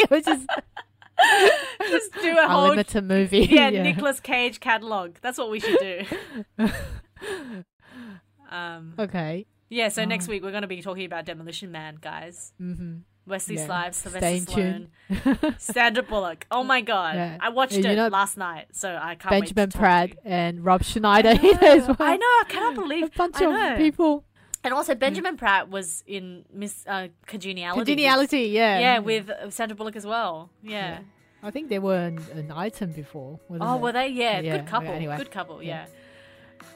Which 0.09 0.27
is 0.27 0.47
Just 1.89 2.13
do 2.21 2.37
a 2.39 2.49
whole 2.49 2.65
unlimited 2.65 3.05
movie. 3.05 3.39
yeah, 3.51 3.71
Nicolas 3.71 4.21
Cage 4.21 4.61
catalog. 4.61 5.17
That's 5.23 5.39
what 5.39 5.51
we 5.51 5.61
should 5.61 5.79
do. 5.79 6.69
um. 8.51 8.95
Okay. 8.99 9.47
Yeah. 9.69 9.89
So 9.89 10.03
Oh. 10.03 10.05
next 10.07 10.29
week 10.29 10.43
we're 10.43 10.53
gonna 10.53 10.67
be 10.67 10.83
talking 10.83 11.05
about 11.05 11.25
Demolition 11.25 11.71
Man, 11.73 11.99
guys. 12.01 12.53
Mm-hmm. 12.61 12.99
Wesley 13.27 13.57
Yeah. 13.57 13.65
Snipes, 13.67 13.97
Sylvester 13.99 14.53
Stallone, 14.53 14.89
tune. 15.41 15.55
Sandra 15.59 16.05
Bullock. 16.05 16.47
Oh 16.53 16.63
my 16.63 16.81
god, 16.81 17.17
Yeah. 17.17 17.39
I 17.41 17.49
watched 17.49 17.73
Yeah, 17.73 17.91
it 17.91 17.97
know- 17.97 18.07
last 18.09 18.37
night, 18.37 18.67
so 18.73 18.95
I 19.01 19.17
can't 19.17 19.31
Benjamin 19.31 19.65
wait 19.65 19.71
to 19.73 19.79
talk 19.79 19.83
Bratt 19.85 20.11
to 20.11 20.15
you. 20.15 20.21
and 20.31 20.65
Rob 20.65 20.85
Schneider 20.85 21.31
as 21.31 21.89
well. 21.89 21.97
I 21.99 22.17
know. 22.17 22.25
I 22.25 22.45
cannot 22.49 22.75
believe 22.77 23.05
A 23.05 23.11
bunch 23.11 23.41
of 23.43 23.77
people. 23.79 24.23
And 24.67 24.75
also, 24.75 24.97
Benjamin 24.97 25.37
Bratt 25.37 25.69
was 25.69 26.03
in 26.09 26.45
Miss 26.53 26.85
uh, 26.89 27.07
Congeniality. 27.27 27.79
with- 27.79 27.87
Congeniality, 27.87 28.43
yeah. 28.49 28.81
yeah, 28.81 28.99
with 28.99 29.31
Sandra 29.51 29.77
Bullock 29.77 29.95
as 29.95 30.05
well. 30.05 30.51
Yeah. 30.61 30.99
I 31.41 31.53
think 31.53 31.69
they 31.69 31.79
were 31.79 31.97
an, 31.97 32.19
an 32.35 32.51
item 32.51 32.91
before. 32.91 33.39
Oh, 33.49 33.77
it? 33.77 33.81
were 33.81 33.93
they? 33.93 34.09
Yeah, 34.09 34.41
Yeah, 34.41 34.57
good 34.57 34.67
couple. 34.67 34.89
okay, 34.89 34.97
anyway. 34.97 35.19
Good 35.19 35.31
couple. 35.31 35.63
Yeah. 35.63 35.87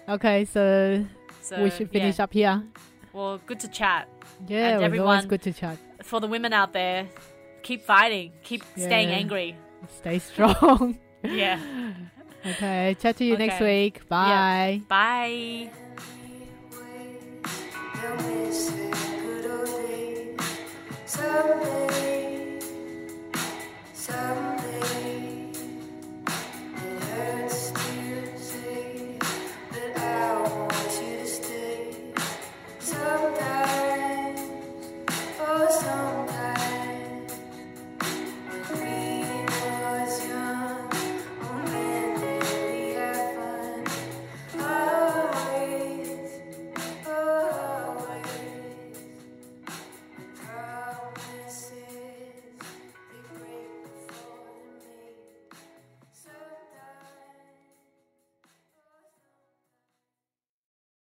Yeah. 0.07 0.15
Okay, 0.15 0.45
so, 0.45 1.05
So 1.43 1.61
we 1.65 1.71
should 1.71 1.91
finish 1.91 2.19
yeah. 2.19 2.25
up 2.25 2.33
here. 2.33 2.63
Well, 3.13 3.41
good 3.45 3.59
to 3.59 3.69
chat. 3.69 4.09
Yeah, 4.47 4.59
And 4.77 4.85
it 4.85 4.91
was 4.93 5.01
always 5.01 5.19
everyone- 5.25 5.27
good 5.27 5.43
to 5.43 5.53
chat. 5.53 5.77
For 6.05 6.21
the 6.21 6.29
women 6.29 6.53
out 6.53 6.73
there, 6.73 7.09
keep 7.65 7.83
fighting. 7.83 8.31
Keep 8.45 8.63
staying 8.77 9.09
angry. 9.09 9.57
Stay 9.99 10.21
strong. 10.21 10.97
Yeah. 11.25 11.59
okay, 12.47 12.97
chat 13.01 13.17
to 13.17 13.25
you 13.25 13.37
next 13.37 13.61
week. 13.61 14.09
Bye. 14.09 14.81
Bye. 14.89 15.71
They'll 18.01 18.17
miss 18.17 18.71
the 18.71 18.89
good 19.21 19.51
old 19.51 19.87
days. 19.87 20.39
Someday 21.05 22.00